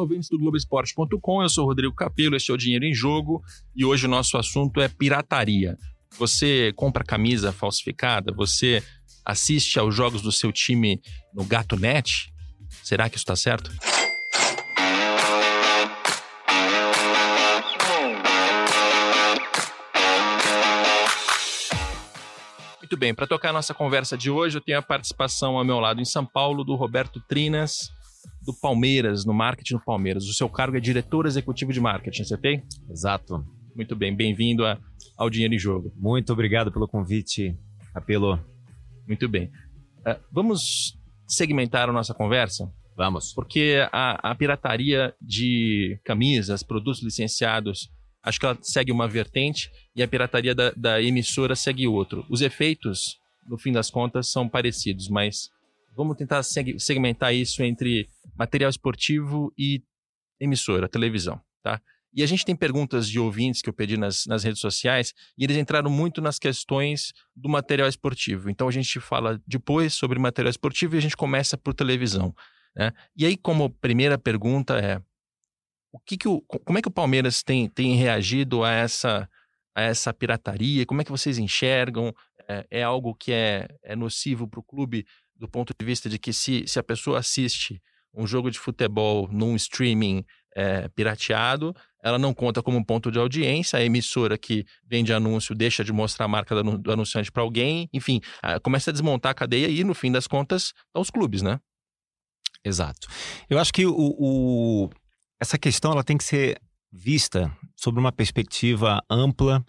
ouvintes 0.00 0.28
do 0.28 0.38
Globoesporte.com. 0.38 1.42
Eu 1.42 1.48
sou 1.48 1.66
Rodrigo 1.66 1.94
Capello, 1.94 2.34
este 2.34 2.50
é 2.50 2.54
o 2.54 2.56
Dinheiro 2.56 2.84
em 2.84 2.94
Jogo 2.94 3.42
e 3.76 3.84
hoje 3.84 4.06
o 4.06 4.08
nosso 4.08 4.36
assunto 4.36 4.80
é 4.80 4.88
pirataria. 4.88 5.76
Você 6.18 6.72
compra 6.74 7.04
camisa 7.04 7.52
falsificada? 7.52 8.32
Você 8.32 8.82
assiste 9.24 9.78
aos 9.78 9.94
jogos 9.94 10.22
do 10.22 10.32
seu 10.32 10.50
time 10.50 11.00
no 11.34 11.44
GatoNet? 11.44 12.32
Será 12.82 13.08
que 13.08 13.16
isso 13.16 13.24
está 13.24 13.36
certo? 13.36 13.70
Muito 22.80 22.98
bem, 22.98 23.14
para 23.14 23.26
tocar 23.26 23.50
a 23.50 23.52
nossa 23.52 23.72
conversa 23.72 24.18
de 24.18 24.30
hoje, 24.30 24.58
eu 24.58 24.60
tenho 24.60 24.78
a 24.78 24.82
participação 24.82 25.56
ao 25.56 25.64
meu 25.64 25.78
lado 25.78 26.00
em 26.00 26.04
São 26.04 26.26
Paulo 26.26 26.64
do 26.64 26.74
Roberto 26.74 27.20
Trinas, 27.20 27.88
do 28.42 28.54
Palmeiras, 28.54 29.24
no 29.24 29.32
marketing 29.32 29.74
do 29.74 29.84
Palmeiras. 29.84 30.24
O 30.24 30.34
seu 30.34 30.48
cargo 30.48 30.76
é 30.76 30.80
diretor 30.80 31.26
executivo 31.26 31.72
de 31.72 31.80
marketing, 31.80 32.22
acertei? 32.22 32.62
Exato. 32.90 33.44
Muito 33.74 33.94
bem, 33.94 34.14
bem-vindo 34.14 34.64
ao 35.16 35.30
Dinheiro 35.30 35.54
em 35.54 35.58
Jogo. 35.58 35.92
Muito 35.96 36.32
obrigado 36.32 36.72
pelo 36.72 36.88
convite, 36.88 37.56
Apelo. 37.94 38.38
Muito 39.06 39.28
bem. 39.28 39.46
Uh, 40.00 40.20
vamos 40.32 40.98
segmentar 41.26 41.88
a 41.88 41.92
nossa 41.92 42.12
conversa? 42.14 42.70
Vamos. 42.96 43.32
Porque 43.32 43.86
a, 43.92 44.30
a 44.30 44.34
pirataria 44.34 45.14
de 45.20 45.98
camisas, 46.04 46.62
produtos 46.62 47.02
licenciados, 47.02 47.90
acho 48.22 48.38
que 48.38 48.46
ela 48.46 48.58
segue 48.60 48.92
uma 48.92 49.08
vertente 49.08 49.70
e 49.96 50.02
a 50.02 50.08
pirataria 50.08 50.54
da, 50.54 50.70
da 50.72 51.00
emissora 51.00 51.54
segue 51.54 51.86
outro. 51.86 52.26
Os 52.28 52.42
efeitos, 52.42 53.18
no 53.48 53.56
fim 53.56 53.72
das 53.72 53.90
contas, 53.90 54.30
são 54.30 54.48
parecidos, 54.48 55.08
mas 55.08 55.48
vamos 55.90 56.16
tentar 56.16 56.42
segmentar 56.42 57.34
isso 57.34 57.62
entre 57.62 58.08
material 58.36 58.70
esportivo 58.70 59.52
e 59.56 59.82
emissora, 60.40 60.88
televisão, 60.88 61.40
tá? 61.62 61.80
E 62.12 62.24
a 62.24 62.26
gente 62.26 62.44
tem 62.44 62.56
perguntas 62.56 63.08
de 63.08 63.20
ouvintes 63.20 63.62
que 63.62 63.68
eu 63.68 63.72
pedi 63.72 63.96
nas, 63.96 64.26
nas 64.26 64.42
redes 64.42 64.60
sociais 64.60 65.14
e 65.38 65.44
eles 65.44 65.56
entraram 65.56 65.90
muito 65.90 66.20
nas 66.20 66.38
questões 66.38 67.12
do 67.36 67.48
material 67.48 67.88
esportivo. 67.88 68.50
Então 68.50 68.66
a 68.66 68.72
gente 68.72 68.98
fala 68.98 69.40
depois 69.46 69.94
sobre 69.94 70.18
material 70.18 70.50
esportivo 70.50 70.96
e 70.96 70.98
a 70.98 71.00
gente 71.00 71.16
começa 71.16 71.56
por 71.56 71.72
televisão. 71.72 72.34
Né? 72.74 72.92
E 73.16 73.24
aí, 73.26 73.36
como 73.36 73.70
primeira 73.70 74.18
pergunta 74.18 74.78
é 74.78 75.00
o 75.92 75.98
que, 75.98 76.16
que 76.16 76.28
o, 76.28 76.40
como 76.40 76.78
é 76.78 76.82
que 76.82 76.88
o 76.88 76.92
Palmeiras 76.92 77.42
tem, 77.42 77.68
tem 77.68 77.94
reagido 77.96 78.64
a 78.64 78.72
essa, 78.72 79.28
a 79.74 79.82
essa 79.82 80.12
pirataria? 80.12 80.86
Como 80.86 81.00
é 81.00 81.04
que 81.04 81.10
vocês 81.10 81.38
enxergam? 81.38 82.14
É, 82.48 82.66
é 82.70 82.82
algo 82.82 83.14
que 83.14 83.32
é, 83.32 83.68
é 83.82 83.94
nocivo 83.94 84.48
para 84.48 84.60
o 84.60 84.64
clube 84.64 85.06
do 85.40 85.48
ponto 85.48 85.72
de 85.76 85.86
vista 85.86 86.08
de 86.08 86.18
que 86.18 86.32
se, 86.32 86.64
se 86.66 86.78
a 86.78 86.82
pessoa 86.82 87.18
assiste 87.18 87.82
um 88.14 88.26
jogo 88.26 88.50
de 88.50 88.58
futebol 88.58 89.26
num 89.32 89.56
streaming 89.56 90.22
é, 90.54 90.88
pirateado, 90.88 91.74
ela 92.02 92.18
não 92.18 92.34
conta 92.34 92.62
como 92.62 92.84
ponto 92.84 93.10
de 93.10 93.18
audiência, 93.18 93.78
a 93.78 93.84
emissora 93.84 94.36
que 94.36 94.66
vende 94.84 95.12
anúncio 95.12 95.54
deixa 95.54 95.82
de 95.82 95.92
mostrar 95.92 96.26
a 96.26 96.28
marca 96.28 96.62
do 96.62 96.92
anunciante 96.92 97.32
para 97.32 97.42
alguém, 97.42 97.88
enfim, 97.92 98.20
começa 98.62 98.90
a 98.90 98.92
desmontar 98.92 99.32
a 99.32 99.34
cadeia 99.34 99.68
e, 99.68 99.82
no 99.82 99.94
fim 99.94 100.12
das 100.12 100.26
contas, 100.26 100.74
estão 100.86 101.00
os 101.00 101.10
clubes, 101.10 101.40
né? 101.40 101.58
Exato. 102.64 103.08
Eu 103.48 103.58
acho 103.58 103.72
que 103.72 103.86
o, 103.86 103.94
o, 103.96 104.90
essa 105.40 105.56
questão 105.56 105.92
ela 105.92 106.04
tem 106.04 106.18
que 106.18 106.24
ser 106.24 106.60
vista 106.92 107.50
sobre 107.74 108.00
uma 108.00 108.12
perspectiva 108.12 109.00
ampla, 109.08 109.64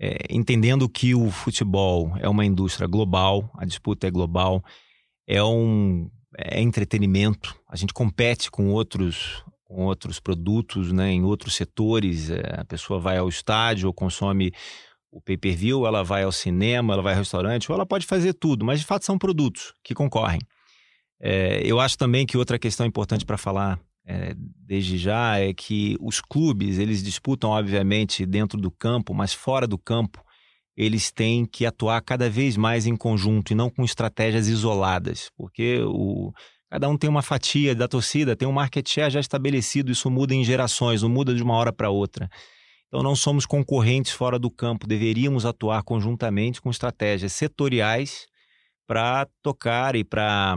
é, 0.00 0.18
entendendo 0.30 0.88
que 0.88 1.14
o 1.14 1.30
futebol 1.30 2.16
é 2.18 2.28
uma 2.28 2.44
indústria 2.44 2.86
global, 2.86 3.50
a 3.56 3.64
disputa 3.64 4.06
é 4.06 4.10
global, 4.10 4.62
é 5.28 5.44
um 5.44 6.10
é 6.36 6.60
entretenimento, 6.60 7.54
a 7.68 7.76
gente 7.76 7.92
compete 7.92 8.50
com 8.50 8.70
outros 8.70 9.44
com 9.64 9.84
outros 9.84 10.18
produtos, 10.18 10.92
né, 10.92 11.10
em 11.10 11.22
outros 11.24 11.54
setores, 11.54 12.30
é, 12.30 12.58
a 12.58 12.64
pessoa 12.64 12.98
vai 12.98 13.18
ao 13.18 13.28
estádio 13.28 13.86
ou 13.86 13.92
consome 13.92 14.50
o 15.10 15.20
pay-per-view, 15.20 15.86
ela 15.86 16.02
vai 16.02 16.22
ao 16.22 16.32
cinema, 16.32 16.94
ela 16.94 17.02
vai 17.02 17.12
ao 17.12 17.18
restaurante, 17.18 17.70
ou 17.70 17.74
ela 17.74 17.84
pode 17.84 18.06
fazer 18.06 18.32
tudo, 18.32 18.64
mas 18.64 18.80
de 18.80 18.86
fato 18.86 19.04
são 19.04 19.18
produtos 19.18 19.74
que 19.84 19.94
concorrem. 19.94 20.40
É, 21.20 21.60
eu 21.64 21.78
acho 21.80 21.98
também 21.98 22.24
que 22.24 22.38
outra 22.38 22.58
questão 22.58 22.86
importante 22.86 23.26
para 23.26 23.36
falar 23.36 23.78
é, 24.06 24.32
desde 24.34 24.96
já 24.96 25.38
é 25.38 25.52
que 25.52 25.98
os 26.00 26.18
clubes 26.18 26.78
eles 26.78 27.02
disputam 27.02 27.50
obviamente 27.50 28.24
dentro 28.24 28.58
do 28.58 28.70
campo, 28.70 29.12
mas 29.12 29.34
fora 29.34 29.66
do 29.66 29.76
campo 29.76 30.24
eles 30.78 31.10
têm 31.10 31.44
que 31.44 31.66
atuar 31.66 32.00
cada 32.02 32.30
vez 32.30 32.56
mais 32.56 32.86
em 32.86 32.94
conjunto 32.94 33.50
e 33.50 33.56
não 33.56 33.68
com 33.68 33.84
estratégias 33.84 34.46
isoladas, 34.46 35.28
porque 35.36 35.80
o, 35.82 36.32
cada 36.70 36.88
um 36.88 36.96
tem 36.96 37.10
uma 37.10 37.20
fatia 37.20 37.74
da 37.74 37.88
torcida, 37.88 38.36
tem 38.36 38.46
um 38.46 38.52
market 38.52 38.88
share 38.88 39.10
já 39.10 39.18
estabelecido, 39.18 39.90
isso 39.90 40.08
muda 40.08 40.36
em 40.36 40.44
gerações, 40.44 41.02
não 41.02 41.08
muda 41.08 41.34
de 41.34 41.42
uma 41.42 41.56
hora 41.56 41.72
para 41.72 41.90
outra. 41.90 42.30
Então 42.86 43.02
não 43.02 43.16
somos 43.16 43.44
concorrentes 43.44 44.12
fora 44.12 44.38
do 44.38 44.52
campo, 44.52 44.86
deveríamos 44.86 45.44
atuar 45.44 45.82
conjuntamente 45.82 46.62
com 46.62 46.70
estratégias 46.70 47.32
setoriais 47.32 48.28
para 48.86 49.26
tocar 49.42 49.96
e 49.96 50.04
para 50.04 50.56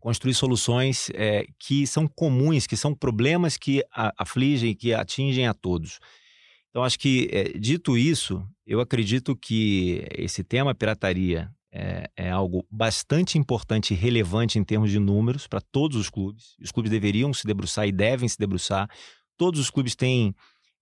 construir 0.00 0.34
soluções 0.34 1.10
é, 1.14 1.44
que 1.60 1.86
são 1.86 2.08
comuns, 2.08 2.66
que 2.66 2.76
são 2.76 2.92
problemas 2.92 3.56
que 3.56 3.84
afligem, 3.92 4.74
que 4.74 4.92
atingem 4.92 5.46
a 5.46 5.54
todos. 5.54 6.00
Então, 6.70 6.84
acho 6.84 6.98
que, 6.98 7.28
é, 7.32 7.44
dito 7.58 7.96
isso, 7.96 8.46
eu 8.66 8.80
acredito 8.80 9.34
que 9.34 10.04
esse 10.12 10.44
tema 10.44 10.74
pirataria 10.74 11.50
é, 11.72 12.10
é, 12.16 12.30
algo 12.30 12.66
bastante 12.70 13.38
importante 13.38 13.92
e 13.92 13.96
relevante 13.96 14.58
em 14.58 14.64
termos 14.64 14.90
de 14.90 14.98
números 14.98 15.46
para 15.46 15.60
todos 15.60 15.96
os 15.96 16.08
clubes. 16.08 16.56
Os 16.62 16.70
clubes 16.70 16.90
deveriam 16.90 17.32
se 17.32 17.46
debruçar 17.46 17.86
e 17.86 17.92
devem 17.92 18.28
se 18.28 18.38
debruçar. 18.38 18.88
Todos 19.36 19.60
os 19.60 19.70
clubes 19.70 19.94
têm 19.94 20.34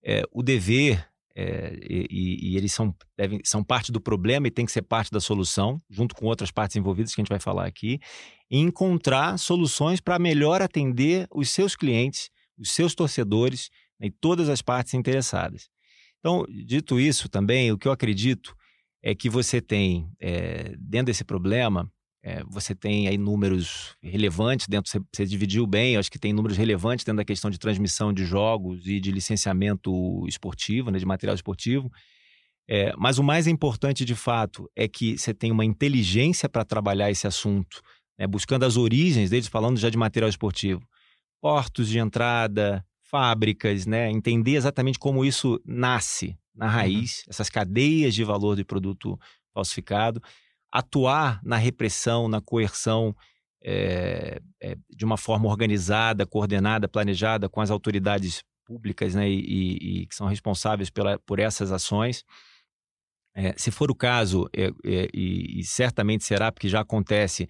é, 0.03 0.23
o 0.31 0.41
dever 0.41 1.07
e, 1.39 2.07
e, 2.51 2.57
eles 2.57 2.73
são, 2.73 2.95
devem, 3.15 3.39
são 3.43 3.63
parte 3.63 3.91
do 3.91 4.01
problema 4.01 4.47
e 4.47 4.51
tem 4.51 4.65
que 4.65 4.71
ser 4.71 4.81
parte 4.81 5.11
da 5.11 5.19
solução, 5.19 5.79
junto 5.87 6.15
com 6.15 6.25
outras 6.25 6.49
partes 6.49 6.75
envolvidas 6.75 7.13
que 7.13 7.21
a 7.21 7.23
gente 7.23 7.29
vai 7.29 7.39
falar 7.39 7.67
aqui, 7.67 7.99
e 8.49 8.57
encontrar 8.57 9.37
soluções 9.37 10.01
para 10.01 10.17
melhor 10.17 10.63
atender 10.63 11.27
os 11.31 11.51
seus 11.51 11.75
clientes, 11.75 12.31
os 12.57 12.71
seus 12.71 12.95
torcedores 12.95 13.69
e 14.01 14.09
todas 14.09 14.49
as 14.49 14.63
partes 14.63 14.95
interessadas. 14.95 15.69
Então, 16.27 16.45
dito 16.49 16.99
isso 16.99 17.29
também, 17.29 17.71
o 17.71 17.77
que 17.77 17.87
eu 17.87 17.91
acredito 17.93 18.53
é 19.01 19.15
que 19.15 19.29
você 19.29 19.61
tem, 19.61 20.11
é, 20.19 20.75
dentro 20.77 21.05
desse 21.05 21.23
problema, 21.23 21.89
é, 22.21 22.43
você 22.43 22.75
tem 22.75 23.07
aí 23.07 23.17
números 23.17 23.95
relevantes 24.03 24.67
dentro, 24.67 24.91
você, 24.91 24.99
você 25.09 25.25
dividiu 25.25 25.65
bem, 25.65 25.95
acho 25.95 26.11
que 26.11 26.19
tem 26.19 26.33
números 26.33 26.57
relevantes 26.57 27.05
dentro 27.05 27.19
da 27.19 27.23
questão 27.23 27.49
de 27.49 27.57
transmissão 27.57 28.11
de 28.11 28.25
jogos 28.25 28.85
e 28.85 28.99
de 28.99 29.09
licenciamento 29.09 30.27
esportivo, 30.27 30.91
né, 30.91 30.99
de 30.99 31.05
material 31.05 31.33
esportivo. 31.33 31.89
É, 32.69 32.93
mas 32.97 33.17
o 33.17 33.23
mais 33.23 33.47
importante 33.47 34.03
de 34.03 34.13
fato 34.13 34.69
é 34.75 34.85
que 34.85 35.17
você 35.17 35.33
tem 35.33 35.49
uma 35.49 35.63
inteligência 35.63 36.49
para 36.49 36.65
trabalhar 36.65 37.09
esse 37.09 37.25
assunto, 37.25 37.81
né, 38.19 38.27
buscando 38.27 38.65
as 38.65 38.75
origens 38.75 39.29
deles, 39.29 39.47
falando 39.47 39.79
já 39.79 39.89
de 39.89 39.97
material 39.97 40.27
esportivo. 40.27 40.85
Portos 41.41 41.87
de 41.87 41.99
entrada, 41.99 42.85
fábricas, 43.09 43.85
né, 43.85 44.09
entender 44.11 44.55
exatamente 44.55 44.99
como 44.99 45.23
isso 45.23 45.61
nasce 45.65 46.37
na 46.53 46.65
uhum. 46.65 46.71
raiz, 46.71 47.19
uhum. 47.19 47.25
essas 47.29 47.49
cadeias 47.49 48.13
de 48.13 48.23
valor 48.23 48.55
de 48.55 48.65
produto 48.65 49.19
falsificado 49.53 50.21
atuar 50.71 51.41
na 51.43 51.57
repressão, 51.57 52.27
na 52.27 52.41
coerção 52.41 53.15
é, 53.63 54.39
é, 54.61 54.77
de 54.95 55.05
uma 55.05 55.17
forma 55.17 55.47
organizada, 55.47 56.25
coordenada, 56.25 56.87
planejada 56.87 57.49
com 57.49 57.61
as 57.61 57.71
autoridades 57.71 58.43
públicas 58.65 59.15
né, 59.15 59.29
e, 59.29 59.39
e, 59.39 60.01
e 60.01 60.05
que 60.07 60.15
são 60.15 60.27
responsáveis 60.27 60.89
pela, 60.89 61.17
por 61.19 61.39
essas 61.39 61.71
ações. 61.71 62.23
É, 63.35 63.53
se 63.57 63.71
for 63.71 63.91
o 63.91 63.95
caso, 63.95 64.49
e, 64.83 65.59
e, 65.59 65.63
certamente 65.63 66.23
será, 66.23 66.51
porque 66.51 66.67
já 66.67 66.81
acontece, 66.81 67.47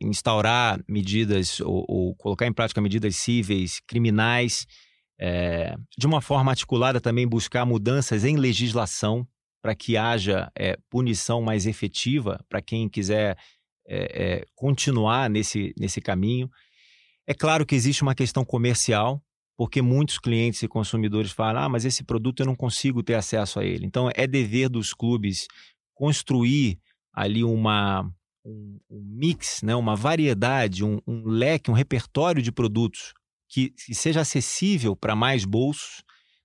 instaurar 0.00 0.82
medidas 0.88 1.60
ou, 1.60 1.84
ou, 1.86 2.14
colocar 2.16 2.46
em 2.46 2.52
prática 2.52 2.80
medidas 2.80 3.16
cíveis, 3.16 3.80
criminais, 3.86 4.66
de 5.98 6.06
uma 6.06 6.20
forma 6.20 6.50
articulada 6.50 7.00
também 7.00 7.28
buscar 7.28 7.66
mudanças 7.66 8.24
em 8.24 8.36
legislação 8.36 9.28
para 9.62 9.74
que 9.74 9.96
haja 9.96 10.50
é, 10.56 10.78
punição 10.88 11.42
mais 11.42 11.66
efetiva 11.66 12.42
para 12.48 12.62
quem 12.62 12.88
quiser 12.88 13.36
é, 13.86 13.96
é, 14.22 14.44
continuar 14.54 15.28
nesse, 15.28 15.74
nesse 15.78 16.00
caminho. 16.00 16.50
É 17.26 17.34
claro 17.34 17.66
que 17.66 17.74
existe 17.74 18.02
uma 18.02 18.14
questão 18.14 18.44
comercial, 18.44 19.22
porque 19.56 19.82
muitos 19.82 20.18
clientes 20.18 20.62
e 20.62 20.68
consumidores 20.68 21.32
falam: 21.32 21.64
ah, 21.64 21.68
mas 21.68 21.84
esse 21.84 22.02
produto 22.02 22.40
eu 22.40 22.46
não 22.46 22.56
consigo 22.56 23.02
ter 23.02 23.14
acesso 23.14 23.60
a 23.60 23.64
ele. 23.64 23.84
Então, 23.84 24.10
é 24.14 24.26
dever 24.26 24.68
dos 24.68 24.94
clubes 24.94 25.46
construir 25.94 26.78
ali 27.12 27.44
uma, 27.44 28.10
um, 28.44 28.78
um 28.88 29.02
mix, 29.02 29.62
né, 29.62 29.74
uma 29.74 29.94
variedade, 29.94 30.84
um, 30.84 30.98
um, 31.06 31.24
leque, 31.26 31.70
um 31.70 31.74
repertório 31.74 32.42
de 32.42 32.50
produtos 32.50 33.12
que, 33.50 33.74
seja 33.92 34.20
acessível 34.20 34.94
para 34.94 35.16
mais 35.16 35.44
bolsos. 35.44 36.02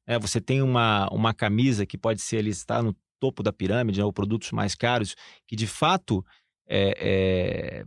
É, 0.07 0.17
você 0.19 0.41
tem 0.41 0.61
uma, 0.61 1.07
uma 1.11 1.33
camisa 1.33 1.85
que 1.85 1.97
pode 1.97 2.21
ser 2.21 2.41
listada 2.41 2.83
no 2.83 2.95
topo 3.19 3.43
da 3.43 3.53
pirâmide, 3.53 3.99
né, 3.99 4.05
ou 4.05 4.11
produtos 4.11 4.51
mais 4.51 4.75
caros, 4.75 5.15
que 5.47 5.55
de 5.55 5.67
fato 5.67 6.25
é, 6.67 6.97
é, 6.99 7.85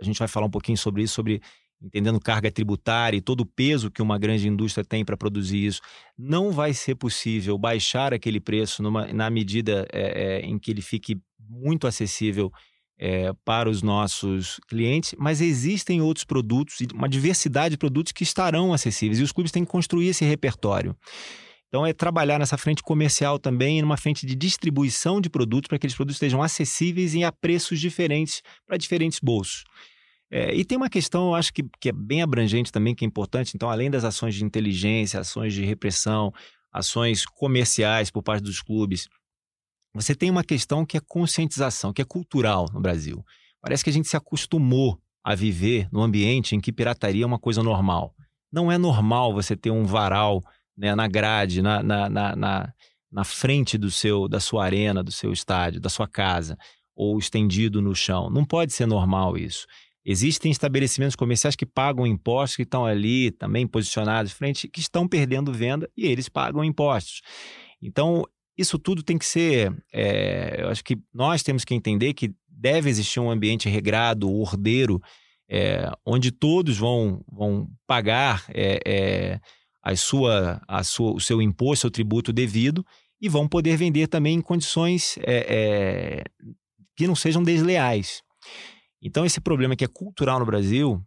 a 0.00 0.04
gente 0.04 0.18
vai 0.18 0.28
falar 0.28 0.46
um 0.46 0.50
pouquinho 0.50 0.78
sobre 0.78 1.02
isso, 1.02 1.14
sobre 1.14 1.42
entendendo 1.82 2.20
carga 2.20 2.50
tributária 2.50 3.16
e 3.16 3.22
todo 3.22 3.40
o 3.40 3.46
peso 3.46 3.90
que 3.90 4.02
uma 4.02 4.18
grande 4.18 4.46
indústria 4.46 4.84
tem 4.84 5.04
para 5.04 5.16
produzir 5.16 5.64
isso, 5.64 5.80
não 6.16 6.52
vai 6.52 6.74
ser 6.74 6.94
possível 6.94 7.56
baixar 7.56 8.12
aquele 8.12 8.38
preço 8.38 8.82
numa, 8.82 9.06
na 9.12 9.30
medida 9.30 9.86
é, 9.92 10.00
é, 10.22 10.40
em 10.40 10.58
que 10.58 10.70
ele 10.70 10.82
fique 10.82 11.20
muito 11.38 11.86
acessível 11.86 12.52
é, 13.02 13.32
para 13.46 13.70
os 13.70 13.82
nossos 13.82 14.60
clientes, 14.68 15.14
mas 15.18 15.40
existem 15.40 16.02
outros 16.02 16.22
produtos, 16.22 16.76
uma 16.92 17.08
diversidade 17.08 17.70
de 17.70 17.78
produtos 17.78 18.12
que 18.12 18.22
estarão 18.22 18.74
acessíveis 18.74 19.18
e 19.18 19.22
os 19.22 19.32
clubes 19.32 19.50
têm 19.50 19.64
que 19.64 19.70
construir 19.70 20.08
esse 20.08 20.22
repertório. 20.22 20.94
Então, 21.68 21.86
é 21.86 21.94
trabalhar 21.94 22.38
nessa 22.38 22.58
frente 22.58 22.82
comercial 22.82 23.38
também, 23.38 23.80
numa 23.80 23.96
frente 23.96 24.26
de 24.26 24.34
distribuição 24.34 25.20
de 25.20 25.30
produtos, 25.30 25.68
para 25.68 25.78
que 25.78 25.86
aqueles 25.86 25.96
produtos 25.96 26.16
estejam 26.16 26.42
acessíveis 26.42 27.14
e 27.14 27.24
a 27.24 27.32
preços 27.32 27.80
diferentes 27.80 28.42
para 28.66 28.76
diferentes 28.76 29.18
bolsos. 29.20 29.64
É, 30.30 30.54
e 30.54 30.64
tem 30.64 30.76
uma 30.76 30.90
questão, 30.90 31.28
eu 31.28 31.34
acho 31.34 31.52
que, 31.54 31.64
que 31.80 31.88
é 31.88 31.92
bem 31.92 32.22
abrangente 32.22 32.70
também, 32.70 32.94
que 32.94 33.04
é 33.04 33.08
importante. 33.08 33.52
Então, 33.54 33.70
além 33.70 33.90
das 33.90 34.04
ações 34.04 34.34
de 34.34 34.44
inteligência, 34.44 35.20
ações 35.20 35.54
de 35.54 35.64
repressão, 35.64 36.32
ações 36.72 37.24
comerciais 37.24 38.10
por 38.10 38.22
parte 38.22 38.42
dos 38.42 38.60
clubes, 38.60 39.08
você 39.94 40.14
tem 40.14 40.30
uma 40.30 40.44
questão 40.44 40.86
que 40.86 40.96
é 40.96 41.00
conscientização, 41.00 41.92
que 41.92 42.02
é 42.02 42.04
cultural 42.04 42.66
no 42.72 42.80
Brasil. 42.80 43.24
Parece 43.60 43.84
que 43.84 43.90
a 43.90 43.92
gente 43.92 44.08
se 44.08 44.16
acostumou 44.16 44.98
a 45.22 45.34
viver 45.34 45.88
num 45.92 46.02
ambiente 46.02 46.54
em 46.54 46.60
que 46.60 46.72
pirataria 46.72 47.24
é 47.24 47.26
uma 47.26 47.38
coisa 47.38 47.62
normal. 47.62 48.14
Não 48.52 48.70
é 48.70 48.78
normal 48.78 49.32
você 49.32 49.56
ter 49.56 49.70
um 49.70 49.84
varal 49.84 50.42
né, 50.76 50.94
na 50.94 51.06
grade, 51.06 51.60
na, 51.60 51.82
na, 51.82 52.08
na, 52.08 52.72
na, 53.12 53.24
frente 53.24 53.76
do 53.76 53.90
seu, 53.90 54.26
da 54.26 54.40
sua 54.40 54.64
arena, 54.64 55.02
do 55.02 55.12
seu 55.12 55.32
estádio, 55.32 55.80
da 55.80 55.90
sua 55.90 56.08
casa, 56.08 56.56
ou 56.96 57.18
estendido 57.18 57.82
no 57.82 57.94
chão. 57.94 58.30
Não 58.30 58.44
pode 58.44 58.72
ser 58.72 58.86
normal 58.86 59.36
isso. 59.36 59.66
Existem 60.04 60.50
estabelecimentos 60.50 61.14
comerciais 61.14 61.54
que 61.54 61.66
pagam 61.66 62.06
impostos, 62.06 62.56
que 62.56 62.62
estão 62.62 62.86
ali 62.86 63.30
também 63.30 63.66
posicionados 63.66 64.32
frente, 64.32 64.66
que 64.66 64.80
estão 64.80 65.06
perdendo 65.06 65.52
venda 65.52 65.88
e 65.96 66.06
eles 66.06 66.28
pagam 66.28 66.64
impostos. 66.64 67.20
Então, 67.82 68.24
isso 68.60 68.78
tudo 68.78 69.02
tem 69.02 69.18
que 69.18 69.26
ser. 69.26 69.72
É, 69.92 70.56
eu 70.60 70.68
acho 70.68 70.84
que 70.84 70.98
nós 71.12 71.42
temos 71.42 71.64
que 71.64 71.74
entender 71.74 72.14
que 72.14 72.34
deve 72.48 72.90
existir 72.90 73.20
um 73.20 73.30
ambiente 73.30 73.68
regrado, 73.68 74.30
ordeiro, 74.30 75.00
é, 75.48 75.90
onde 76.04 76.30
todos 76.30 76.78
vão, 76.78 77.24
vão 77.30 77.68
pagar 77.86 78.44
é, 78.48 79.40
a 79.82 79.96
sua, 79.96 80.62
a 80.68 80.84
sua, 80.84 81.12
o 81.12 81.20
seu 81.20 81.40
imposto, 81.40 81.82
seu 81.82 81.90
tributo 81.90 82.32
devido 82.32 82.84
e 83.20 83.28
vão 83.28 83.48
poder 83.48 83.76
vender 83.76 84.06
também 84.06 84.36
em 84.36 84.40
condições 84.40 85.18
que 86.96 87.06
não 87.06 87.14
sejam 87.14 87.42
desleais. 87.42 88.22
Então, 89.02 89.24
esse 89.24 89.40
problema 89.40 89.74
que 89.74 89.84
é 89.84 89.88
cultural 89.88 90.38
no 90.38 90.46
Brasil, 90.46 91.02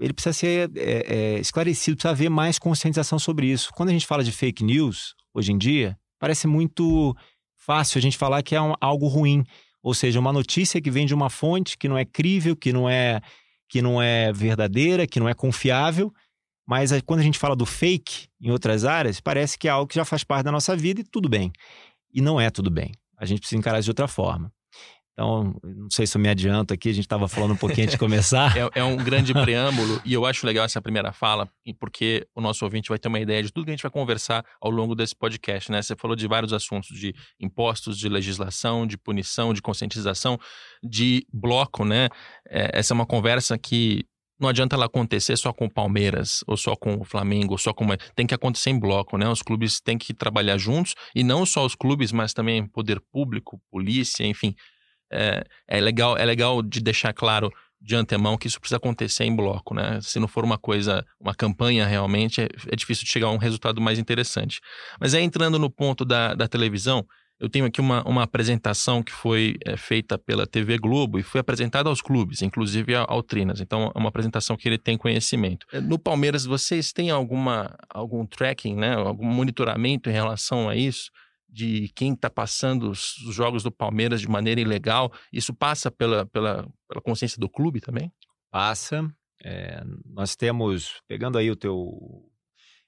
ele 0.00 0.12
precisa 0.12 0.32
ser 0.32 0.70
é, 0.76 1.36
é, 1.36 1.40
esclarecido, 1.40 1.96
precisa 1.96 2.12
haver 2.12 2.28
mais 2.28 2.58
conscientização 2.58 3.18
sobre 3.18 3.46
isso. 3.46 3.70
Quando 3.74 3.88
a 3.88 3.92
gente 3.92 4.06
fala 4.06 4.22
de 4.22 4.30
fake 4.30 4.62
news, 4.62 5.14
hoje 5.34 5.52
em 5.52 5.58
dia, 5.58 5.98
parece 6.22 6.46
muito 6.46 7.16
fácil 7.56 7.98
a 7.98 8.00
gente 8.00 8.16
falar 8.16 8.44
que 8.44 8.54
é 8.54 8.62
um, 8.62 8.74
algo 8.80 9.08
ruim. 9.08 9.42
Ou 9.82 9.92
seja, 9.92 10.20
uma 10.20 10.32
notícia 10.32 10.80
que 10.80 10.88
vem 10.88 11.04
de 11.04 11.12
uma 11.12 11.28
fonte 11.28 11.76
que 11.76 11.88
não 11.88 11.98
é 11.98 12.04
crível, 12.04 12.54
que 12.54 12.72
não 12.72 12.88
é, 12.88 13.20
que 13.68 13.82
não 13.82 14.00
é 14.00 14.32
verdadeira, 14.32 15.04
que 15.04 15.18
não 15.18 15.28
é 15.28 15.34
confiável. 15.34 16.14
Mas 16.64 16.92
quando 17.04 17.18
a 17.18 17.22
gente 17.24 17.40
fala 17.40 17.56
do 17.56 17.66
fake 17.66 18.28
em 18.40 18.52
outras 18.52 18.84
áreas, 18.84 19.20
parece 19.20 19.58
que 19.58 19.66
é 19.66 19.72
algo 19.72 19.88
que 19.88 19.96
já 19.96 20.04
faz 20.04 20.22
parte 20.22 20.44
da 20.44 20.52
nossa 20.52 20.76
vida 20.76 21.00
e 21.00 21.04
tudo 21.04 21.28
bem. 21.28 21.50
E 22.14 22.20
não 22.20 22.40
é 22.40 22.50
tudo 22.50 22.70
bem. 22.70 22.92
A 23.18 23.26
gente 23.26 23.40
precisa 23.40 23.58
encarar 23.58 23.80
de 23.80 23.90
outra 23.90 24.06
forma. 24.06 24.52
Então, 25.12 25.54
não 25.62 25.90
sei 25.90 26.06
se 26.06 26.16
eu 26.16 26.20
me 26.20 26.28
adianto 26.28 26.72
aqui, 26.72 26.88
a 26.88 26.92
gente 26.92 27.04
estava 27.04 27.28
falando 27.28 27.52
um 27.52 27.56
pouquinho 27.56 27.84
antes 27.84 27.94
de 27.94 27.98
começar. 27.98 28.56
é, 28.56 28.80
é, 28.80 28.84
um 28.84 28.96
grande 28.96 29.34
preâmbulo 29.34 30.00
e 30.04 30.14
eu 30.14 30.24
acho 30.24 30.46
legal 30.46 30.64
essa 30.64 30.80
primeira 30.80 31.12
fala, 31.12 31.48
porque 31.78 32.26
o 32.34 32.40
nosso 32.40 32.64
ouvinte 32.64 32.88
vai 32.88 32.98
ter 32.98 33.08
uma 33.08 33.20
ideia 33.20 33.42
de 33.42 33.52
tudo 33.52 33.64
que 33.64 33.70
a 33.70 33.74
gente 33.74 33.82
vai 33.82 33.90
conversar 33.90 34.44
ao 34.60 34.70
longo 34.70 34.94
desse 34.94 35.14
podcast, 35.14 35.70
né? 35.70 35.82
Você 35.82 35.94
falou 35.94 36.16
de 36.16 36.26
vários 36.26 36.52
assuntos, 36.52 36.98
de 36.98 37.14
impostos, 37.38 37.98
de 37.98 38.08
legislação, 38.08 38.86
de 38.86 38.96
punição, 38.96 39.52
de 39.52 39.60
conscientização, 39.60 40.38
de 40.82 41.26
bloco, 41.30 41.84
né? 41.84 42.08
É, 42.48 42.78
essa 42.78 42.94
é 42.94 42.94
uma 42.94 43.06
conversa 43.06 43.58
que 43.58 44.06
não 44.40 44.48
adianta 44.48 44.74
ela 44.74 44.86
acontecer 44.86 45.36
só 45.36 45.52
com 45.52 45.66
o 45.66 45.70
Palmeiras, 45.70 46.42
ou 46.48 46.56
só 46.56 46.74
com 46.74 46.96
o 46.96 47.04
Flamengo, 47.04 47.52
ou 47.52 47.58
só 47.58 47.72
com. 47.72 47.86
Tem 48.16 48.26
que 48.26 48.34
acontecer 48.34 48.70
em 48.70 48.78
bloco, 48.78 49.18
né? 49.18 49.28
Os 49.28 49.42
clubes 49.42 49.78
têm 49.78 49.98
que 49.98 50.14
trabalhar 50.14 50.56
juntos, 50.56 50.94
e 51.14 51.22
não 51.22 51.44
só 51.44 51.64
os 51.64 51.74
clubes, 51.74 52.10
mas 52.12 52.32
também 52.32 52.66
poder 52.66 53.00
público, 53.12 53.60
polícia, 53.70 54.26
enfim 54.26 54.56
é, 55.12 55.44
é, 55.68 55.80
legal, 55.80 56.16
é 56.16 56.24
legal 56.24 56.62
de 56.62 56.80
deixar 56.80 57.12
claro 57.12 57.52
de 57.80 57.96
antemão 57.96 58.38
que 58.38 58.46
isso 58.46 58.60
precisa 58.60 58.76
acontecer 58.76 59.24
em 59.24 59.34
bloco, 59.34 59.74
né? 59.74 59.98
Se 60.00 60.20
não 60.20 60.28
for 60.28 60.44
uma 60.44 60.56
coisa, 60.56 61.04
uma 61.20 61.34
campanha 61.34 61.84
realmente, 61.86 62.40
é, 62.40 62.48
é 62.68 62.76
difícil 62.76 63.04
de 63.04 63.10
chegar 63.10 63.26
a 63.26 63.32
um 63.32 63.38
resultado 63.38 63.80
mais 63.80 63.98
interessante. 63.98 64.60
Mas 65.00 65.14
aí 65.14 65.22
entrando 65.22 65.58
no 65.58 65.68
ponto 65.68 66.04
da, 66.04 66.34
da 66.34 66.46
televisão, 66.46 67.04
eu 67.42 67.48
tenho 67.48 67.64
aqui 67.64 67.80
uma, 67.80 68.08
uma 68.08 68.22
apresentação 68.22 69.02
que 69.02 69.10
foi 69.10 69.56
é, 69.66 69.76
feita 69.76 70.16
pela 70.16 70.46
TV 70.46 70.78
Globo 70.78 71.18
e 71.18 71.24
foi 71.24 71.40
apresentada 71.40 71.88
aos 71.88 72.00
clubes, 72.00 72.40
inclusive 72.40 72.94
ao, 72.94 73.10
ao 73.10 73.20
Trinas. 73.20 73.60
Então, 73.60 73.90
é 73.92 73.98
uma 73.98 74.10
apresentação 74.10 74.56
que 74.56 74.68
ele 74.68 74.78
tem 74.78 74.96
conhecimento. 74.96 75.66
É, 75.72 75.80
no 75.80 75.98
Palmeiras, 75.98 76.44
vocês 76.44 76.92
têm 76.92 77.10
alguma, 77.10 77.76
algum 77.90 78.24
tracking, 78.24 78.76
né? 78.76 78.94
algum 78.94 79.26
monitoramento 79.26 80.08
em 80.08 80.12
relação 80.12 80.68
a 80.68 80.76
isso? 80.76 81.10
De 81.52 81.88
quem 81.94 82.14
está 82.14 82.30
passando 82.30 82.90
os 82.90 83.14
jogos 83.30 83.62
do 83.62 83.70
Palmeiras 83.70 84.22
de 84.22 84.28
maneira 84.28 84.60
ilegal, 84.60 85.12
isso 85.30 85.52
passa 85.52 85.90
pela, 85.90 86.24
pela, 86.26 86.66
pela 86.88 87.02
consciência 87.02 87.38
do 87.38 87.48
clube 87.48 87.80
também? 87.80 88.10
Passa. 88.50 89.06
É, 89.44 89.82
nós 90.06 90.34
temos, 90.34 91.02
pegando 91.06 91.36
aí 91.36 91.50
o 91.50 91.56
teu. 91.56 92.26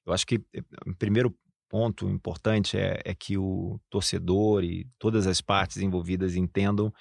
Eu 0.07 0.13
acho 0.13 0.27
que 0.27 0.37
eh, 0.55 0.63
o 0.87 0.95
primeiro 0.95 1.37
ponto 1.69 2.09
importante 2.09 2.79
é, 2.79 3.01
é 3.05 3.15
que 3.15 3.37
o 3.37 3.81
torcedor 3.91 4.63
e 4.63 4.87
todas 4.99 5.27
as 5.27 5.41
partes 5.41 5.79
envolvidas 5.79 6.37
entendam 6.37 6.93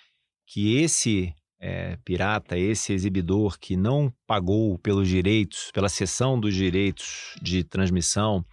que 0.48 0.78
esse 0.78 1.34
é, 1.60 1.98
pirata, 2.04 2.58
esse 2.58 2.92
exibidor 2.92 3.58
que 3.58 3.78
não 3.78 4.14
pagou 4.28 4.78
pelos 4.80 5.08
direitos, 5.08 5.72
pela 5.72 5.88
cessão 5.88 6.38
dos 6.38 6.54
direitos 6.54 7.36
de 7.42 7.64
transmissão, 7.64 8.46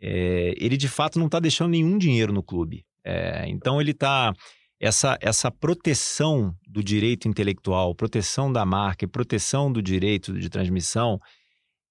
é, 0.00 0.54
ele 0.56 0.76
de 0.76 0.88
fato 0.88 1.18
não 1.18 1.26
está 1.26 1.38
deixando 1.38 1.70
nenhum 1.70 1.98
dinheiro 1.98 2.32
no 2.32 2.42
clube. 2.42 2.84
É, 3.04 3.44
então 3.48 3.80
ele 3.80 3.90
está 3.90 4.32
essa, 4.80 5.18
essa 5.20 5.50
proteção 5.50 6.54
do 6.66 6.82
direito 6.82 7.28
intelectual, 7.28 7.94
proteção 7.94 8.50
da 8.50 8.64
marca 8.64 9.04
e 9.04 9.08
proteção 9.08 9.70
do 9.70 9.82
direito 9.82 10.32
de 10.32 10.48
transmissão, 10.48 11.20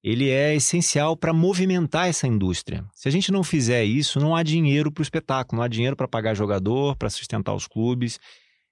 ele 0.03 0.29
é 0.29 0.55
essencial 0.55 1.15
para 1.15 1.33
movimentar 1.33 2.07
essa 2.07 2.25
indústria. 2.25 2.85
Se 2.93 3.07
a 3.07 3.11
gente 3.11 3.31
não 3.31 3.43
fizer 3.43 3.83
isso, 3.83 4.19
não 4.19 4.35
há 4.35 4.41
dinheiro 4.41 4.91
para 4.91 5.01
o 5.01 5.03
espetáculo, 5.03 5.57
não 5.57 5.63
há 5.63 5.67
dinheiro 5.67 5.95
para 5.95 6.07
pagar 6.07 6.33
jogador, 6.33 6.95
para 6.95 7.09
sustentar 7.09 7.53
os 7.53 7.67
clubes, 7.67 8.19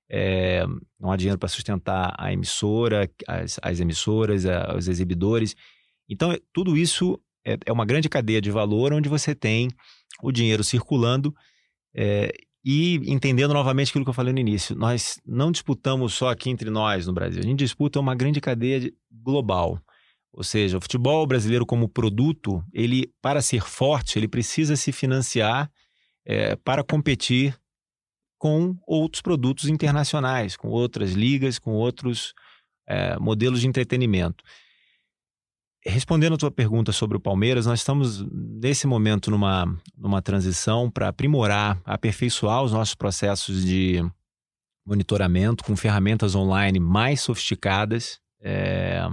é, 0.09 0.65
não 0.99 1.11
há 1.11 1.17
dinheiro 1.17 1.37
para 1.37 1.49
sustentar 1.49 2.15
a 2.17 2.31
emissora, 2.31 3.09
as, 3.27 3.59
as 3.61 3.79
emissoras, 3.79 4.45
a, 4.45 4.73
os 4.75 4.87
exibidores. 4.87 5.53
Então, 6.09 6.33
tudo 6.53 6.77
isso 6.77 7.19
é, 7.47 7.57
é 7.65 7.71
uma 7.71 7.85
grande 7.85 8.09
cadeia 8.09 8.41
de 8.41 8.51
valor 8.51 8.91
onde 8.91 9.07
você 9.07 9.33
tem 9.33 9.69
o 10.21 10.31
dinheiro 10.31 10.63
circulando 10.63 11.33
é, 11.95 12.31
e 12.63 12.95
entendendo 13.09 13.53
novamente 13.53 13.89
aquilo 13.89 14.03
que 14.03 14.09
eu 14.09 14.13
falei 14.13 14.33
no 14.33 14.39
início, 14.39 14.75
nós 14.75 15.21
não 15.25 15.51
disputamos 15.51 16.13
só 16.13 16.29
aqui 16.29 16.49
entre 16.49 16.69
nós 16.69 17.07
no 17.07 17.13
Brasil, 17.13 17.39
a 17.39 17.45
gente 17.45 17.59
disputa 17.59 17.99
uma 17.99 18.13
grande 18.13 18.41
cadeia 18.41 18.81
de, 18.81 18.93
global. 19.09 19.79
Ou 20.33 20.43
seja, 20.43 20.77
o 20.77 20.81
futebol 20.81 21.25
brasileiro 21.25 21.65
como 21.65 21.87
produto, 21.87 22.61
ele 22.73 23.11
para 23.21 23.41
ser 23.41 23.61
forte, 23.61 24.19
ele 24.19 24.27
precisa 24.27 24.75
se 24.75 24.91
financiar 24.91 25.71
é, 26.25 26.55
para 26.57 26.83
competir 26.83 27.57
com 28.37 28.75
outros 28.85 29.21
produtos 29.21 29.67
internacionais, 29.67 30.55
com 30.55 30.67
outras 30.67 31.13
ligas, 31.13 31.57
com 31.57 31.71
outros 31.71 32.33
é, 32.85 33.17
modelos 33.17 33.61
de 33.61 33.67
entretenimento. 33.67 34.43
Respondendo 35.89 36.33
a 36.33 36.37
tua 36.37 36.51
pergunta 36.51 36.91
sobre 36.91 37.15
o 37.15 37.19
Palmeiras, 37.19 37.65
nós 37.65 37.79
estamos 37.79 38.21
nesse 38.29 38.85
momento 38.85 39.31
numa, 39.31 39.65
numa 39.97 40.21
transição 40.21 40.91
para 40.91 41.07
aprimorar, 41.07 41.81
aperfeiçoar 41.85 42.61
os 42.61 42.73
nossos 42.73 42.93
processos 42.93 43.63
de 43.63 44.03
monitoramento 44.85 45.63
com 45.63 45.77
ferramentas 45.77 46.35
online 46.35 46.77
mais 46.77 47.21
sofisticadas. 47.21 48.19
É, 48.41 49.07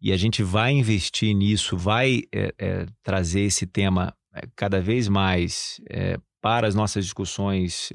e 0.00 0.10
a 0.10 0.16
gente 0.16 0.42
vai 0.42 0.72
investir 0.72 1.34
nisso, 1.34 1.76
vai 1.76 2.22
é, 2.32 2.54
é, 2.58 2.86
trazer 3.02 3.42
esse 3.42 3.66
tema 3.66 4.14
cada 4.56 4.80
vez 4.80 5.06
mais 5.06 5.82
para 6.40 6.66
as 6.66 6.74
nossas 6.74 7.04
discussões 7.04 7.92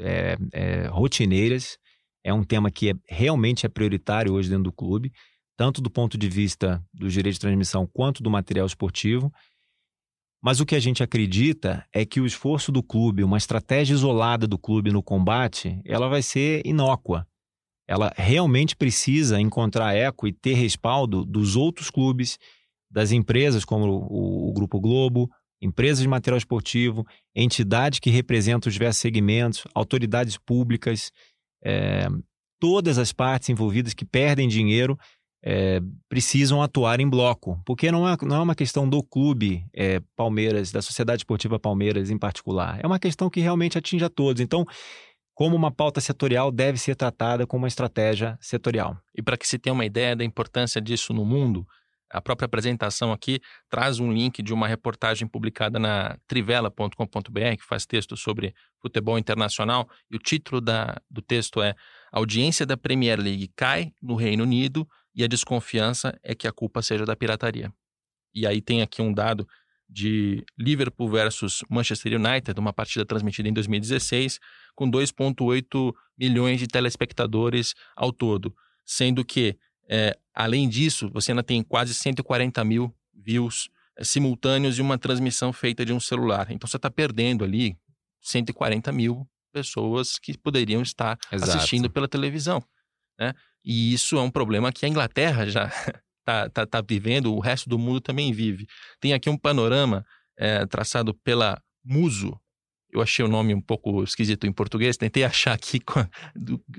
rotineiras. 0.92 1.80
É 2.24 2.32
um 2.32 2.44
tema 2.44 2.70
que 2.70 2.92
é, 2.92 2.94
realmente 3.08 3.66
é 3.66 3.70
prioritário 3.70 4.34
hoje 4.34 4.50
dentro 4.50 4.66
do 4.66 4.72
clube 4.72 5.12
tanto 5.58 5.82
do 5.82 5.90
ponto 5.90 6.18
de 6.18 6.30
vista 6.30 6.84
do 6.94 7.10
direito 7.10 7.36
de 7.36 7.40
transmissão 7.42 7.88
quanto 7.88 8.22
do 8.22 8.30
material 8.30 8.66
esportivo. 8.66 9.32
Mas 10.42 10.60
o 10.60 10.66
que 10.66 10.76
a 10.76 10.80
gente 10.80 11.02
acredita 11.02 11.86
é 11.92 12.06
que 12.06 12.20
o 12.20 12.26
esforço 12.26 12.72
do 12.72 12.84
clube, 12.84 13.24
uma 13.24 13.38
estratégia 13.38 13.94
isolada 13.94 14.46
do 14.46 14.60
clube 14.60 14.92
no 14.92 15.02
combate, 15.02 15.82
ela 15.86 16.08
vai 16.08 16.22
ser 16.22 16.62
inócua. 16.66 17.28
ela 17.88 18.12
realmente 18.16 18.76
precisa 18.76 19.40
encontrar 19.40 19.96
eco 19.96 20.28
e 20.28 20.34
ter 20.34 20.54
respaldo 20.54 21.24
dos 21.24 21.56
outros 21.56 21.92
clubes, 21.92 22.40
das 22.90 23.12
empresas 23.12 23.64
como 23.64 23.86
o, 23.88 24.50
o 24.50 24.54
Grupo 24.54 24.80
Globo, 24.80 25.30
empresas 25.62 26.02
de 26.02 26.08
material 26.08 26.38
esportivo, 26.38 27.06
entidades 27.36 28.00
que 28.00 28.10
representam 28.10 28.70
os 28.70 28.74
diversos 28.74 29.02
segmentos, 29.02 29.64
autoridades 29.74 30.38
públicas, 30.38 31.12
é, 31.64 32.08
todas 32.60 32.98
as 32.98 33.12
partes 33.12 33.50
envolvidas 33.50 33.94
que 33.94 34.06
perdem 34.06 34.48
dinheiro 34.48 34.98
é, 35.46 35.80
precisam 36.10 36.60
atuar 36.62 37.00
em 37.00 37.08
bloco, 37.08 37.62
porque 37.64 37.92
não 37.92 38.10
é, 38.10 38.18
não 38.24 38.38
é 38.38 38.40
uma 38.42 38.56
questão 38.56 38.90
do 38.90 39.04
clube 39.04 39.64
é, 39.76 40.02
Palmeiras, 40.16 40.72
da 40.72 40.82
Sociedade 40.82 41.20
Esportiva 41.20 41.60
Palmeiras 41.60 42.10
em 42.10 42.18
particular, 42.18 42.80
é 42.84 42.88
uma 42.88 42.98
questão 42.98 43.30
que 43.30 43.40
realmente 43.40 43.78
atinge 43.78 44.04
a 44.04 44.10
todos. 44.10 44.42
Então, 44.42 44.66
como 45.36 45.56
uma 45.56 45.70
pauta 45.70 46.02
setorial 46.02 46.52
deve 46.52 46.80
ser 46.80 46.96
tratada 46.96 47.46
como 47.46 47.64
uma 47.64 47.68
estratégia 47.68 48.38
setorial. 48.42 48.98
E 49.14 49.22
para 49.22 49.38
que 49.38 49.48
se 49.48 49.60
tenha 49.60 49.74
uma 49.74 49.86
ideia 49.86 50.16
da 50.16 50.24
importância 50.24 50.82
disso 50.82 51.14
no 51.14 51.26
mundo, 51.26 51.68
a 52.10 52.22
própria 52.22 52.46
apresentação 52.46 53.12
aqui 53.12 53.40
traz 53.70 54.00
um 54.00 54.12
link 54.12 54.42
de 54.42 54.54
uma 54.54 54.68
reportagem 54.68 55.28
publicada 55.28 55.78
na 55.78 56.18
trivela.com.br, 56.28 57.58
que 57.58 57.66
faz 57.68 57.86
texto 57.86 58.16
sobre 58.16 58.56
futebol 58.82 59.20
internacional, 59.20 59.88
e 60.10 60.16
o 60.16 60.20
título 60.20 60.62
da, 60.62 61.00
do 61.12 61.22
texto 61.22 61.62
é 61.62 61.76
audiência 62.12 62.66
da 62.66 62.78
Premier 62.78 63.20
League 63.20 63.52
cai 63.56 63.92
no 64.02 64.16
Reino 64.16 64.44
Unido 64.44 64.88
e 65.16 65.24
a 65.24 65.28
desconfiança 65.28 66.18
é 66.22 66.36
que 66.36 66.48
a 66.48 66.52
culpa 66.52 66.82
seja 66.82 67.06
da 67.06 67.16
pirataria. 67.16 67.74
E 68.34 68.46
aí 68.46 68.62
tem 68.62 68.82
aqui 68.82 69.02
um 69.02 69.14
dado 69.14 69.48
de 69.88 70.44
Liverpool 70.58 71.08
versus 71.08 71.64
Manchester 71.70 72.20
United, 72.20 72.60
uma 72.60 72.74
partida 72.74 73.06
transmitida 73.06 73.48
em 73.48 73.54
2016, 73.54 74.40
com 74.76 74.90
2,8 74.90 75.94
milhões 76.18 76.60
de 76.60 76.68
telespectadores 76.68 77.74
ao 77.96 78.12
todo. 78.12 78.54
Sendo 78.84 79.24
que, 79.24 79.58
é, 79.88 80.18
além 80.34 80.68
disso, 80.68 81.10
você 81.14 81.32
ainda 81.32 81.44
tem 81.44 81.64
quase 81.64 81.94
140 81.94 82.64
mil 82.66 82.94
views 83.14 83.70
é, 83.98 84.04
simultâneos 84.04 84.76
de 84.76 84.82
uma 84.82 84.98
transmissão 84.98 85.54
feita 85.54 85.86
de 85.86 85.94
um 85.94 86.00
celular. 86.00 86.52
Então 86.52 86.68
você 86.68 86.76
está 86.78 86.90
perdendo 86.90 87.44
ali 87.44 87.78
140 88.22 88.92
mil 88.92 89.26
pessoas 89.54 90.20
que 90.20 90.38
poderiam 90.38 90.82
estar 90.82 91.18
Exato. 91.32 91.52
assistindo 91.52 91.90
pela 91.90 92.08
televisão. 92.08 92.62
Né? 93.18 93.34
E 93.66 93.94
isso 93.94 94.16
é 94.18 94.22
um 94.22 94.30
problema 94.30 94.72
que 94.72 94.86
a 94.86 94.90
Inglaterra 94.90 95.48
já 95.48 95.66
está 96.20 96.50
tá, 96.54 96.66
tá 96.66 96.82
vivendo, 96.88 97.34
o 97.34 97.40
resto 97.40 97.68
do 97.68 97.80
mundo 97.80 98.00
também 98.00 98.32
vive. 98.32 98.68
Tem 99.00 99.14
aqui 99.14 99.30
um 99.30 99.38
panorama 99.38 100.06
é, 100.38 100.66
traçado 100.68 101.14
pela 101.24 101.60
Muso. 101.84 102.40
Eu 102.92 103.02
achei 103.02 103.26
o 103.26 103.28
nome 103.28 103.54
um 103.54 103.60
pouco 103.60 104.04
esquisito 104.04 104.48
em 104.48 104.54
português, 104.54 104.96
tentei 104.96 105.24
achar 105.24 105.54
aqui 105.54 105.82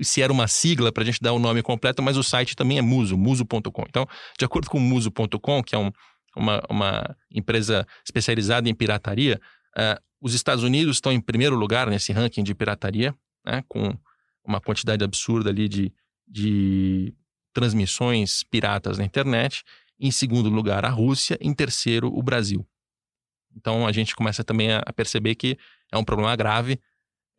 se 0.01 0.21
era 0.21 0.33
uma 0.33 0.47
sigla 0.47 0.91
para 0.91 1.03
a 1.03 1.05
gente 1.05 1.21
dar 1.21 1.33
o 1.33 1.39
nome 1.39 1.61
completo, 1.61 2.01
mas 2.01 2.17
o 2.17 2.23
site 2.23 2.55
também 2.55 2.79
é 2.79 2.81
Muso, 2.81 3.17
muso.com. 3.17 3.83
Então, 3.87 4.07
de 4.37 4.45
acordo 4.45 4.69
com 4.69 4.79
Muso.com, 4.79 5.61
que 5.61 5.75
é 5.75 5.77
um, 5.77 5.91
uma, 6.35 6.63
uma, 6.69 7.15
empresa 7.31 7.85
especializada 8.03 8.67
em 8.67 8.73
pirataria, 8.73 9.39
uh, 9.77 10.01
os 10.19 10.33
Estados 10.33 10.63
Unidos 10.63 10.97
estão 10.97 11.11
em 11.11 11.21
primeiro 11.21 11.55
lugar 11.55 11.87
nesse 11.87 12.11
ranking 12.11 12.43
de 12.43 12.55
pirataria, 12.55 13.13
né, 13.45 13.63
com 13.67 13.95
uma 14.43 14.59
quantidade 14.59 15.03
absurda 15.03 15.51
ali 15.51 15.69
de 15.69 15.93
de 16.27 17.13
transmissões 17.53 18.43
piratas 18.43 18.97
na 18.97 19.05
internet. 19.05 19.63
Em 19.99 20.11
segundo 20.11 20.49
lugar, 20.49 20.85
a 20.85 20.89
Rússia. 20.89 21.37
Em 21.41 21.53
terceiro, 21.53 22.07
o 22.07 22.21
Brasil. 22.21 22.67
Então 23.55 23.87
a 23.87 23.91
gente 23.91 24.15
começa 24.15 24.43
também 24.43 24.73
a 24.73 24.93
perceber 24.93 25.35
que 25.35 25.57
é 25.91 25.97
um 25.97 26.03
problema 26.03 26.35
grave, 26.35 26.79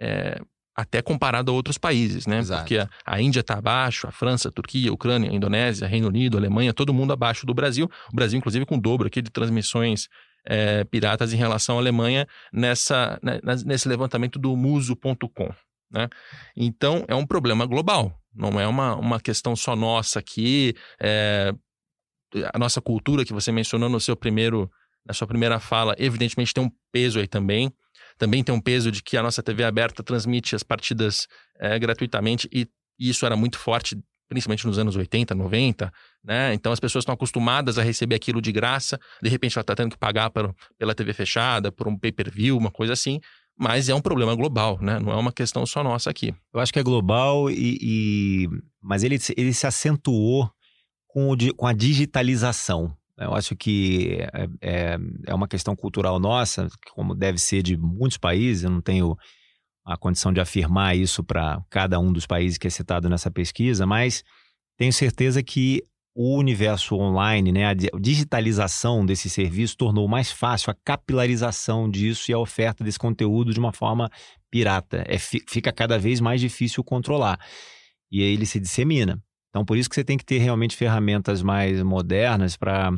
é, 0.01 0.41
até 0.75 1.03
comparado 1.03 1.51
a 1.51 1.55
outros 1.55 1.77
países, 1.77 2.27
né? 2.27 2.39
Exato. 2.39 2.63
Porque 2.63 2.79
a, 2.79 2.89
a 3.05 3.21
Índia 3.21 3.41
está 3.41 3.55
abaixo, 3.55 4.07
a 4.07 4.13
França, 4.13 4.49
a 4.49 4.53
Turquia, 4.53 4.91
a 4.91 4.93
Ucrânia, 4.93 5.31
a 5.31 5.35
Indonésia, 5.35 5.89
Reino 5.89 6.09
Unido, 6.09 6.37
a 6.37 6.41
Alemanha, 6.41 6.73
todo 6.73 6.95
mundo 6.95 7.13
abaixo 7.13 7.45
do 7.45 7.53
Brasil. 7.53 7.91
O 8.13 8.15
Brasil, 8.15 8.39
inclusive, 8.39 8.65
com 8.65 8.77
o 8.77 8.81
dobro 8.81 9.07
aqui 9.07 9.21
de 9.21 9.31
transmissões 9.31 10.09
é, 10.45 10.85
piratas 10.85 11.33
em 11.33 11.37
relação 11.37 11.77
à 11.77 11.81
Alemanha 11.81 12.27
nessa, 12.53 13.19
né, 13.23 13.41
nesse 13.67 13.89
levantamento 13.89 14.39
do 14.39 14.57
muso.com. 14.57 15.53
Né? 15.91 16.09
Então, 16.57 17.05
é 17.09 17.15
um 17.15 17.27
problema 17.27 17.67
global, 17.67 18.17
não 18.39 18.61
é 18.61 18.67
uma, 18.67 18.95
uma 18.95 19.21
questão 19.21 19.57
só 19.57 19.75
nossa 19.75 20.21
aqui. 20.21 20.75
É, 21.01 21.53
a 22.55 22.59
nossa 22.59 22.81
cultura 22.81 23.25
que 23.25 23.33
você 23.33 23.51
mencionou 23.51 23.89
no 23.89 23.99
seu 23.99 24.17
primeiro, 24.17 24.71
na 25.05 25.13
sua 25.13 25.27
primeira 25.27 25.59
fala, 25.59 25.95
evidentemente 25.99 26.55
tem 26.55 26.63
um 26.63 26.71
peso 26.93 27.19
aí 27.19 27.27
também. 27.27 27.73
Também 28.17 28.45
tem 28.45 28.55
um 28.55 28.61
peso 28.61 28.93
de 28.93 29.03
que 29.03 29.17
a 29.17 29.23
nossa 29.23 29.43
TV 29.43 29.65
aberta 29.65 30.03
transmite 30.03 30.55
as 30.55 30.63
partidas 30.63 31.27
é, 31.59 31.79
gratuitamente 31.79 32.49
e, 32.53 32.69
e 32.99 33.11
isso 33.11 33.27
era 33.27 33.37
muito 33.37 33.59
forte 33.59 33.99
principalmente 34.29 34.67
nos 34.67 34.79
anos 34.79 34.95
80, 34.95 35.35
90, 35.35 35.91
né? 36.23 36.53
Então 36.53 36.71
as 36.71 36.79
pessoas 36.79 37.03
estão 37.03 37.15
acostumadas 37.15 37.79
a 37.79 37.83
receber 37.83 38.15
aquilo 38.15 38.43
de 38.43 38.53
graça, 38.53 39.01
de 39.23 39.31
repente 39.31 39.57
ela 39.57 39.63
está 39.63 39.75
tendo 39.75 39.93
que 39.93 39.99
pagar 39.99 40.29
por, 40.29 40.55
pela 40.77 40.95
TV 40.95 41.15
fechada, 41.15 41.73
por 41.73 41.89
um 41.89 41.97
pay-per-view, 41.97 42.57
uma 42.57 42.71
coisa 42.71 42.93
assim 42.93 43.21
mas 43.59 43.89
é 43.89 43.95
um 43.95 44.01
problema 44.01 44.35
global, 44.35 44.79
né? 44.81 45.01
Não 45.01 45.13
é 45.13 45.17
uma 45.17 45.33
questão 45.33 45.67
só 45.67 45.83
nossa 45.83 46.09
aqui. 46.09 46.33
Eu 46.55 46.61
acho 46.61 46.73
que 46.73 46.79
é 46.79 46.83
global, 46.83 47.51
e, 47.51 47.79
e... 47.81 48.49
mas 48.81 49.03
ele, 49.03 49.19
ele 49.37 49.53
se 49.53 49.67
acentuou 49.67 50.49
com, 51.09 51.33
o, 51.33 51.55
com 51.57 51.67
a 51.67 51.73
digitalização. 51.73 52.97
Eu 53.19 53.35
acho 53.35 53.57
que 53.57 54.19
é, 54.33 54.49
é, 54.61 54.99
é 55.27 55.35
uma 55.35 55.49
questão 55.49 55.75
cultural 55.75 56.21
nossa, 56.21 56.69
como 56.95 57.17
deve 57.17 57.39
ser 57.39 57.63
de 57.63 57.77
muitos 57.77 58.17
países, 58.17 58.63
eu 58.63 58.71
não 58.71 58.81
tenho 58.81 59.17
a 59.85 59.97
condição 59.97 60.33
de 60.33 60.41
afirmar 60.41 60.97
isso 60.97 61.25
para 61.25 61.61
cada 61.69 61.99
um 61.99 62.13
dos 62.13 62.27
países 62.27 62.59
que 62.59 62.69
é 62.69 62.71
citado 62.71 63.09
nessa 63.09 63.31
pesquisa, 63.31 63.85
mas 63.87 64.23
tenho 64.77 64.93
certeza 64.93 65.43
que 65.43 65.83
o 66.21 66.37
universo 66.37 66.97
online, 66.97 67.53
né, 67.53 67.67
a 67.67 67.75
digitalização 67.75 69.07
desse 69.07 69.31
serviço 69.31 69.77
tornou 69.77 70.09
mais 70.09 70.33
fácil 70.33 70.73
a 70.73 70.77
capilarização 70.85 71.89
disso 71.89 72.29
e 72.29 72.35
a 72.35 72.39
oferta 72.41 72.83
desse 72.83 72.99
conteúdo 72.99 73.53
de 73.53 73.61
uma 73.61 73.73
forma 73.73 74.11
pirata. 74.51 75.05
É, 75.07 75.17
fica 75.17 75.73
cada 75.73 75.97
vez 75.97 76.21
mais 76.21 76.41
difícil 76.41 76.83
controlar. 76.83 77.39
E 78.11 78.21
aí 78.21 78.33
ele 78.33 78.47
se 78.47 78.59
dissemina. 78.59 79.23
Então, 79.51 79.65
por 79.65 79.77
isso 79.77 79.89
que 79.89 79.95
você 79.95 80.03
tem 80.03 80.19
que 80.19 80.25
ter 80.25 80.39
realmente 80.39 80.77
ferramentas 80.77 81.41
mais 81.41 81.81
modernas 81.85 82.57
para 82.57 82.91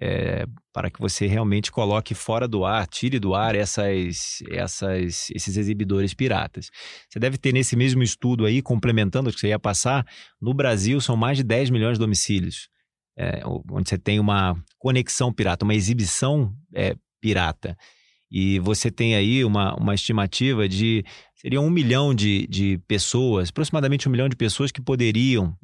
é, 0.00 0.46
para 0.72 0.90
que 0.90 0.98
você 1.00 1.26
realmente 1.26 1.70
coloque 1.70 2.14
fora 2.14 2.48
do 2.48 2.64
ar, 2.64 2.86
tire 2.86 3.18
do 3.18 3.34
ar 3.34 3.54
essas, 3.54 4.42
essas, 4.50 5.30
esses 5.30 5.56
exibidores 5.56 6.14
piratas. 6.14 6.70
Você 7.08 7.18
deve 7.18 7.36
ter 7.36 7.52
nesse 7.52 7.76
mesmo 7.76 8.02
estudo 8.02 8.46
aí, 8.46 8.62
complementando 8.62 9.30
o 9.30 9.32
que 9.32 9.38
você 9.38 9.48
ia 9.48 9.58
passar, 9.58 10.06
no 10.40 10.54
Brasil 10.54 11.00
são 11.00 11.16
mais 11.16 11.36
de 11.36 11.44
10 11.44 11.70
milhões 11.70 11.98
de 11.98 12.00
domicílios, 12.00 12.68
é, 13.16 13.42
onde 13.70 13.88
você 13.88 13.98
tem 13.98 14.18
uma 14.18 14.56
conexão 14.78 15.32
pirata, 15.32 15.64
uma 15.64 15.74
exibição 15.74 16.54
é, 16.74 16.96
pirata. 17.20 17.76
E 18.34 18.58
você 18.60 18.90
tem 18.90 19.14
aí 19.14 19.44
uma, 19.44 19.74
uma 19.74 19.94
estimativa 19.94 20.66
de 20.66 21.04
seria 21.34 21.60
um 21.60 21.68
milhão 21.68 22.14
de, 22.14 22.46
de 22.46 22.78
pessoas, 22.88 23.50
aproximadamente 23.50 24.08
um 24.08 24.12
milhão 24.12 24.28
de 24.28 24.36
pessoas 24.36 24.72
que 24.72 24.80
poderiam 24.80 25.54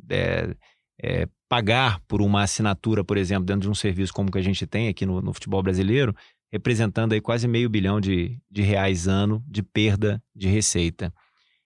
é, 1.02 1.28
pagar 1.48 2.00
por 2.06 2.20
uma 2.20 2.42
assinatura, 2.42 3.04
por 3.04 3.16
exemplo, 3.16 3.44
dentro 3.44 3.62
de 3.62 3.70
um 3.70 3.74
serviço 3.74 4.12
como 4.12 4.30
que 4.30 4.38
a 4.38 4.42
gente 4.42 4.66
tem 4.66 4.88
aqui 4.88 5.06
no, 5.06 5.20
no 5.22 5.32
futebol 5.32 5.62
brasileiro, 5.62 6.14
representando 6.52 7.12
aí 7.12 7.20
quase 7.20 7.46
meio 7.46 7.68
bilhão 7.68 8.00
de, 8.00 8.38
de 8.50 8.62
reais 8.62 9.06
ano 9.06 9.42
de 9.46 9.62
perda 9.62 10.22
de 10.34 10.48
receita. 10.48 11.12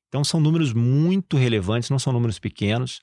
Então 0.08 0.22
são 0.22 0.38
números 0.40 0.72
muito 0.74 1.36
relevantes, 1.36 1.88
não 1.88 1.98
são 1.98 2.12
números 2.12 2.38
pequenos. 2.38 3.00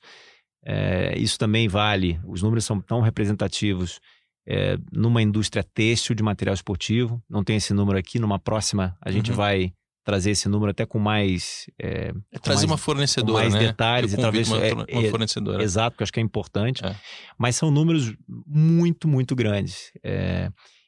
É, 0.64 1.18
isso 1.18 1.38
também 1.38 1.66
vale, 1.68 2.20
os 2.24 2.42
números 2.42 2.64
são 2.64 2.80
tão 2.80 3.00
representativos 3.00 3.98
é, 4.46 4.76
numa 4.92 5.22
indústria 5.22 5.64
têxtil 5.64 6.14
de 6.14 6.22
material 6.22 6.54
esportivo. 6.54 7.22
Não 7.28 7.42
tem 7.42 7.56
esse 7.56 7.74
número 7.74 7.98
aqui, 7.98 8.18
numa 8.18 8.38
próxima 8.38 8.96
a 9.00 9.10
gente 9.10 9.30
uhum. 9.30 9.36
vai 9.36 9.72
trazer 10.04 10.30
esse 10.30 10.48
número 10.48 10.70
até 10.70 10.86
com 10.86 10.98
mais. 10.98 11.66
É, 11.78 12.12
é 12.32 12.38
trazer 12.38 12.60
mais, 12.60 12.70
uma 12.70 12.76
fornecedora. 12.76 13.42
mais 13.42 13.54
né? 13.54 13.60
detalhes 13.60 14.12
e 14.12 14.16
talvez. 14.16 14.48
Uma, 14.48 14.64
é, 14.64 14.72
uma 14.72 14.84
é, 14.88 15.10
fornecedora. 15.10 15.62
Exato, 15.62 15.96
que 15.96 16.02
eu 16.02 16.04
acho 16.04 16.12
que 16.12 16.20
é 16.20 16.22
importante. 16.22 16.84
É. 16.84 16.94
Mas 17.38 17.56
são 17.56 17.70
números 17.70 18.14
muito, 18.46 19.06
muito 19.06 19.34
grandes. 19.34 19.92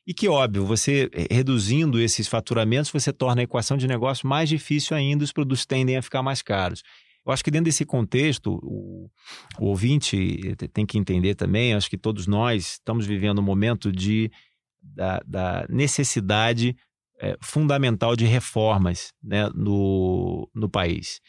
E 0.07 0.13
que, 0.13 0.29
óbvio, 0.29 0.67
você 0.67 1.09
reduzindo 1.31 2.01
esses 2.01 2.27
faturamentos, 2.27 2.91
você 2.91 3.13
torna 3.13 3.41
a 3.41 3.45
equação 3.45 3.77
de 3.77 3.87
negócio 3.87 4.27
mais 4.27 4.49
difícil 4.49 4.97
ainda, 4.97 5.23
os 5.23 5.33
produtos 5.33 5.65
tendem 5.65 5.97
a 5.97 6.03
ficar 6.03 6.23
mais 6.23 6.43
caros. 6.43 6.83
Eu 7.25 7.33
acho 7.33 7.45
que 7.45 7.53
dentro 7.53 7.67
desse 7.67 7.85
contexto, 7.85 8.59
o, 8.65 9.09
o 9.61 9.67
ouvinte 9.67 10.57
tem 10.73 10.85
que 10.85 10.99
entender 10.99 11.37
também, 11.37 11.73
acho 11.73 11.89
que 11.89 11.97
todos 11.97 12.27
nós 12.27 12.73
estamos 12.73 13.07
vivendo 13.07 13.39
um 13.39 13.45
momento 13.45 13.93
de, 13.93 14.29
da, 14.83 15.23
da 15.25 15.67
necessidade 15.69 16.77
é, 17.23 17.37
fundamental 17.41 18.17
de 18.17 18.27
reformas 18.27 19.13
né, 19.23 19.49
no, 19.55 20.51
no 20.53 20.69
país. 20.69 21.21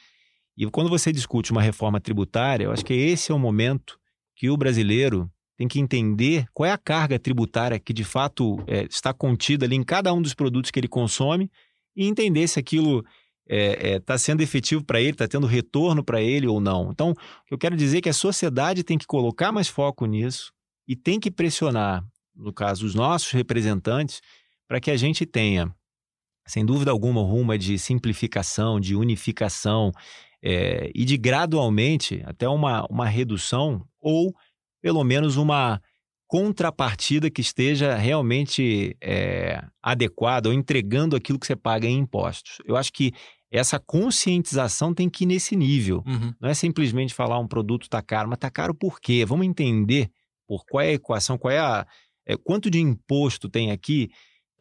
E 0.58 0.66
quando 0.66 0.90
você 0.90 1.12
discute 1.12 1.52
uma 1.52 1.62
reforma 1.62 2.02
tributária, 2.02 2.66
eu 2.66 2.72
acho 2.72 2.84
que 2.84 2.94
esse 2.94 3.32
é 3.32 3.36
o 3.36 3.40
momento 3.40 4.00
que 4.36 4.50
o 4.50 4.58
brasileiro 4.58 5.32
tem 5.56 5.68
que 5.68 5.80
entender 5.80 6.48
qual 6.52 6.68
é 6.68 6.72
a 6.72 6.78
carga 6.80 7.20
tributária 7.20 7.80
que 7.80 7.94
de 7.94 8.04
fato 8.04 8.58
é, 8.66 8.86
está 8.86 9.14
contida 9.14 9.66
ali 9.68 9.76
em 9.76 9.84
cada 9.84 10.12
um 10.12 10.22
dos 10.22 10.34
produtos 10.34 10.72
que 10.72 10.80
ele 10.80 10.88
consome 10.88 11.50
e 11.96 12.08
entender 12.08 12.48
se 12.48 12.60
aquilo 12.60 13.00
está 13.00 13.10
é, 13.48 13.94
é, 13.94 14.00
tá 14.00 14.18
sendo 14.18 14.42
efetivo 14.42 14.84
para 14.84 15.00
ele, 15.00 15.12
está 15.12 15.28
tendo 15.28 15.46
retorno 15.46 16.04
para 16.04 16.22
ele 16.22 16.48
ou 16.48 16.60
não. 16.60 16.90
Então, 16.92 17.14
eu 17.52 17.58
quero 17.58 17.76
dizer 17.76 18.00
é 18.00 18.02
que 18.02 18.10
a 18.10 18.14
sociedade 18.14 18.84
tem 18.84 18.98
que 18.98 19.06
colocar 19.06 19.52
mais 19.52 19.68
foco 19.68 20.08
nisso 20.08 20.52
e 20.88 20.96
tem 20.96 21.20
que 21.20 21.30
pressionar, 21.30 22.04
no 22.36 22.52
caso, 22.52 22.86
os 22.86 22.96
nossos 22.96 23.32
representantes, 23.32 24.22
para 24.68 24.80
que 24.80 24.90
a 24.90 24.98
gente 24.98 25.26
tenha, 25.26 25.74
sem 26.46 26.66
dúvida 26.66 26.92
alguma, 26.92 27.22
rumo 27.22 27.58
de 27.58 27.78
simplificação, 27.78 28.80
de 28.80 28.96
unificação 28.96 29.92
é, 30.42 30.92
e 30.94 31.06
de 31.06 31.18
gradualmente 31.18 32.22
até 32.26 32.48
uma, 32.48 32.86
uma 32.90 33.08
redução 33.08 33.86
ou 34.02 34.34
pelo 34.82 35.04
menos 35.04 35.38
uma 35.38 35.82
contrapartida 36.28 37.30
que 37.30 37.42
esteja 37.42 37.96
realmente 37.96 38.98
é, 39.02 39.64
adequada 39.82 40.50
ou 40.50 40.56
entregando 40.56 41.16
aquilo 41.16 41.40
que 41.40 41.46
você 41.46 41.56
paga 41.56 41.88
em 41.88 42.00
impostos. 42.00 42.58
Eu 42.66 42.76
acho 42.76 42.92
que 42.92 43.14
essa 43.52 43.80
conscientização 43.80 44.96
tem 44.96 45.08
que 45.08 45.26
ir 45.26 45.28
nesse 45.28 45.56
nível. 45.56 46.04
Uhum. 46.08 46.34
Não 46.42 46.50
é 46.50 46.56
simplesmente 46.56 47.14
falar 47.14 47.38
um 47.38 47.48
produto 47.48 47.84
está 47.84 48.02
caro, 48.02 48.28
mas 48.28 48.38
está 48.38 48.50
caro 48.50 48.74
por 48.74 49.00
quê? 49.00 49.24
Vamos 49.24 49.46
entender 49.46 50.10
por 50.48 50.66
qual 50.66 50.82
é 50.82 50.90
a 50.90 50.94
equação, 50.94 51.38
qual 51.38 51.52
é 51.52 51.60
a. 51.60 51.86
É, 52.26 52.36
quanto 52.36 52.70
de 52.70 52.80
imposto 52.80 53.48
tem 53.48 53.70
aqui. 53.70 54.10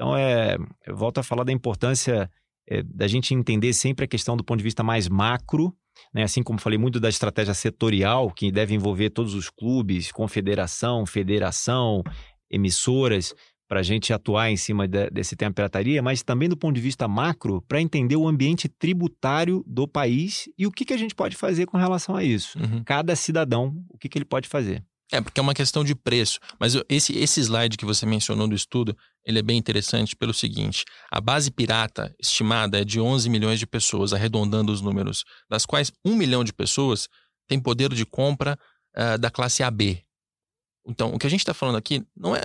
Então, 0.03 0.17
é, 0.17 0.57
eu 0.85 0.97
volto 0.97 1.19
a 1.19 1.23
falar 1.23 1.45
da 1.45 1.53
importância 1.53 2.29
é, 2.69 2.83
da 2.83 3.07
gente 3.07 3.33
entender 3.35 3.73
sempre 3.73 4.05
a 4.05 4.09
questão 4.09 4.37
do 4.37 4.43
ponto 4.43 4.59
de 4.59 4.65
vista 4.65 4.83
mais 4.83 5.09
macro, 5.09 5.73
né? 6.13 6.25
assim 6.25 6.43
como 6.43 6.59
falei 6.59 6.77
muito 6.77 6.99
da 6.99 7.09
estratégia 7.09 7.55
setorial, 7.55 8.29
que 8.33 8.51
deve 8.51 8.75
envolver 8.75 9.11
todos 9.11 9.33
os 9.33 9.49
clubes, 9.49 10.11
confederação, 10.11 11.07
federação, 11.07 12.03
emissoras, 12.51 13.33
para 13.69 13.79
a 13.79 13.83
gente 13.85 14.13
atuar 14.13 14.51
em 14.51 14.57
cima 14.57 14.89
de, 14.89 15.09
desse 15.09 15.37
tema 15.37 15.55
pirataria, 15.55 16.03
mas 16.03 16.25
também 16.25 16.49
do 16.49 16.57
ponto 16.57 16.75
de 16.75 16.81
vista 16.81 17.07
macro, 17.07 17.63
para 17.63 17.81
entender 17.81 18.17
o 18.17 18.27
ambiente 18.27 18.69
tributário 18.69 19.63
do 19.69 19.87
país 19.87 20.49
e 20.59 20.67
o 20.67 20.73
que, 20.73 20.85
que 20.85 20.93
a 20.93 20.99
gente 20.99 21.15
pode 21.15 21.37
fazer 21.37 21.67
com 21.67 21.79
relação 21.79 22.17
a 22.17 22.25
isso. 22.25 22.59
Uhum. 22.59 22.83
Cada 22.85 23.15
cidadão, 23.15 23.73
o 23.89 23.97
que, 23.97 24.09
que 24.09 24.19
ele 24.19 24.25
pode 24.25 24.49
fazer. 24.49 24.83
É, 25.13 25.21
porque 25.21 25.39
é 25.39 25.43
uma 25.43 25.53
questão 25.53 25.85
de 25.85 25.95
preço. 25.95 26.41
Mas 26.59 26.75
esse, 26.89 27.17
esse 27.19 27.41
slide 27.41 27.77
que 27.77 27.85
você 27.85 28.07
mencionou 28.07 28.49
do 28.49 28.55
estudo, 28.55 28.97
ele 29.25 29.39
é 29.39 29.43
bem 29.43 29.59
interessante 29.59 30.17
pelo 30.17 30.33
seguinte: 30.33 30.85
a 31.11 31.21
base 31.21 31.51
pirata 31.51 32.15
estimada 32.19 32.81
é 32.81 32.85
de 32.85 32.99
11 32.99 33.29
milhões 33.29 33.59
de 33.59 33.67
pessoas, 33.67 34.15
arredondando 34.15 34.73
os 34.73 34.81
números, 34.81 35.25
das 35.51 35.67
quais 35.67 35.93
1 36.03 36.17
milhão 36.17 36.43
de 36.43 36.53
pessoas 36.53 37.09
tem 37.47 37.61
poder 37.61 37.93
de 37.93 38.07
compra 38.07 38.59
uh, 38.97 39.19
da 39.19 39.31
classe 39.31 39.63
AB. 39.63 40.03
Então, 40.87 41.15
o 41.15 41.19
que 41.19 41.27
a 41.27 41.31
gente 41.31 41.41
está 41.41 41.53
falando 41.53 41.77
aqui 41.77 42.03
não 42.17 42.35
é 42.35 42.43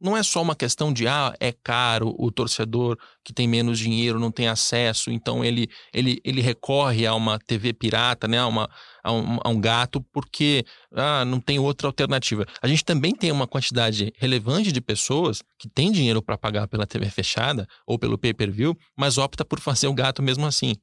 não 0.00 0.16
é 0.16 0.22
só 0.22 0.42
uma 0.42 0.54
questão 0.54 0.92
de 0.92 1.08
ah, 1.08 1.34
é 1.40 1.52
caro, 1.52 2.14
o 2.18 2.30
torcedor 2.30 2.98
que 3.24 3.32
tem 3.32 3.48
menos 3.48 3.78
dinheiro 3.78 4.20
não 4.20 4.30
tem 4.30 4.46
acesso, 4.46 5.10
então 5.10 5.44
ele, 5.44 5.68
ele, 5.92 6.20
ele 6.24 6.40
recorre 6.40 7.06
a 7.06 7.14
uma 7.14 7.38
TV 7.38 7.72
pirata, 7.72 8.28
né, 8.28 8.38
a, 8.38 8.46
uma, 8.46 8.70
a, 9.02 9.12
um, 9.12 9.38
a 9.42 9.48
um 9.48 9.60
gato, 9.60 10.00
porque 10.12 10.64
ah, 10.92 11.24
não 11.24 11.40
tem 11.40 11.58
outra 11.58 11.88
alternativa. 11.88 12.46
A 12.60 12.68
gente 12.68 12.84
também 12.84 13.14
tem 13.14 13.32
uma 13.32 13.46
quantidade 13.46 14.12
relevante 14.16 14.70
de 14.70 14.80
pessoas 14.80 15.42
que 15.58 15.68
tem 15.68 15.90
dinheiro 15.90 16.22
para 16.22 16.36
pagar 16.36 16.68
pela 16.68 16.86
TV 16.86 17.08
fechada 17.10 17.66
ou 17.86 17.98
pelo 17.98 18.18
pay-per-view, 18.18 18.76
mas 18.96 19.16
opta 19.18 19.44
por 19.44 19.60
fazer 19.60 19.86
o 19.86 19.94
gato 19.94 20.22
mesmo 20.22 20.46
assim. 20.46 20.76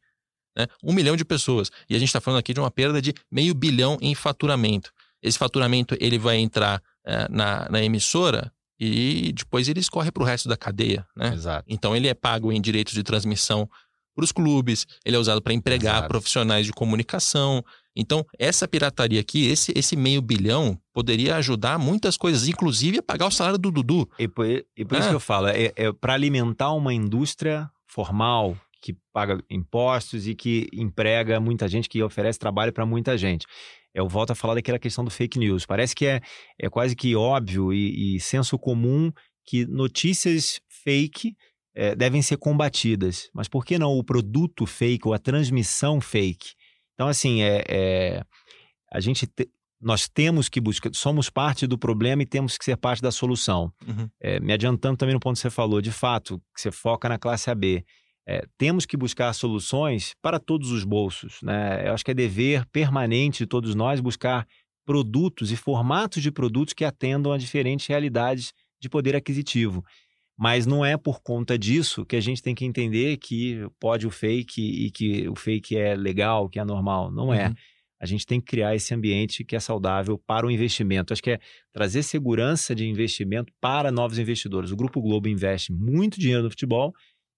Né? 0.57 0.67
Um 0.83 0.93
milhão 0.93 1.15
de 1.15 1.25
pessoas. 1.25 1.69
E 1.89 1.95
a 1.95 1.99
gente 1.99 2.09
está 2.09 2.21
falando 2.21 2.39
aqui 2.39 2.53
de 2.53 2.59
uma 2.59 2.71
perda 2.71 3.01
de 3.01 3.13
meio 3.31 3.53
bilhão 3.53 3.97
em 4.01 4.15
faturamento. 4.15 4.91
Esse 5.21 5.37
faturamento 5.37 5.95
ele 5.99 6.17
vai 6.17 6.37
entrar 6.37 6.81
é, 7.05 7.27
na, 7.29 7.69
na 7.69 7.81
emissora 7.81 8.51
e 8.85 9.31
depois 9.33 9.67
ele 9.67 9.79
escorre 9.79 10.11
para 10.11 10.23
o 10.23 10.25
resto 10.25 10.49
da 10.49 10.57
cadeia, 10.57 11.05
né? 11.15 11.33
Exato. 11.33 11.65
Então 11.67 11.95
ele 11.95 12.07
é 12.07 12.13
pago 12.13 12.51
em 12.51 12.59
direitos 12.59 12.93
de 12.93 13.03
transmissão 13.03 13.69
para 14.15 14.23
os 14.23 14.31
clubes, 14.31 14.85
ele 15.03 15.15
é 15.15 15.19
usado 15.19 15.41
para 15.41 15.53
empregar 15.53 15.95
Exato. 15.95 16.07
profissionais 16.07 16.65
de 16.65 16.71
comunicação. 16.71 17.63
Então, 17.95 18.25
essa 18.37 18.67
pirataria 18.67 19.19
aqui, 19.19 19.47
esse, 19.47 19.71
esse 19.75 19.95
meio 19.95 20.21
bilhão, 20.21 20.77
poderia 20.93 21.35
ajudar 21.37 21.79
muitas 21.79 22.15
coisas, 22.15 22.47
inclusive 22.47 22.99
a 22.99 23.03
pagar 23.03 23.27
o 23.27 23.31
salário 23.31 23.57
do 23.57 23.71
Dudu. 23.71 24.07
E 24.19 24.27
por, 24.27 24.45
e 24.45 24.85
por 24.85 24.95
é. 24.95 24.99
isso 24.99 25.09
que 25.09 25.15
eu 25.15 25.19
falo, 25.19 25.47
é, 25.47 25.71
é 25.75 25.91
para 25.91 26.13
alimentar 26.13 26.71
uma 26.73 26.93
indústria 26.93 27.69
formal, 27.87 28.55
que 28.81 28.95
paga 29.11 29.41
impostos 29.49 30.27
e 30.27 30.35
que 30.35 30.67
emprega 30.73 31.39
muita 31.39 31.67
gente, 31.67 31.89
que 31.89 32.03
oferece 32.03 32.37
trabalho 32.37 32.73
para 32.73 32.85
muita 32.85 33.17
gente 33.17 33.47
eu 33.93 34.07
volto 34.07 34.31
a 34.31 34.35
falar 34.35 34.55
daquela 34.55 34.79
questão 34.79 35.03
do 35.03 35.11
fake 35.11 35.37
news. 35.37 35.65
Parece 35.65 35.95
que 35.95 36.05
é, 36.05 36.21
é 36.59 36.69
quase 36.69 36.95
que 36.95 37.15
óbvio 37.15 37.71
e, 37.71 38.15
e 38.15 38.19
senso 38.19 38.57
comum 38.57 39.11
que 39.45 39.65
notícias 39.65 40.59
fake 40.83 41.35
é, 41.75 41.95
devem 41.95 42.21
ser 42.21 42.37
combatidas. 42.37 43.29
Mas 43.33 43.47
por 43.47 43.65
que 43.65 43.77
não 43.77 43.97
o 43.97 44.03
produto 44.03 44.65
fake 44.65 45.07
ou 45.07 45.13
a 45.13 45.19
transmissão 45.19 46.01
fake? 46.01 46.53
Então, 46.93 47.07
assim, 47.07 47.41
é, 47.41 47.63
é 47.67 48.23
a 48.91 48.99
gente 48.99 49.27
te, 49.27 49.49
nós 49.81 50.07
temos 50.07 50.47
que 50.47 50.61
buscar, 50.61 50.89
somos 50.93 51.29
parte 51.29 51.67
do 51.67 51.77
problema 51.77 52.23
e 52.23 52.25
temos 52.25 52.57
que 52.57 52.63
ser 52.63 52.77
parte 52.77 53.01
da 53.01 53.11
solução. 53.11 53.71
Uhum. 53.85 54.09
É, 54.21 54.39
me 54.39 54.53
adiantando 54.53 54.97
também 54.97 55.13
no 55.13 55.19
ponto 55.19 55.35
que 55.35 55.41
você 55.41 55.49
falou, 55.49 55.81
de 55.81 55.91
fato, 55.91 56.39
que 56.55 56.61
você 56.61 56.71
foca 56.71 57.09
na 57.09 57.19
classe 57.19 57.51
AB 57.51 57.85
é, 58.25 58.45
temos 58.57 58.85
que 58.85 58.95
buscar 58.95 59.33
soluções 59.33 60.13
para 60.21 60.39
todos 60.39 60.71
os 60.71 60.83
bolsos. 60.83 61.39
Né? 61.41 61.87
Eu 61.87 61.93
acho 61.93 62.05
que 62.05 62.11
é 62.11 62.13
dever 62.13 62.65
permanente 62.67 63.39
de 63.39 63.47
todos 63.47 63.75
nós 63.75 63.99
buscar 63.99 64.47
produtos 64.85 65.51
e 65.51 65.55
formatos 65.55 66.21
de 66.21 66.31
produtos 66.31 66.73
que 66.73 66.85
atendam 66.85 67.31
a 67.31 67.37
diferentes 67.37 67.87
realidades 67.87 68.53
de 68.81 68.89
poder 68.89 69.15
aquisitivo. 69.15 69.83
Mas 70.37 70.65
não 70.65 70.83
é 70.83 70.97
por 70.97 71.21
conta 71.21 71.57
disso 71.57 72.05
que 72.05 72.15
a 72.15 72.21
gente 72.21 72.41
tem 72.41 72.55
que 72.55 72.65
entender 72.65 73.17
que 73.17 73.65
pode 73.79 74.07
o 74.07 74.09
fake 74.09 74.61
e 74.61 74.89
que 74.89 75.27
o 75.29 75.35
fake 75.35 75.77
é 75.77 75.95
legal, 75.95 76.49
que 76.49 76.59
é 76.59 76.65
normal. 76.65 77.11
Não 77.11 77.33
é. 77.33 77.47
Uhum. 77.47 77.53
A 77.99 78.05
gente 78.05 78.25
tem 78.25 78.41
que 78.41 78.47
criar 78.47 78.75
esse 78.75 78.93
ambiente 78.93 79.45
que 79.45 79.55
é 79.55 79.59
saudável 79.59 80.17
para 80.17 80.45
o 80.45 80.51
investimento. 80.51 81.13
Acho 81.13 81.23
que 81.23 81.31
é 81.31 81.39
trazer 81.71 82.03
segurança 82.03 82.75
de 82.75 82.85
investimento 82.85 83.53
para 83.61 83.91
novos 83.91 84.17
investidores. 84.19 84.71
O 84.71 84.75
Grupo 84.75 85.01
Globo 85.01 85.29
investe 85.29 85.71
muito 85.71 86.19
dinheiro 86.19 86.43
no 86.43 86.49
futebol 86.49 86.93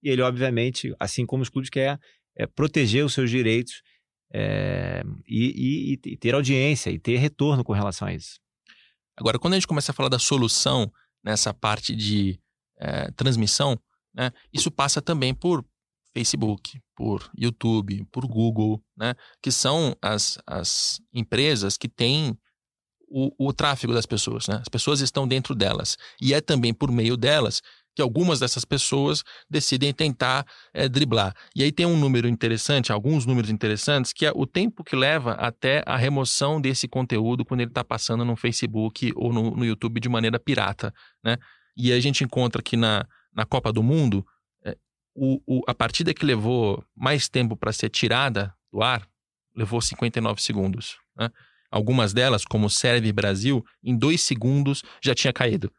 e 0.05 0.09
ele, 0.09 0.21
obviamente, 0.21 0.95
assim 0.99 1.25
como 1.25 1.41
os 1.41 1.49
clubes, 1.49 1.69
quer 1.69 1.99
é, 2.37 2.45
proteger 2.45 3.03
os 3.03 3.11
seus 3.11 3.27
direitos 3.27 3.81
é, 4.31 5.01
e, 5.27 5.97
e, 6.05 6.11
e, 6.11 6.17
ter 6.17 6.35
audiência 6.35 6.91
e 6.91 6.99
ter 6.99 7.17
retorno 7.17 7.63
com 7.63 7.73
relação 7.73 8.07
a 8.07 8.13
isso. 8.13 8.39
Agora, 9.17 9.39
quando 9.39 9.53
a 9.53 9.57
gente 9.57 9.67
começa 9.67 9.91
a 9.91 9.95
falar 9.95 10.09
da 10.09 10.19
solução 10.19 10.91
nessa 11.23 11.51
parte 11.55 11.95
de 11.95 12.39
é, 12.77 13.09
transmissão, 13.13 13.79
né, 14.13 14.31
isso 14.53 14.69
passa 14.69 15.01
também 15.01 15.33
por 15.33 15.65
Facebook, 16.13 16.79
por 16.95 17.27
YouTube, 17.35 18.05
por 18.11 18.27
Google, 18.27 18.83
né, 18.95 19.15
que 19.41 19.51
são 19.51 19.97
as, 19.99 20.37
as 20.45 21.01
empresas 21.11 21.77
que 21.77 21.89
têm 21.89 22.37
o, 23.07 23.47
o 23.47 23.53
tráfego 23.53 23.93
das 23.93 24.05
pessoas. 24.05 24.47
Né? 24.47 24.57
As 24.61 24.69
pessoas 24.69 24.99
estão 24.99 25.27
dentro 25.27 25.55
delas. 25.55 25.97
E 26.21 26.33
é 26.33 26.41
também 26.41 26.73
por 26.73 26.91
meio 26.91 27.17
delas 27.17 27.61
que 27.95 28.01
algumas 28.01 28.39
dessas 28.39 28.65
pessoas 28.65 29.23
decidem 29.49 29.93
tentar 29.93 30.45
é, 30.73 30.89
driblar. 30.89 31.33
E 31.55 31.63
aí 31.63 31.71
tem 31.71 31.85
um 31.85 31.97
número 31.97 32.27
interessante, 32.27 32.91
alguns 32.91 33.25
números 33.25 33.49
interessantes, 33.49 34.11
que 34.11 34.25
é 34.25 34.31
o 34.35 34.45
tempo 34.45 34.83
que 34.83 34.95
leva 34.95 35.31
até 35.33 35.81
a 35.85 35.95
remoção 35.95 36.59
desse 36.59 36.87
conteúdo 36.87 37.45
quando 37.45 37.61
ele 37.61 37.71
está 37.71 37.83
passando 37.83 38.25
no 38.25 38.35
Facebook 38.35 39.13
ou 39.15 39.31
no, 39.31 39.51
no, 39.51 39.65
YouTube 39.65 39.99
de 39.99 40.09
maneira 40.09 40.37
pirata. 40.37 40.93
Né? 41.23 41.37
E 41.77 41.93
a 41.93 41.99
gente 41.99 42.23
encontra 42.23 42.61
que 42.61 42.75
na, 42.75 43.07
na 43.33 43.45
Copa 43.45 43.71
do 43.71 43.81
Mundo, 43.81 44.25
é, 44.63 44.75
o, 45.15 45.41
o, 45.47 45.61
a 45.65 45.73
partida 45.73 46.13
que 46.13 46.25
levou 46.25 46.83
mais 46.95 47.29
tempo 47.29 47.55
para 47.55 47.71
ser 47.71 47.89
tirada 47.89 48.53
do 48.71 48.83
ar 48.83 49.07
levou 49.55 49.81
59 49.81 50.41
segundos. 50.41 50.97
Né? 51.17 51.29
Algumas 51.71 52.13
delas, 52.13 52.43
como 52.43 52.69
Sérvia 52.69 53.09
e 53.09 53.13
Brasil, 53.13 53.63
em 53.81 53.97
dois 53.97 54.21
segundos 54.21 54.83
já 55.01 55.15
tinha 55.15 55.31
caído. 55.31 55.71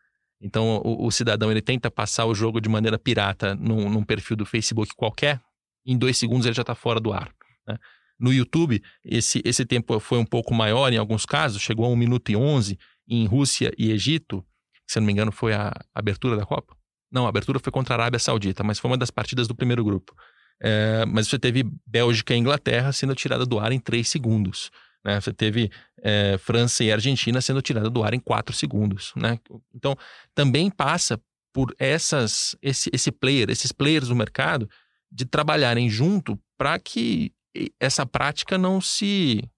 Então 0.47 0.81
o, 0.85 1.07
o, 1.07 1.11
cidadão 1.11 1.51
ele 1.51 1.61
tenta 1.61 1.91
passar 1.91 2.25
o 2.25 2.35
jogo 2.35 2.61
de 2.61 2.69
maneira 2.69 2.99
pirata 2.99 3.55
num, 3.57 3.91
num 3.91 4.05
perfil 4.05 4.37
do 4.37 4.47
Facebook 4.47 4.95
qualquer, 4.95 5.41
em 5.85 5.99
dois 5.99 6.17
segundos 6.17 6.47
ele 6.47 6.55
já 6.55 6.63
está 6.63 6.75
fora 6.75 7.01
do 7.01 7.13
ar. 7.13 7.31
Né? 7.67 7.77
No 8.19 8.33
YouTube, 8.33 8.81
esse, 9.05 9.43
esse 9.45 9.67
tempo 9.67 9.99
foi 9.99 10.19
um 10.19 10.25
pouco 10.25 10.55
maior 10.55 10.93
em 10.93 10.97
alguns 10.97 11.27
casos, 11.27 11.61
chegou 11.61 11.85
a 11.85 11.89
1 11.89 11.97
minuto 11.97 12.31
e 12.31 12.37
11 12.37 12.79
em 13.09 13.27
Rússia 13.27 13.73
e 13.77 13.91
Egito, 13.91 14.45
se 14.87 15.01
não 15.01 15.07
me 15.07 15.13
engano 15.13 15.33
foi 15.33 15.53
a 15.53 15.73
abertura 15.93 16.37
da 16.37 16.47
Copa. 16.47 16.77
Não, 17.11 17.27
a 17.27 17.29
abertura 17.29 17.59
foi 17.59 17.73
contra 17.73 17.95
a 17.95 17.99
Arábia 17.99 18.19
Saudita, 18.19 18.63
mas 18.63 18.79
foi 18.79 18.91
uma 18.91 18.97
das 18.97 19.11
partidas 19.11 19.49
do 19.49 19.55
primeiro 19.55 19.85
grupo. 19.85 20.15
É, 20.61 21.05
mas 21.07 21.29
você 21.29 21.39
teve 21.39 21.65
Bélgica 21.87 22.35
e 22.35 22.39
Inglaterra 22.39 22.93
sendo 22.93 23.15
tirada 23.15 23.45
do 23.45 23.59
ar 23.59 23.73
em 23.73 23.81
3 23.81 24.09
segundos. 24.09 24.71
Né? 25.07 25.21
Você 25.21 25.33
teve 25.33 25.71
é, 26.03 26.37
França 26.37 26.83
e 26.83 26.91
Argentina 26.91 27.41
sendo 27.41 27.63
tirada 27.63 27.89
do 27.89 28.03
ar 28.03 28.13
em 28.13 28.19
quatro 28.19 28.53
segundos. 28.53 29.13
Né? 29.15 29.39
Então, 29.73 29.97
também 30.35 30.69
passa 30.69 31.21
por 31.53 31.73
essas, 31.79 32.57
esse, 32.61 32.91
esse 32.93 33.13
player, 33.13 33.49
esses 33.49 33.71
players 33.71 34.09
do 34.09 34.17
mercado, 34.17 34.69
de 35.11 35.25
trabalharem 35.25 35.89
junto 35.89 36.37
para 36.59 36.77
que 36.81 37.33
essa 37.79 38.05
prática 38.05 38.59
não 38.59 38.81
se 38.81 39.49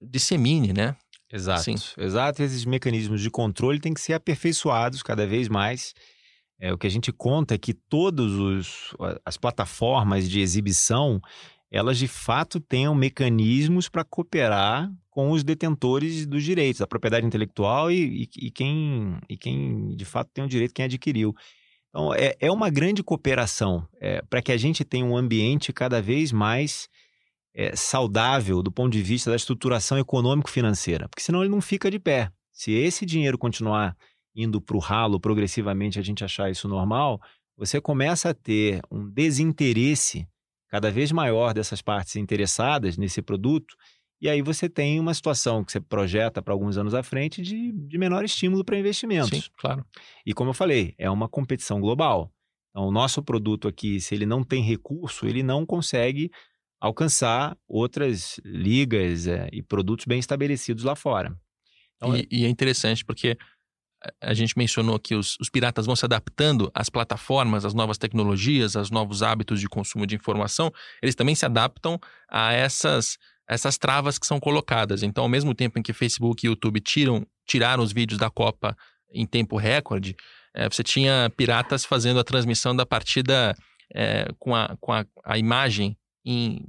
dissemine, 0.00 0.72
né? 0.72 0.96
Exato, 1.30 1.64
Sim. 1.64 1.74
exato. 1.98 2.42
Esses 2.42 2.64
mecanismos 2.64 3.20
de 3.20 3.28
controle 3.28 3.80
têm 3.80 3.92
que 3.92 4.00
ser 4.00 4.14
aperfeiçoados 4.14 5.02
cada 5.02 5.26
vez 5.26 5.48
mais. 5.48 5.92
É, 6.58 6.72
o 6.72 6.78
que 6.78 6.86
a 6.86 6.90
gente 6.90 7.12
conta 7.12 7.54
é 7.54 7.58
que 7.58 7.74
todas 7.74 8.32
as 9.24 9.36
plataformas 9.36 10.28
de 10.28 10.40
exibição, 10.40 11.20
elas 11.70 11.98
de 11.98 12.08
fato 12.08 12.58
tenham 12.60 12.94
mecanismos 12.94 13.88
para 13.88 14.04
cooperar 14.04 14.90
com 15.10 15.30
os 15.30 15.42
detentores 15.42 16.26
dos 16.26 16.42
direitos, 16.42 16.80
da 16.80 16.86
propriedade 16.86 17.26
intelectual 17.26 17.90
e, 17.90 18.22
e, 18.22 18.46
e, 18.46 18.50
quem, 18.50 19.18
e 19.28 19.36
quem 19.36 19.94
de 19.96 20.04
fato 20.04 20.30
tem 20.32 20.44
o 20.44 20.48
direito, 20.48 20.72
quem 20.72 20.84
adquiriu. 20.84 21.34
Então, 21.90 22.14
é, 22.14 22.34
é 22.38 22.50
uma 22.50 22.70
grande 22.70 23.02
cooperação 23.02 23.86
é, 24.00 24.22
para 24.22 24.40
que 24.40 24.52
a 24.52 24.56
gente 24.56 24.84
tenha 24.84 25.04
um 25.04 25.16
ambiente 25.16 25.72
cada 25.72 26.00
vez 26.00 26.32
mais 26.32 26.88
é, 27.54 27.74
saudável 27.74 28.62
do 28.62 28.70
ponto 28.70 28.92
de 28.92 29.02
vista 29.02 29.30
da 29.30 29.36
estruturação 29.36 29.98
econômico-financeira, 29.98 31.08
porque 31.08 31.22
senão 31.22 31.40
ele 31.40 31.50
não 31.50 31.60
fica 31.60 31.90
de 31.90 31.98
pé. 31.98 32.30
Se 32.52 32.72
esse 32.72 33.04
dinheiro 33.04 33.36
continuar 33.36 33.96
indo 34.34 34.60
para 34.60 34.76
o 34.76 34.80
ralo 34.80 35.18
progressivamente, 35.18 35.98
a 35.98 36.02
gente 36.02 36.24
achar 36.24 36.50
isso 36.50 36.68
normal, 36.68 37.20
você 37.56 37.80
começa 37.80 38.30
a 38.30 38.34
ter 38.34 38.80
um 38.90 39.10
desinteresse 39.10 40.28
cada 40.68 40.90
vez 40.90 41.10
maior 41.12 41.54
dessas 41.54 41.82
partes 41.82 42.16
interessadas 42.16 42.96
nesse 42.96 43.22
produto, 43.22 43.76
e 44.20 44.28
aí 44.28 44.42
você 44.42 44.68
tem 44.68 44.98
uma 44.98 45.14
situação 45.14 45.64
que 45.64 45.70
você 45.70 45.80
projeta 45.80 46.42
para 46.42 46.52
alguns 46.52 46.76
anos 46.76 46.92
à 46.92 47.02
frente 47.02 47.40
de, 47.40 47.72
de 47.72 47.98
menor 47.98 48.24
estímulo 48.24 48.64
para 48.64 48.78
investimentos. 48.78 49.44
Sim, 49.44 49.50
claro. 49.56 49.84
E 50.26 50.34
como 50.34 50.50
eu 50.50 50.54
falei, 50.54 50.94
é 50.98 51.08
uma 51.08 51.28
competição 51.28 51.80
global. 51.80 52.32
Então, 52.70 52.88
o 52.88 52.90
nosso 52.90 53.22
produto 53.22 53.68
aqui, 53.68 54.00
se 54.00 54.14
ele 54.14 54.26
não 54.26 54.42
tem 54.42 54.62
recurso, 54.62 55.26
ele 55.26 55.42
não 55.42 55.64
consegue 55.64 56.30
alcançar 56.80 57.56
outras 57.66 58.40
ligas 58.44 59.26
é, 59.26 59.48
e 59.52 59.62
produtos 59.62 60.04
bem 60.04 60.18
estabelecidos 60.18 60.84
lá 60.84 60.94
fora. 60.94 61.36
Então, 61.96 62.16
e, 62.16 62.20
é... 62.20 62.26
e, 62.30 62.44
é 62.44 62.48
interessante 62.48 63.04
porque 63.04 63.36
a 64.20 64.32
gente 64.32 64.56
mencionou 64.56 64.98
que 64.98 65.14
os, 65.14 65.36
os, 65.40 65.50
piratas 65.50 65.86
vão 65.86 65.96
se 65.96 66.04
adaptando 66.04 66.70
às 66.74 66.88
plataformas, 66.88 67.64
às 67.64 67.74
novas 67.74 67.98
tecnologias, 67.98 68.76
aos 68.76 68.90
novos 68.90 69.22
hábitos 69.22 69.60
de 69.60 69.68
consumo 69.68 70.06
de 70.06 70.14
informação. 70.14 70.72
Eles 71.02 71.14
também 71.14 71.34
se 71.34 71.44
adaptam 71.44 71.98
a 72.28 72.52
essas, 72.52 73.18
essas 73.48 73.76
travas 73.76 74.18
que 74.18 74.26
são 74.26 74.38
colocadas. 74.38 75.02
Então, 75.02 75.24
ao 75.24 75.28
mesmo 75.28 75.54
tempo 75.54 75.78
em 75.78 75.82
que 75.82 75.92
Facebook 75.92 76.46
e 76.46 76.48
YouTube 76.48 76.80
tiram, 76.80 77.26
tiraram 77.46 77.82
os 77.82 77.92
vídeos 77.92 78.18
da 78.18 78.30
Copa 78.30 78.76
em 79.12 79.26
tempo 79.26 79.56
recorde, 79.56 80.14
é, 80.54 80.68
você 80.68 80.82
tinha 80.82 81.30
piratas 81.36 81.84
fazendo 81.84 82.20
a 82.20 82.24
transmissão 82.24 82.74
da 82.74 82.86
partida 82.86 83.54
é, 83.94 84.28
com, 84.38 84.54
a, 84.54 84.76
com 84.80 84.92
a, 84.92 85.04
a 85.24 85.38
imagem 85.38 85.96
em 86.24 86.64